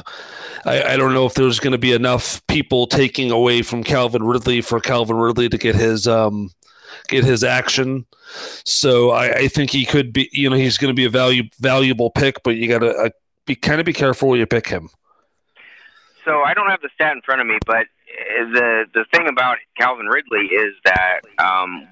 I, 0.65 0.93
I 0.93 0.97
don't 0.97 1.13
know 1.13 1.25
if 1.25 1.33
there's 1.33 1.59
going 1.59 1.71
to 1.71 1.79
be 1.79 1.93
enough 1.93 2.45
people 2.47 2.85
taking 2.85 3.31
away 3.31 3.63
from 3.63 3.83
Calvin 3.83 4.23
Ridley 4.23 4.61
for 4.61 4.79
Calvin 4.79 5.17
Ridley 5.17 5.49
to 5.49 5.57
get 5.57 5.75
his 5.75 6.07
um, 6.07 6.51
get 7.07 7.25
his 7.25 7.43
action. 7.43 8.05
So 8.63 9.11
I, 9.11 9.31
I 9.31 9.47
think 9.47 9.71
he 9.71 9.85
could 9.85 10.13
be. 10.13 10.29
You 10.31 10.49
know, 10.49 10.55
he's 10.55 10.77
going 10.77 10.89
to 10.89 10.95
be 10.95 11.05
a 11.05 11.09
value 11.09 11.43
valuable 11.59 12.09
pick, 12.11 12.43
but 12.43 12.55
you 12.55 12.67
got 12.67 12.79
to 12.79 12.91
uh, 12.91 13.09
be 13.45 13.55
kind 13.55 13.79
of 13.79 13.85
be 13.85 13.93
careful 13.93 14.29
where 14.29 14.37
you 14.37 14.45
pick 14.45 14.67
him. 14.67 14.89
So 16.25 16.41
I 16.43 16.53
don't 16.53 16.69
have 16.69 16.81
the 16.81 16.89
stat 16.93 17.13
in 17.13 17.21
front 17.21 17.41
of 17.41 17.47
me, 17.47 17.57
but 17.65 17.87
the 18.53 18.85
the 18.93 19.05
thing 19.13 19.27
about 19.27 19.57
Calvin 19.77 20.05
Ridley 20.05 20.45
is 20.47 20.73
that 20.85 21.21
um, 21.39 21.87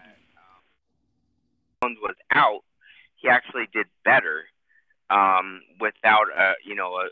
Jones 1.81 1.97
was 2.01 2.15
out, 2.31 2.63
he 3.15 3.29
actually 3.29 3.67
did 3.73 3.87
better 4.03 4.45
um, 5.09 5.61
without 5.79 6.27
a 6.37 6.53
you 6.65 6.75
know 6.75 6.93
a, 6.95 7.09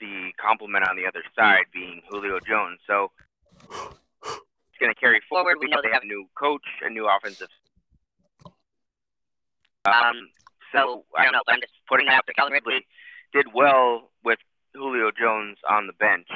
the 0.00 0.32
complement 0.40 0.88
on 0.88 0.96
the 0.96 1.06
other 1.06 1.22
side 1.36 1.64
being 1.72 2.00
Julio 2.08 2.38
Jones. 2.40 2.78
So 2.86 3.10
it's 3.70 4.78
going 4.80 4.92
to 4.92 5.00
carry 5.00 5.20
forward. 5.28 5.58
We 5.60 5.68
know 5.68 5.78
they 5.82 5.92
have 5.92 6.02
a 6.02 6.06
new 6.06 6.26
coach, 6.38 6.64
a 6.82 6.90
new 6.90 7.08
offensive. 7.08 7.48
Um, 9.84 10.28
so 10.72 11.04
I 11.16 11.24
don't 11.24 11.32
know. 11.32 11.42
I'm 11.48 11.60
just 11.60 11.72
putting 11.88 12.06
that 12.06 12.14
out 12.14 12.24
there. 12.26 12.34
Calvin 12.34 12.52
Ridley 12.52 12.86
did 13.32 13.46
well 13.54 14.10
with 14.24 14.38
Julio 14.74 15.10
Jones 15.10 15.58
on 15.68 15.86
the 15.86 15.92
bench 15.92 16.28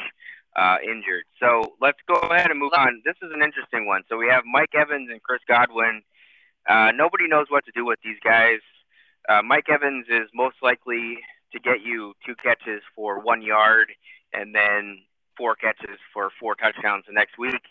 uh, 0.57 0.77
injured. 0.83 1.25
So 1.41 1.75
let's 1.81 1.99
go 2.07 2.15
ahead 2.15 2.51
and 2.51 2.59
move 2.59 2.73
on. 2.77 3.03
This 3.05 3.17
is 3.23 3.31
an 3.33 3.43
interesting 3.43 3.87
one. 3.87 4.03
So 4.09 4.17
we 4.17 4.29
have 4.29 4.45
Mike 4.45 4.75
Evans 4.75 5.09
and 5.11 5.23
Chris 5.23 5.41
Godwin. 5.49 6.03
Uh, 6.69 6.93
nobody 6.95 7.27
knows 7.27 7.47
what 7.49 7.65
to 7.67 7.73
do 7.73 7.85
with 7.85 7.99
these 8.05 8.19
guys. 8.23 8.61
Uh, 9.29 9.43
Mike 9.43 9.69
Evans 9.69 10.07
is 10.09 10.29
most 10.35 10.57
likely 10.63 11.19
to 11.53 11.61
get 11.61 11.81
you 11.83 12.15
two 12.27 12.35
catches 12.35 12.83
for 12.95 13.21
one 13.21 13.43
yard 13.43 13.89
and 14.33 14.55
then 14.55 15.01
four 15.37 15.55
catches 15.55 15.99
for 16.13 16.31
four 16.39 16.55
touchdowns 16.55 17.05
the 17.07 17.13
next 17.13 17.39
week. 17.39 17.63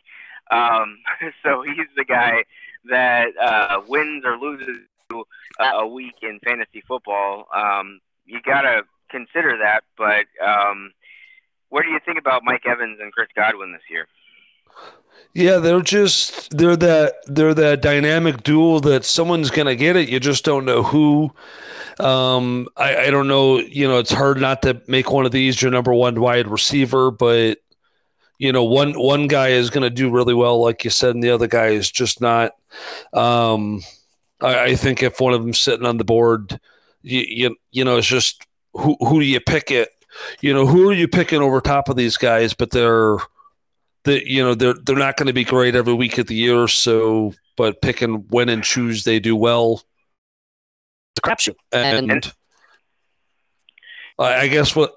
Um, 0.49 0.97
so 1.43 1.61
he's 1.61 1.87
the 1.95 2.05
guy 2.05 2.43
that 2.89 3.37
uh, 3.37 3.81
wins 3.87 4.23
or 4.25 4.37
loses 4.37 4.87
a 5.59 5.87
week 5.87 6.15
in 6.21 6.39
fantasy 6.45 6.83
football. 6.87 7.47
Um, 7.53 7.99
you 8.25 8.39
got 8.41 8.61
to 8.61 8.81
consider 9.09 9.57
that, 9.59 9.83
but 9.97 10.25
um, 10.45 10.91
what 11.69 11.83
do 11.83 11.89
you 11.89 11.99
think 12.05 12.19
about 12.19 12.43
Mike 12.43 12.63
Evans 12.65 12.99
and 13.01 13.11
Chris 13.11 13.29
Godwin 13.35 13.71
this 13.71 13.81
year? 13.89 14.07
Yeah, 15.33 15.57
they're 15.57 15.81
just 15.81 16.55
they're 16.57 16.75
that 16.77 17.15
they're 17.25 17.53
that 17.53 17.81
dynamic 17.81 18.43
duel 18.43 18.79
that 18.81 19.03
someone's 19.05 19.51
gonna 19.51 19.75
get 19.75 19.95
it. 19.95 20.09
You 20.09 20.19
just 20.19 20.45
don't 20.45 20.65
know 20.65 20.83
who. 20.83 21.31
Um, 21.99 22.67
I, 22.77 23.05
I 23.05 23.09
don't 23.09 23.27
know. 23.27 23.57
You 23.59 23.87
know, 23.87 23.99
it's 23.99 24.11
hard 24.11 24.39
not 24.39 24.61
to 24.63 24.81
make 24.87 25.11
one 25.11 25.25
of 25.25 25.31
these 25.31 25.61
your 25.61 25.71
number 25.71 25.93
one 25.93 26.19
wide 26.21 26.47
receiver, 26.47 27.11
but 27.11 27.59
you 28.39 28.51
know, 28.51 28.63
one 28.63 28.93
one 28.93 29.27
guy 29.27 29.49
is 29.49 29.69
gonna 29.69 29.89
do 29.89 30.09
really 30.11 30.33
well, 30.33 30.61
like 30.61 30.83
you 30.83 30.89
said, 30.89 31.15
and 31.15 31.23
the 31.23 31.31
other 31.31 31.47
guy 31.47 31.67
is 31.67 31.91
just 31.91 32.21
not. 32.21 32.53
Um, 33.13 33.81
I, 34.41 34.63
I 34.63 34.75
think 34.75 35.03
if 35.03 35.19
one 35.19 35.33
of 35.33 35.41
them's 35.41 35.59
sitting 35.59 35.85
on 35.85 35.97
the 35.97 36.05
board, 36.05 36.59
you 37.01 37.21
you, 37.27 37.55
you 37.71 37.85
know, 37.85 37.97
it's 37.97 38.07
just 38.07 38.45
who 38.73 38.95
who 38.99 39.19
do 39.19 39.25
you 39.25 39.39
pick 39.39 39.71
it 39.71 39.89
you 40.41 40.53
know, 40.53 40.65
who 40.65 40.89
are 40.89 40.93
you 40.93 41.07
picking 41.07 41.41
over 41.41 41.61
top 41.61 41.89
of 41.89 41.95
these 41.95 42.17
guys? 42.17 42.53
But 42.53 42.71
they're, 42.71 43.17
they, 44.03 44.23
you 44.23 44.43
know, 44.43 44.55
they're 44.55 44.73
they're 44.73 44.95
not 44.95 45.17
going 45.17 45.27
to 45.27 45.33
be 45.33 45.43
great 45.43 45.75
every 45.75 45.93
week 45.93 46.17
of 46.17 46.27
the 46.27 46.35
year. 46.35 46.67
So, 46.67 47.33
but 47.55 47.81
picking 47.81 48.25
when 48.29 48.49
and 48.49 48.63
choose 48.63 49.03
they 49.03 49.19
do 49.19 49.35
well. 49.35 49.83
It's 51.15 51.19
a 51.19 51.21
crapshoot, 51.21 51.55
and, 51.71 52.11
and 52.11 52.33
I 54.19 54.47
guess 54.47 54.75
what 54.75 54.93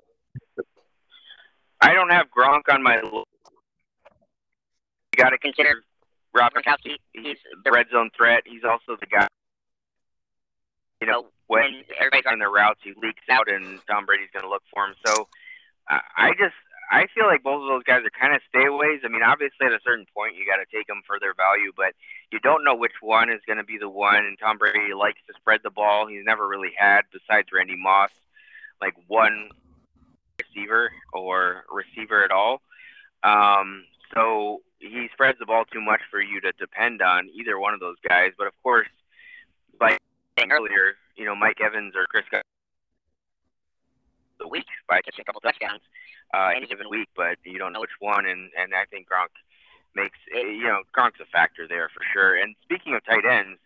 I 1.80 1.94
don't 1.94 2.10
have 2.10 2.26
Gronk 2.36 2.72
on 2.72 2.82
my. 2.82 3.00
You 3.02 3.24
got 5.16 5.30
to 5.30 5.38
consider 5.38 5.82
Rob 6.34 6.52
Gronkowski. 6.52 6.96
He's 7.12 7.38
the 7.64 7.70
red 7.70 7.86
zone 7.92 8.10
threat. 8.16 8.42
He's 8.46 8.64
also 8.64 8.96
the 8.98 9.06
guy. 9.06 9.26
You 11.00 11.06
know, 11.06 11.26
when 11.46 11.82
everybody's 11.98 12.26
on 12.30 12.38
their 12.38 12.50
routes, 12.50 12.80
he 12.82 12.92
leaks 13.00 13.24
out, 13.30 13.50
and 13.50 13.80
Tom 13.88 14.06
Brady's 14.06 14.28
going 14.32 14.44
to 14.44 14.50
look 14.50 14.62
for 14.72 14.84
him. 14.86 14.94
So 15.04 15.28
I 15.88 16.32
just 16.38 16.54
I 16.90 17.06
feel 17.14 17.26
like 17.26 17.42
both 17.42 17.62
of 17.62 17.68
those 17.68 17.84
guys 17.84 18.02
are 18.04 18.10
kind 18.10 18.34
of 18.34 18.42
stayaways. 18.52 19.04
I 19.04 19.08
mean, 19.08 19.22
obviously 19.22 19.66
at 19.66 19.72
a 19.72 19.78
certain 19.84 20.06
point 20.14 20.34
you 20.36 20.44
got 20.44 20.58
to 20.58 20.76
take 20.76 20.86
them 20.86 21.02
for 21.06 21.18
their 21.20 21.34
value, 21.34 21.72
but 21.76 21.94
you 22.32 22.40
don't 22.40 22.64
know 22.64 22.74
which 22.74 22.98
one 23.00 23.30
is 23.30 23.40
going 23.46 23.58
to 23.58 23.64
be 23.64 23.78
the 23.78 23.88
one. 23.88 24.16
And 24.16 24.38
Tom 24.38 24.58
Brady 24.58 24.92
likes 24.92 25.20
to 25.28 25.34
spread 25.34 25.60
the 25.62 25.70
ball. 25.70 26.08
He's 26.08 26.24
never 26.24 26.46
really 26.46 26.72
had, 26.76 27.02
besides 27.12 27.48
Randy 27.52 27.76
Moss, 27.76 28.10
like 28.80 28.94
one 29.06 29.50
receiver 30.38 30.90
or 31.12 31.64
receiver 31.70 32.24
at 32.24 32.32
all. 32.32 32.60
Um, 33.22 33.84
so 34.14 34.62
he 34.80 35.08
spreads 35.12 35.38
the 35.38 35.46
ball 35.46 35.64
too 35.64 35.80
much 35.80 36.00
for 36.10 36.20
you 36.20 36.40
to 36.40 36.52
depend 36.58 37.02
on 37.02 37.28
either 37.32 37.58
one 37.58 37.74
of 37.74 37.80
those 37.80 37.96
guys. 38.08 38.32
But 38.36 38.46
of 38.46 38.54
course, 38.62 38.88
like 39.80 39.98
earlier, 40.50 40.96
you 41.16 41.24
know, 41.24 41.36
Mike 41.36 41.60
Evans 41.60 41.94
or 41.94 42.06
Chris 42.06 42.24
got 42.30 42.42
the 44.38 44.48
week 44.48 44.66
by 44.88 45.00
catching 45.02 45.22
a 45.22 45.24
couple 45.24 45.40
touchdowns 45.40 45.82
uh, 46.32 46.50
any 46.56 46.66
given 46.66 46.88
week, 46.90 47.08
but 47.14 47.36
you 47.44 47.58
don't 47.58 47.72
know 47.72 47.80
which 47.80 48.00
one. 48.00 48.26
And, 48.26 48.50
and 48.58 48.74
I 48.74 48.86
think 48.86 49.08
Gronk 49.08 49.28
makes, 49.94 50.18
eh, 50.34 50.38
you 50.38 50.64
know, 50.64 50.82
Gronk's 50.96 51.20
a 51.20 51.26
factor 51.26 51.68
there 51.68 51.88
for 51.88 52.02
sure. 52.12 52.36
And 52.40 52.54
speaking 52.62 52.94
of 52.94 53.04
tight 53.04 53.24
ends, 53.30 53.60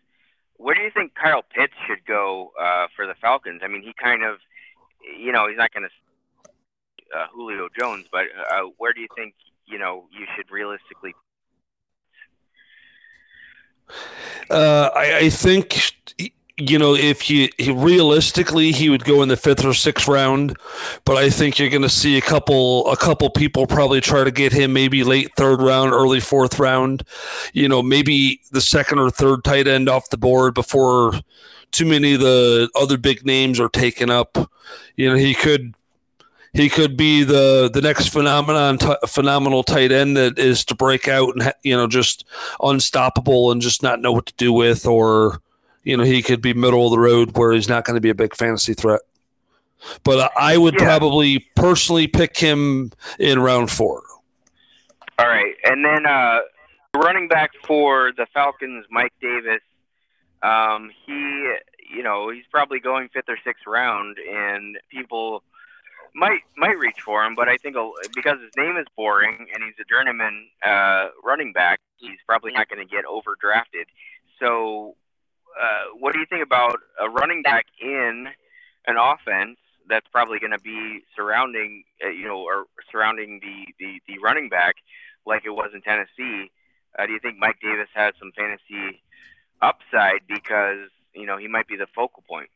where 0.57 0.75
do 0.75 0.81
you 0.81 0.91
think 0.91 1.15
Kyle 1.15 1.43
Pitts 1.43 1.73
should 1.87 2.05
go 2.05 2.51
uh, 2.59 2.87
for 2.95 3.07
the 3.07 3.15
Falcons? 3.15 3.61
I 3.63 3.67
mean, 3.67 3.81
he 3.81 3.93
kind 3.93 4.23
of, 4.23 4.37
you 5.17 5.31
know, 5.31 5.47
he's 5.47 5.57
not 5.57 5.73
going 5.73 5.87
to 5.87 7.17
uh, 7.17 7.27
Julio 7.33 7.69
Jones, 7.77 8.05
but 8.11 8.25
uh, 8.51 8.63
where 8.77 8.93
do 8.93 9.01
you 9.01 9.07
think, 9.15 9.33
you 9.67 9.77
know, 9.77 10.05
you 10.11 10.25
should 10.35 10.51
realistically 10.51 11.13
uh, 14.49 14.89
I, 14.95 15.17
I, 15.17 15.29
think 15.29 15.93
you 16.57 16.79
know, 16.79 16.95
if 16.95 17.21
he, 17.21 17.51
he, 17.57 17.71
realistically 17.71 18.71
he 18.71 18.89
would 18.89 19.03
go 19.03 19.21
in 19.21 19.29
the 19.29 19.37
fifth 19.37 19.65
or 19.65 19.73
sixth 19.73 20.07
round, 20.07 20.55
but 21.03 21.17
I 21.17 21.29
think 21.29 21.59
you're 21.59 21.69
going 21.69 21.81
to 21.81 21.89
see 21.89 22.17
a 22.17 22.21
couple 22.21 22.89
a 22.91 22.95
couple 22.95 23.29
people 23.29 23.67
probably 23.67 24.01
try 24.01 24.23
to 24.23 24.31
get 24.31 24.53
him 24.53 24.71
maybe 24.71 25.03
late 25.03 25.31
third 25.35 25.61
round, 25.61 25.91
early 25.91 26.19
fourth 26.19 26.59
round. 26.59 27.03
You 27.53 27.67
know, 27.67 27.81
maybe 27.81 28.41
the 28.51 28.61
second 28.61 28.99
or 28.99 29.09
third 29.09 29.43
tight 29.43 29.67
end 29.67 29.89
off 29.89 30.09
the 30.09 30.17
board 30.17 30.53
before 30.53 31.13
too 31.71 31.85
many 31.85 32.13
of 32.13 32.21
the 32.21 32.69
other 32.75 32.97
big 32.97 33.25
names 33.25 33.59
are 33.59 33.69
taken 33.69 34.09
up. 34.09 34.37
You 34.95 35.09
know, 35.09 35.15
he 35.15 35.33
could 35.33 35.73
he 36.55 36.69
could 36.69 36.95
be 36.95 37.23
the 37.23 37.69
the 37.71 37.81
next 37.81 38.09
phenomenon 38.09 38.77
t- 38.77 38.95
phenomenal 39.07 39.63
tight 39.63 39.91
end 39.91 40.15
that 40.17 40.39
is 40.39 40.63
to 40.65 40.75
break 40.75 41.07
out 41.07 41.35
and 41.35 41.53
you 41.63 41.75
know 41.75 41.87
just 41.87 42.25
unstoppable 42.61 43.51
and 43.51 43.61
just 43.61 43.83
not 43.83 43.99
know 43.99 44.11
what 44.11 44.25
to 44.25 44.33
do 44.37 44.53
with 44.53 44.85
or 44.85 45.41
you 45.85 45.95
know, 45.95 46.03
he 46.03 46.21
could 46.21 46.41
be 46.41 46.53
middle 46.53 46.85
of 46.85 46.91
the 46.91 46.99
road 46.99 47.37
where 47.37 47.53
he's 47.53 47.69
not 47.69 47.85
going 47.85 47.95
to 47.95 48.01
be 48.01 48.09
a 48.09 48.15
big 48.15 48.35
fantasy 48.35 48.73
threat. 48.73 49.01
But 50.03 50.31
I 50.35 50.57
would 50.57 50.73
yeah. 50.73 50.83
probably 50.83 51.47
personally 51.55 52.07
pick 52.07 52.35
him 52.35 52.91
in 53.19 53.39
round 53.39 53.69
four. 53.71 54.01
All 55.19 55.27
right, 55.27 55.53
and 55.63 55.85
then 55.85 56.05
uh, 56.05 56.39
running 56.95 57.27
back 57.27 57.51
for 57.65 58.11
the 58.17 58.25
Falcons, 58.33 58.85
Mike 58.89 59.13
Davis. 59.21 59.61
Um, 60.41 60.91
he, 61.05 61.53
you 61.95 62.03
know, 62.03 62.29
he's 62.29 62.43
probably 62.51 62.79
going 62.79 63.09
fifth 63.09 63.29
or 63.29 63.37
sixth 63.43 63.65
round, 63.67 64.17
and 64.17 64.77
people 64.89 65.43
might 66.15 66.39
might 66.57 66.79
reach 66.79 67.01
for 67.03 67.23
him. 67.23 67.35
But 67.35 67.49
I 67.49 67.57
think 67.57 67.75
because 68.15 68.39
his 68.41 68.51
name 68.57 68.77
is 68.77 68.87
boring 68.95 69.47
and 69.53 69.63
he's 69.63 69.75
a 69.79 69.83
journeyman 69.87 70.47
uh, 70.65 71.09
running 71.23 71.53
back, 71.53 71.79
he's 71.97 72.17
probably 72.25 72.53
not 72.53 72.69
going 72.69 72.85
to 72.85 72.91
get 72.91 73.05
overdrafted. 73.05 73.85
So 74.39 74.95
uh, 75.59 75.97
what 75.99 76.13
do 76.13 76.19
you 76.19 76.25
think 76.25 76.43
about 76.43 76.79
a 76.99 77.09
running 77.09 77.41
back 77.41 77.65
in 77.79 78.27
an 78.87 78.95
offense 78.97 79.57
that's 79.87 80.07
probably 80.11 80.39
going 80.39 80.51
to 80.51 80.59
be 80.59 81.03
surrounding, 81.15 81.83
uh, 82.03 82.09
you 82.09 82.25
know, 82.25 82.39
or 82.39 82.65
surrounding 82.91 83.39
the, 83.41 83.73
the, 83.79 83.99
the 84.07 84.19
running 84.19 84.49
back 84.49 84.75
like 85.25 85.43
it 85.45 85.51
was 85.51 85.71
in 85.73 85.81
Tennessee? 85.81 86.51
Uh, 86.97 87.05
do 87.05 87.13
you 87.13 87.19
think 87.19 87.37
Mike 87.37 87.57
Davis 87.61 87.89
has 87.93 88.13
some 88.19 88.31
fantasy 88.35 89.01
upside 89.61 90.21
because 90.27 90.89
you 91.13 91.25
know 91.25 91.37
he 91.37 91.47
might 91.47 91.67
be 91.67 91.75
the 91.75 91.87
focal 91.93 92.23
point? 92.27 92.49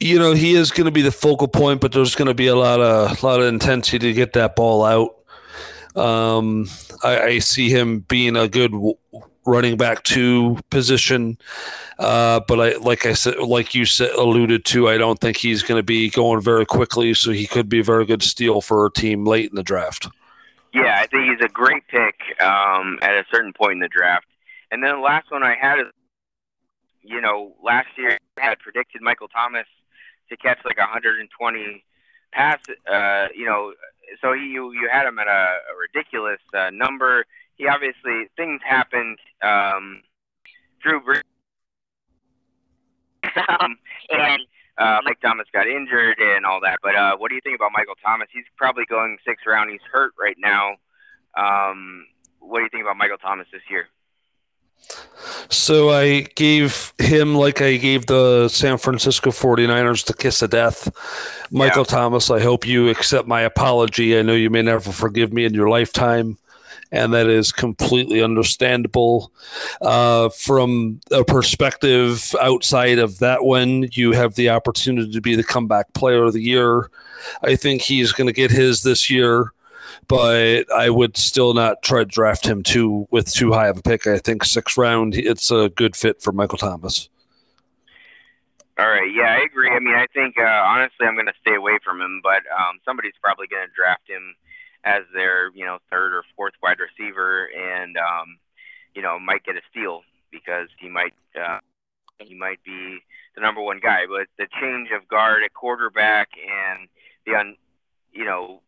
You 0.00 0.18
know, 0.18 0.32
he 0.32 0.54
is 0.54 0.70
going 0.70 0.84
to 0.84 0.92
be 0.92 1.02
the 1.02 1.12
focal 1.12 1.48
point, 1.48 1.80
but 1.80 1.92
there's 1.92 2.14
going 2.14 2.28
to 2.28 2.34
be 2.34 2.46
a 2.46 2.54
lot 2.54 2.80
of 2.80 3.22
a 3.22 3.26
lot 3.26 3.40
of 3.40 3.46
intensity 3.46 3.98
to 3.98 4.12
get 4.12 4.34
that 4.34 4.54
ball 4.54 4.84
out. 4.84 5.16
Um, 6.00 6.68
I, 7.02 7.20
I 7.20 7.38
see 7.40 7.70
him 7.70 8.00
being 8.00 8.36
a 8.36 8.48
good 8.48 8.72
running 9.48 9.76
back 9.76 10.04
two 10.04 10.58
position. 10.70 11.38
Uh, 11.98 12.40
but 12.46 12.60
I, 12.60 12.76
like 12.76 13.06
I 13.06 13.14
said, 13.14 13.38
like 13.38 13.74
you 13.74 13.84
said, 13.84 14.10
alluded 14.10 14.64
to, 14.66 14.88
I 14.88 14.98
don't 14.98 15.18
think 15.18 15.36
he's 15.36 15.62
going 15.62 15.78
to 15.78 15.82
be 15.82 16.10
going 16.10 16.40
very 16.40 16.66
quickly. 16.66 17.14
So 17.14 17.32
he 17.32 17.46
could 17.46 17.68
be 17.68 17.80
a 17.80 17.84
very 17.84 18.04
good 18.04 18.22
steal 18.22 18.60
for 18.60 18.86
a 18.86 18.92
team 18.92 19.24
late 19.24 19.50
in 19.50 19.56
the 19.56 19.62
draft. 19.62 20.08
Yeah, 20.72 21.00
I 21.00 21.06
think 21.06 21.30
he's 21.30 21.44
a 21.44 21.48
great 21.48 21.88
pick 21.88 22.14
um, 22.40 22.98
at 23.02 23.14
a 23.14 23.24
certain 23.32 23.52
point 23.52 23.72
in 23.72 23.78
the 23.80 23.88
draft. 23.88 24.26
And 24.70 24.82
then 24.84 24.96
the 24.96 25.00
last 25.00 25.30
one 25.30 25.42
I 25.42 25.56
had 25.58 25.80
is, 25.80 25.86
you 27.02 27.20
know, 27.22 27.54
last 27.64 27.88
year 27.96 28.18
I 28.36 28.44
had 28.44 28.58
predicted 28.58 29.00
Michael 29.00 29.28
Thomas 29.28 29.66
to 30.30 30.36
catch 30.36 30.58
like 30.64 30.78
120 30.78 31.84
pass. 32.32 32.58
Uh, 32.90 33.28
you 33.34 33.46
know, 33.46 33.72
so 34.20 34.32
he, 34.32 34.46
you 34.46 34.72
you 34.72 34.88
had 34.90 35.06
him 35.06 35.18
at 35.18 35.26
a, 35.26 35.30
a 35.30 35.76
ridiculous 35.80 36.40
uh, 36.54 36.70
number. 36.72 37.24
He 37.56 37.66
obviously 37.66 38.28
things 38.36 38.60
happened. 38.64 39.18
Um, 39.42 40.02
Drew 40.82 41.00
Brees, 41.00 41.22
um, 43.48 43.76
and 44.10 44.42
uh, 44.78 45.00
Mike 45.04 45.20
Thomas 45.20 45.46
got 45.52 45.66
injured 45.66 46.18
and 46.20 46.46
all 46.46 46.60
that. 46.62 46.78
But 46.82 46.94
uh, 46.94 47.16
what 47.16 47.28
do 47.30 47.34
you 47.34 47.40
think 47.42 47.56
about 47.56 47.72
Michael 47.72 47.96
Thomas? 48.04 48.28
He's 48.32 48.44
probably 48.56 48.84
going 48.88 49.18
sixth 49.26 49.46
round. 49.46 49.70
He's 49.70 49.80
hurt 49.92 50.12
right 50.18 50.36
now. 50.38 50.76
Um, 51.36 52.06
what 52.40 52.58
do 52.58 52.64
you 52.64 52.70
think 52.70 52.82
about 52.82 52.96
Michael 52.96 53.18
Thomas 53.18 53.46
this 53.52 53.62
year? 53.68 53.88
So 55.50 55.90
I 55.90 56.22
gave 56.34 56.92
him 56.98 57.34
like 57.34 57.62
I 57.62 57.76
gave 57.76 58.06
the 58.06 58.48
San 58.48 58.78
Francisco 58.78 59.30
49ers 59.30 60.04
the 60.04 60.14
kiss 60.14 60.42
of 60.42 60.50
death. 60.50 60.90
Michael 61.50 61.84
yeah. 61.88 61.96
Thomas, 61.96 62.30
I 62.30 62.40
hope 62.40 62.66
you 62.66 62.88
accept 62.88 63.26
my 63.26 63.40
apology. 63.40 64.18
I 64.18 64.22
know 64.22 64.34
you 64.34 64.50
may 64.50 64.62
never 64.62 64.92
forgive 64.92 65.32
me 65.32 65.44
in 65.44 65.54
your 65.54 65.68
lifetime, 65.70 66.36
and 66.92 67.14
that 67.14 67.28
is 67.28 67.52
completely 67.52 68.22
understandable. 68.22 69.32
Uh, 69.80 70.28
from 70.30 71.00
a 71.10 71.24
perspective 71.24 72.34
outside 72.40 72.98
of 72.98 73.18
that 73.18 73.44
one, 73.44 73.88
you 73.92 74.12
have 74.12 74.34
the 74.34 74.50
opportunity 74.50 75.10
to 75.10 75.20
be 75.20 75.34
the 75.34 75.44
comeback 75.44 75.92
player 75.94 76.24
of 76.24 76.34
the 76.34 76.42
year. 76.42 76.90
I 77.42 77.56
think 77.56 77.82
he's 77.82 78.12
going 78.12 78.28
to 78.28 78.34
get 78.34 78.50
his 78.50 78.82
this 78.82 79.08
year 79.08 79.52
but 80.06 80.70
I 80.72 80.90
would 80.90 81.16
still 81.16 81.54
not 81.54 81.82
try 81.82 82.00
to 82.00 82.04
draft 82.04 82.46
him 82.46 82.62
too 82.62 83.06
with 83.10 83.32
too 83.32 83.52
high 83.52 83.68
of 83.68 83.78
a 83.78 83.82
pick. 83.82 84.06
I 84.06 84.18
think 84.18 84.44
sixth 84.44 84.76
round, 84.76 85.14
it's 85.14 85.50
a 85.50 85.68
good 85.70 85.96
fit 85.96 86.22
for 86.22 86.32
Michael 86.32 86.58
Thomas. 86.58 87.08
All 88.78 88.88
right, 88.88 89.10
yeah, 89.12 89.36
I 89.36 89.44
agree. 89.44 89.70
I 89.70 89.80
mean, 89.80 89.94
I 89.94 90.06
think 90.14 90.36
uh, 90.38 90.44
honestly, 90.44 91.04
I'm 91.04 91.14
going 91.14 91.26
to 91.26 91.32
stay 91.40 91.56
away 91.56 91.78
from 91.84 92.00
him, 92.00 92.20
but 92.22 92.42
um, 92.56 92.78
somebody's 92.84 93.18
probably 93.20 93.48
going 93.48 93.66
to 93.66 93.74
draft 93.74 94.08
him 94.08 94.36
as 94.84 95.02
their 95.12 95.50
you 95.52 95.64
know 95.64 95.78
third 95.90 96.14
or 96.14 96.22
fourth 96.36 96.54
wide 96.62 96.78
receiver, 96.78 97.46
and 97.46 97.96
um, 97.96 98.38
you 98.94 99.02
know 99.02 99.18
might 99.18 99.42
get 99.42 99.56
a 99.56 99.60
steal 99.70 100.02
because 100.30 100.68
he 100.78 100.88
might 100.88 101.12
uh, 101.34 101.58
he 102.20 102.34
might 102.34 102.62
be 102.62 102.98
the 103.34 103.40
number 103.40 103.60
one 103.60 103.80
guy. 103.82 104.06
But 104.08 104.28
the 104.38 104.46
change 104.60 104.90
of 104.94 105.08
guard 105.08 105.42
at 105.42 105.52
quarterback 105.54 106.28
and 106.38 106.88
the 107.26 107.34
un, 107.34 107.56
you 108.12 108.24
know 108.24 108.62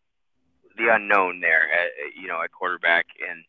the 0.76 0.88
unknown 0.94 1.40
there, 1.40 1.70
at, 1.72 1.86
uh, 1.86 2.06
uh, 2.06 2.20
you 2.20 2.28
know, 2.28 2.42
at 2.42 2.52
quarterback, 2.52 3.06
and 3.28 3.44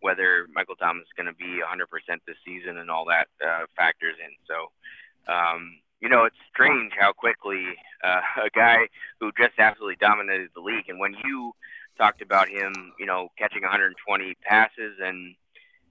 whether 0.00 0.46
Michael 0.52 0.76
Thomas 0.76 1.04
is 1.04 1.12
going 1.16 1.32
to 1.32 1.34
be 1.34 1.62
100% 1.62 1.86
this 2.26 2.36
season 2.44 2.78
and 2.78 2.90
all 2.90 3.04
that 3.06 3.28
uh, 3.44 3.66
factors 3.76 4.16
in. 4.18 4.34
So, 4.46 5.32
um, 5.32 5.78
you 6.00 6.08
know, 6.08 6.24
it's 6.24 6.36
strange 6.52 6.92
how 6.98 7.12
quickly 7.12 7.64
uh, 8.02 8.20
a 8.46 8.50
guy 8.50 8.88
who 9.20 9.30
just 9.38 9.58
absolutely 9.58 9.96
dominated 10.00 10.50
the 10.54 10.60
league, 10.60 10.88
and 10.88 10.98
when 10.98 11.14
you 11.24 11.52
talked 11.98 12.22
about 12.22 12.48
him, 12.48 12.92
you 12.98 13.06
know, 13.06 13.30
catching 13.38 13.62
120 13.62 14.36
passes 14.42 14.98
and 15.02 15.34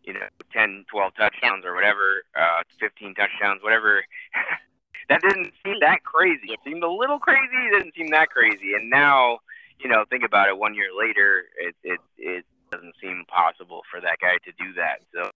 you 0.04 0.14
know 0.14 0.28
10, 0.52 0.86
12 0.92 1.14
touchdowns 1.16 1.64
or 1.64 1.76
whatever, 1.76 2.24
uh, 2.36 2.64
15 2.80 3.16
touchdowns, 3.16 3.62
whatever. 3.64 4.04
that 5.10 5.22
didn't 5.22 5.54
seem 5.64 5.76
that 5.82 6.04
crazy. 6.04 6.52
It 6.52 6.60
seemed 6.66 6.84
a 6.84 6.90
little 6.90 7.20
crazy. 7.20 7.58
It 7.68 7.78
didn't 7.78 7.94
seem 7.96 8.12
that 8.12 8.30
crazy. 8.30 8.74
And 8.74 8.90
now 8.90 9.40
you 9.84 9.90
know, 9.90 10.06
think 10.10 10.24
about 10.24 10.48
it. 10.50 10.58
One 10.58 10.74
year 10.74 10.90
later, 10.98 11.44
it 11.60 11.76
it 11.84 12.00
it 12.18 12.46
doesn't 12.72 12.96
seem 13.02 13.26
possible 13.28 13.82
for 13.92 14.00
that 14.02 14.18
guy 14.22 14.38
to 14.46 14.52
do 14.58 14.74
that. 14.74 15.02
So 15.14 15.30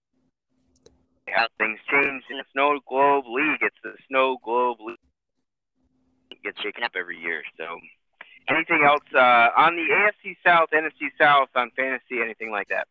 yeah, 1.28 1.46
things 1.58 1.78
change 1.90 2.22
in 2.30 2.38
the 2.38 2.44
snow 2.52 2.78
globe 2.88 3.24
league. 3.28 3.60
It's 3.60 3.76
the 3.82 3.94
snow 4.08 4.38
globe 4.42 4.78
league. 4.80 4.98
It 6.30 6.42
gets 6.42 6.60
shaken 6.60 6.84
up 6.84 6.92
every 6.94 7.18
year. 7.18 7.42
So 7.58 7.64
anything 8.48 8.84
else 8.86 9.04
uh, 9.14 9.48
on 9.56 9.76
the 9.76 9.82
AFC 9.82 10.36
South, 10.44 10.68
NFC 10.72 11.10
South, 11.18 11.48
on 11.54 11.70
fantasy, 11.76 12.20
anything 12.22 12.50
like 12.50 12.68
that? 12.68 12.86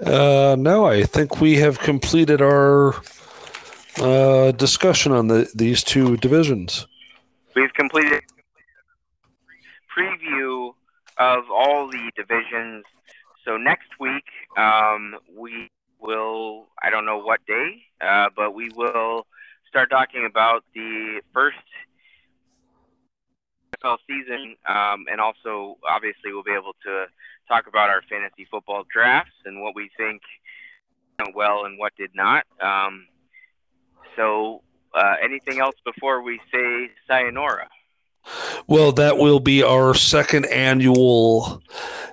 Uh, 0.00 0.56
no, 0.56 0.84
I 0.84 1.04
think 1.04 1.40
we 1.40 1.56
have 1.56 1.78
completed 1.78 2.42
our 2.42 2.94
uh, 3.98 4.52
discussion 4.52 5.12
on 5.12 5.28
the, 5.28 5.50
these 5.54 5.82
two 5.82 6.18
divisions. 6.18 6.86
We've 7.54 7.72
completed 7.72 8.22
preview 9.96 10.72
of 11.18 11.44
all 11.50 11.88
the 11.88 12.10
divisions. 12.16 12.84
So 13.44 13.56
next 13.56 13.88
week, 13.98 14.24
um, 14.56 15.16
we 15.36 15.70
will, 16.00 16.66
I 16.82 16.90
don't 16.90 17.06
know 17.06 17.18
what 17.18 17.44
day, 17.46 17.82
uh, 18.00 18.28
but 18.34 18.54
we 18.54 18.70
will 18.74 19.26
start 19.68 19.90
talking 19.90 20.26
about 20.26 20.64
the 20.74 21.20
first 21.32 21.56
NFL 23.82 23.98
season, 24.06 24.56
um, 24.68 25.06
and 25.10 25.20
also 25.20 25.78
obviously 25.88 26.32
we'll 26.32 26.42
be 26.42 26.52
able 26.52 26.74
to 26.84 27.06
talk 27.48 27.66
about 27.66 27.88
our 27.88 28.02
fantasy 28.08 28.46
football 28.50 28.84
drafts 28.92 29.34
and 29.44 29.62
what 29.62 29.74
we 29.74 29.90
think 29.96 30.22
went 31.18 31.34
well 31.34 31.64
and 31.64 31.78
what 31.78 31.94
did 31.96 32.10
not. 32.14 32.44
Um, 32.60 33.06
so, 34.16 34.62
uh, 34.94 35.14
anything 35.22 35.60
else 35.60 35.76
before 35.84 36.22
we 36.22 36.40
say 36.52 36.90
sayonara? 37.06 37.68
Well, 38.66 38.92
that 38.92 39.18
will 39.18 39.40
be 39.40 39.62
our 39.62 39.94
second 39.94 40.46
annual 40.46 41.62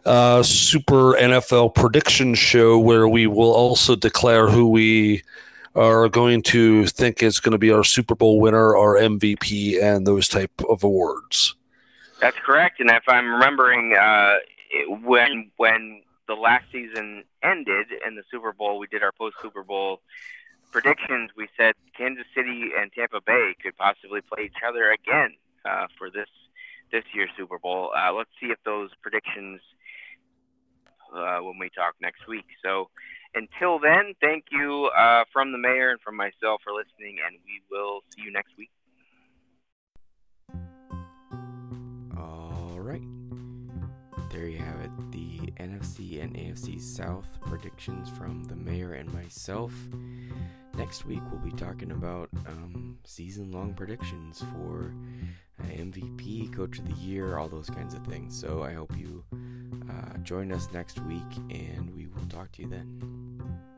uh, 0.05 0.43
Super 0.43 1.14
NFL 1.14 1.76
prediction 1.76 2.36
show 2.36 2.78
where 2.78 3.07
we 3.07 3.28
will 3.28 3.53
also 3.53 3.95
declare 3.95 4.49
who 4.49 4.70
we 4.70 5.24
are 5.76 6.07
going 6.07 6.43
to 6.43 6.86
think 6.88 7.24
is 7.24 7.39
going 7.39 7.53
to 7.53 7.57
be 7.57 7.72
our 7.72 7.84
Super 7.84 8.16
Bowl 8.16 8.39
winner, 8.39 8.76
our 8.76 8.95
MVP, 8.95 9.82
and 9.82 10.05
those 10.05 10.28
type 10.28 10.51
of 10.70 10.84
awards. 10.84 11.55
That's 12.20 12.38
correct. 12.45 12.80
And 12.80 12.89
if 12.91 13.03
I'm 13.07 13.30
remembering, 13.34 13.95
uh, 13.99 14.36
when 15.03 15.51
when 15.57 16.03
the 16.28 16.36
last 16.36 16.66
season 16.72 17.24
ended 17.41 17.88
in 18.05 18.16
the 18.16 18.24
Super 18.30 18.53
Bowl, 18.53 18.78
we 18.78 18.88
did 18.88 19.03
our 19.03 19.11
post 19.11 19.36
Super 19.41 19.64
Bowl 19.64 19.99
predictions. 20.72 21.32
We 21.36 21.47
said 21.57 21.74
Kansas 21.97 22.26
City 22.36 22.72
and 22.78 22.91
Tampa 22.93 23.20
Bay 23.22 23.55
could 23.61 23.76
possibly 23.78 24.22
play 24.22 24.45
each 24.45 24.61
other 24.66 24.91
again 24.91 25.36
uh, 25.66 25.88
for 25.97 26.09
this 26.09 26.30
this 26.91 27.03
year's 27.14 27.30
Super 27.38 27.57
Bowl. 27.57 27.91
Uh, 27.95 28.14
let's 28.14 28.30
see 28.39 28.47
if 28.47 28.59
those 28.66 28.89
predictions 29.01 29.59
uh, 31.16 31.39
when 31.39 31.57
we 31.59 31.70
talk 31.70 31.95
next 32.01 32.28
week. 32.28 32.45
So 32.64 32.89
until 33.34 33.80
then, 33.80 34.14
thank 34.22 34.45
you 34.51 34.89
uh, 34.97 35.24
from 35.34 35.51
the 35.51 35.57
mayor 35.57 35.89
and 35.89 35.99
from 36.01 36.16
myself 36.16 36.61
for 36.64 36.74
listening, 36.74 37.18
and 37.26 37.38
we 37.45 37.61
will 37.72 38.01
see 38.16 38.24
you 38.24 38.32
next 38.32 38.51
week. 38.57 38.70
All 42.18 42.80
right. 42.80 43.01
There 44.32 44.47
you 44.47 44.59
have 44.59 44.82
it. 44.82 44.91
The 45.11 45.51
NFC 45.64 46.24
and 46.24 46.36
AFC 46.36 46.80
South 46.80 47.28
predictions 47.41 48.09
from 48.09 48.43
the 48.43 48.55
mayor 48.55 48.93
and 48.93 49.11
myself. 49.14 49.74
Next 50.76 51.05
week, 51.05 51.21
we'll 51.32 51.39
be 51.39 51.51
talking 51.51 51.91
about 51.91 52.30
um, 52.47 52.97
season 53.03 53.51
long 53.51 53.74
predictions 53.74 54.43
for 54.53 54.93
uh, 55.61 55.67
MVP, 55.67 56.51
Coach 56.53 56.80
of 56.80 56.88
the 56.88 56.95
Year, 56.95 57.38
all 57.38 57.47
those 57.47 57.69
kinds 57.69 57.93
of 57.93 58.03
things. 58.07 58.39
So 58.39 58.63
I 58.63 58.74
hope 58.74 58.91
you 58.97 59.24
uh, 59.89 60.17
join 60.24 60.51
us 60.51 60.67
next 60.74 60.99
week, 61.03 61.21
and 61.51 61.93
we 61.95 62.07
will 62.07 62.26
talk 62.28 62.51
to 62.53 62.63
you 62.63 62.69
then. 62.69 63.72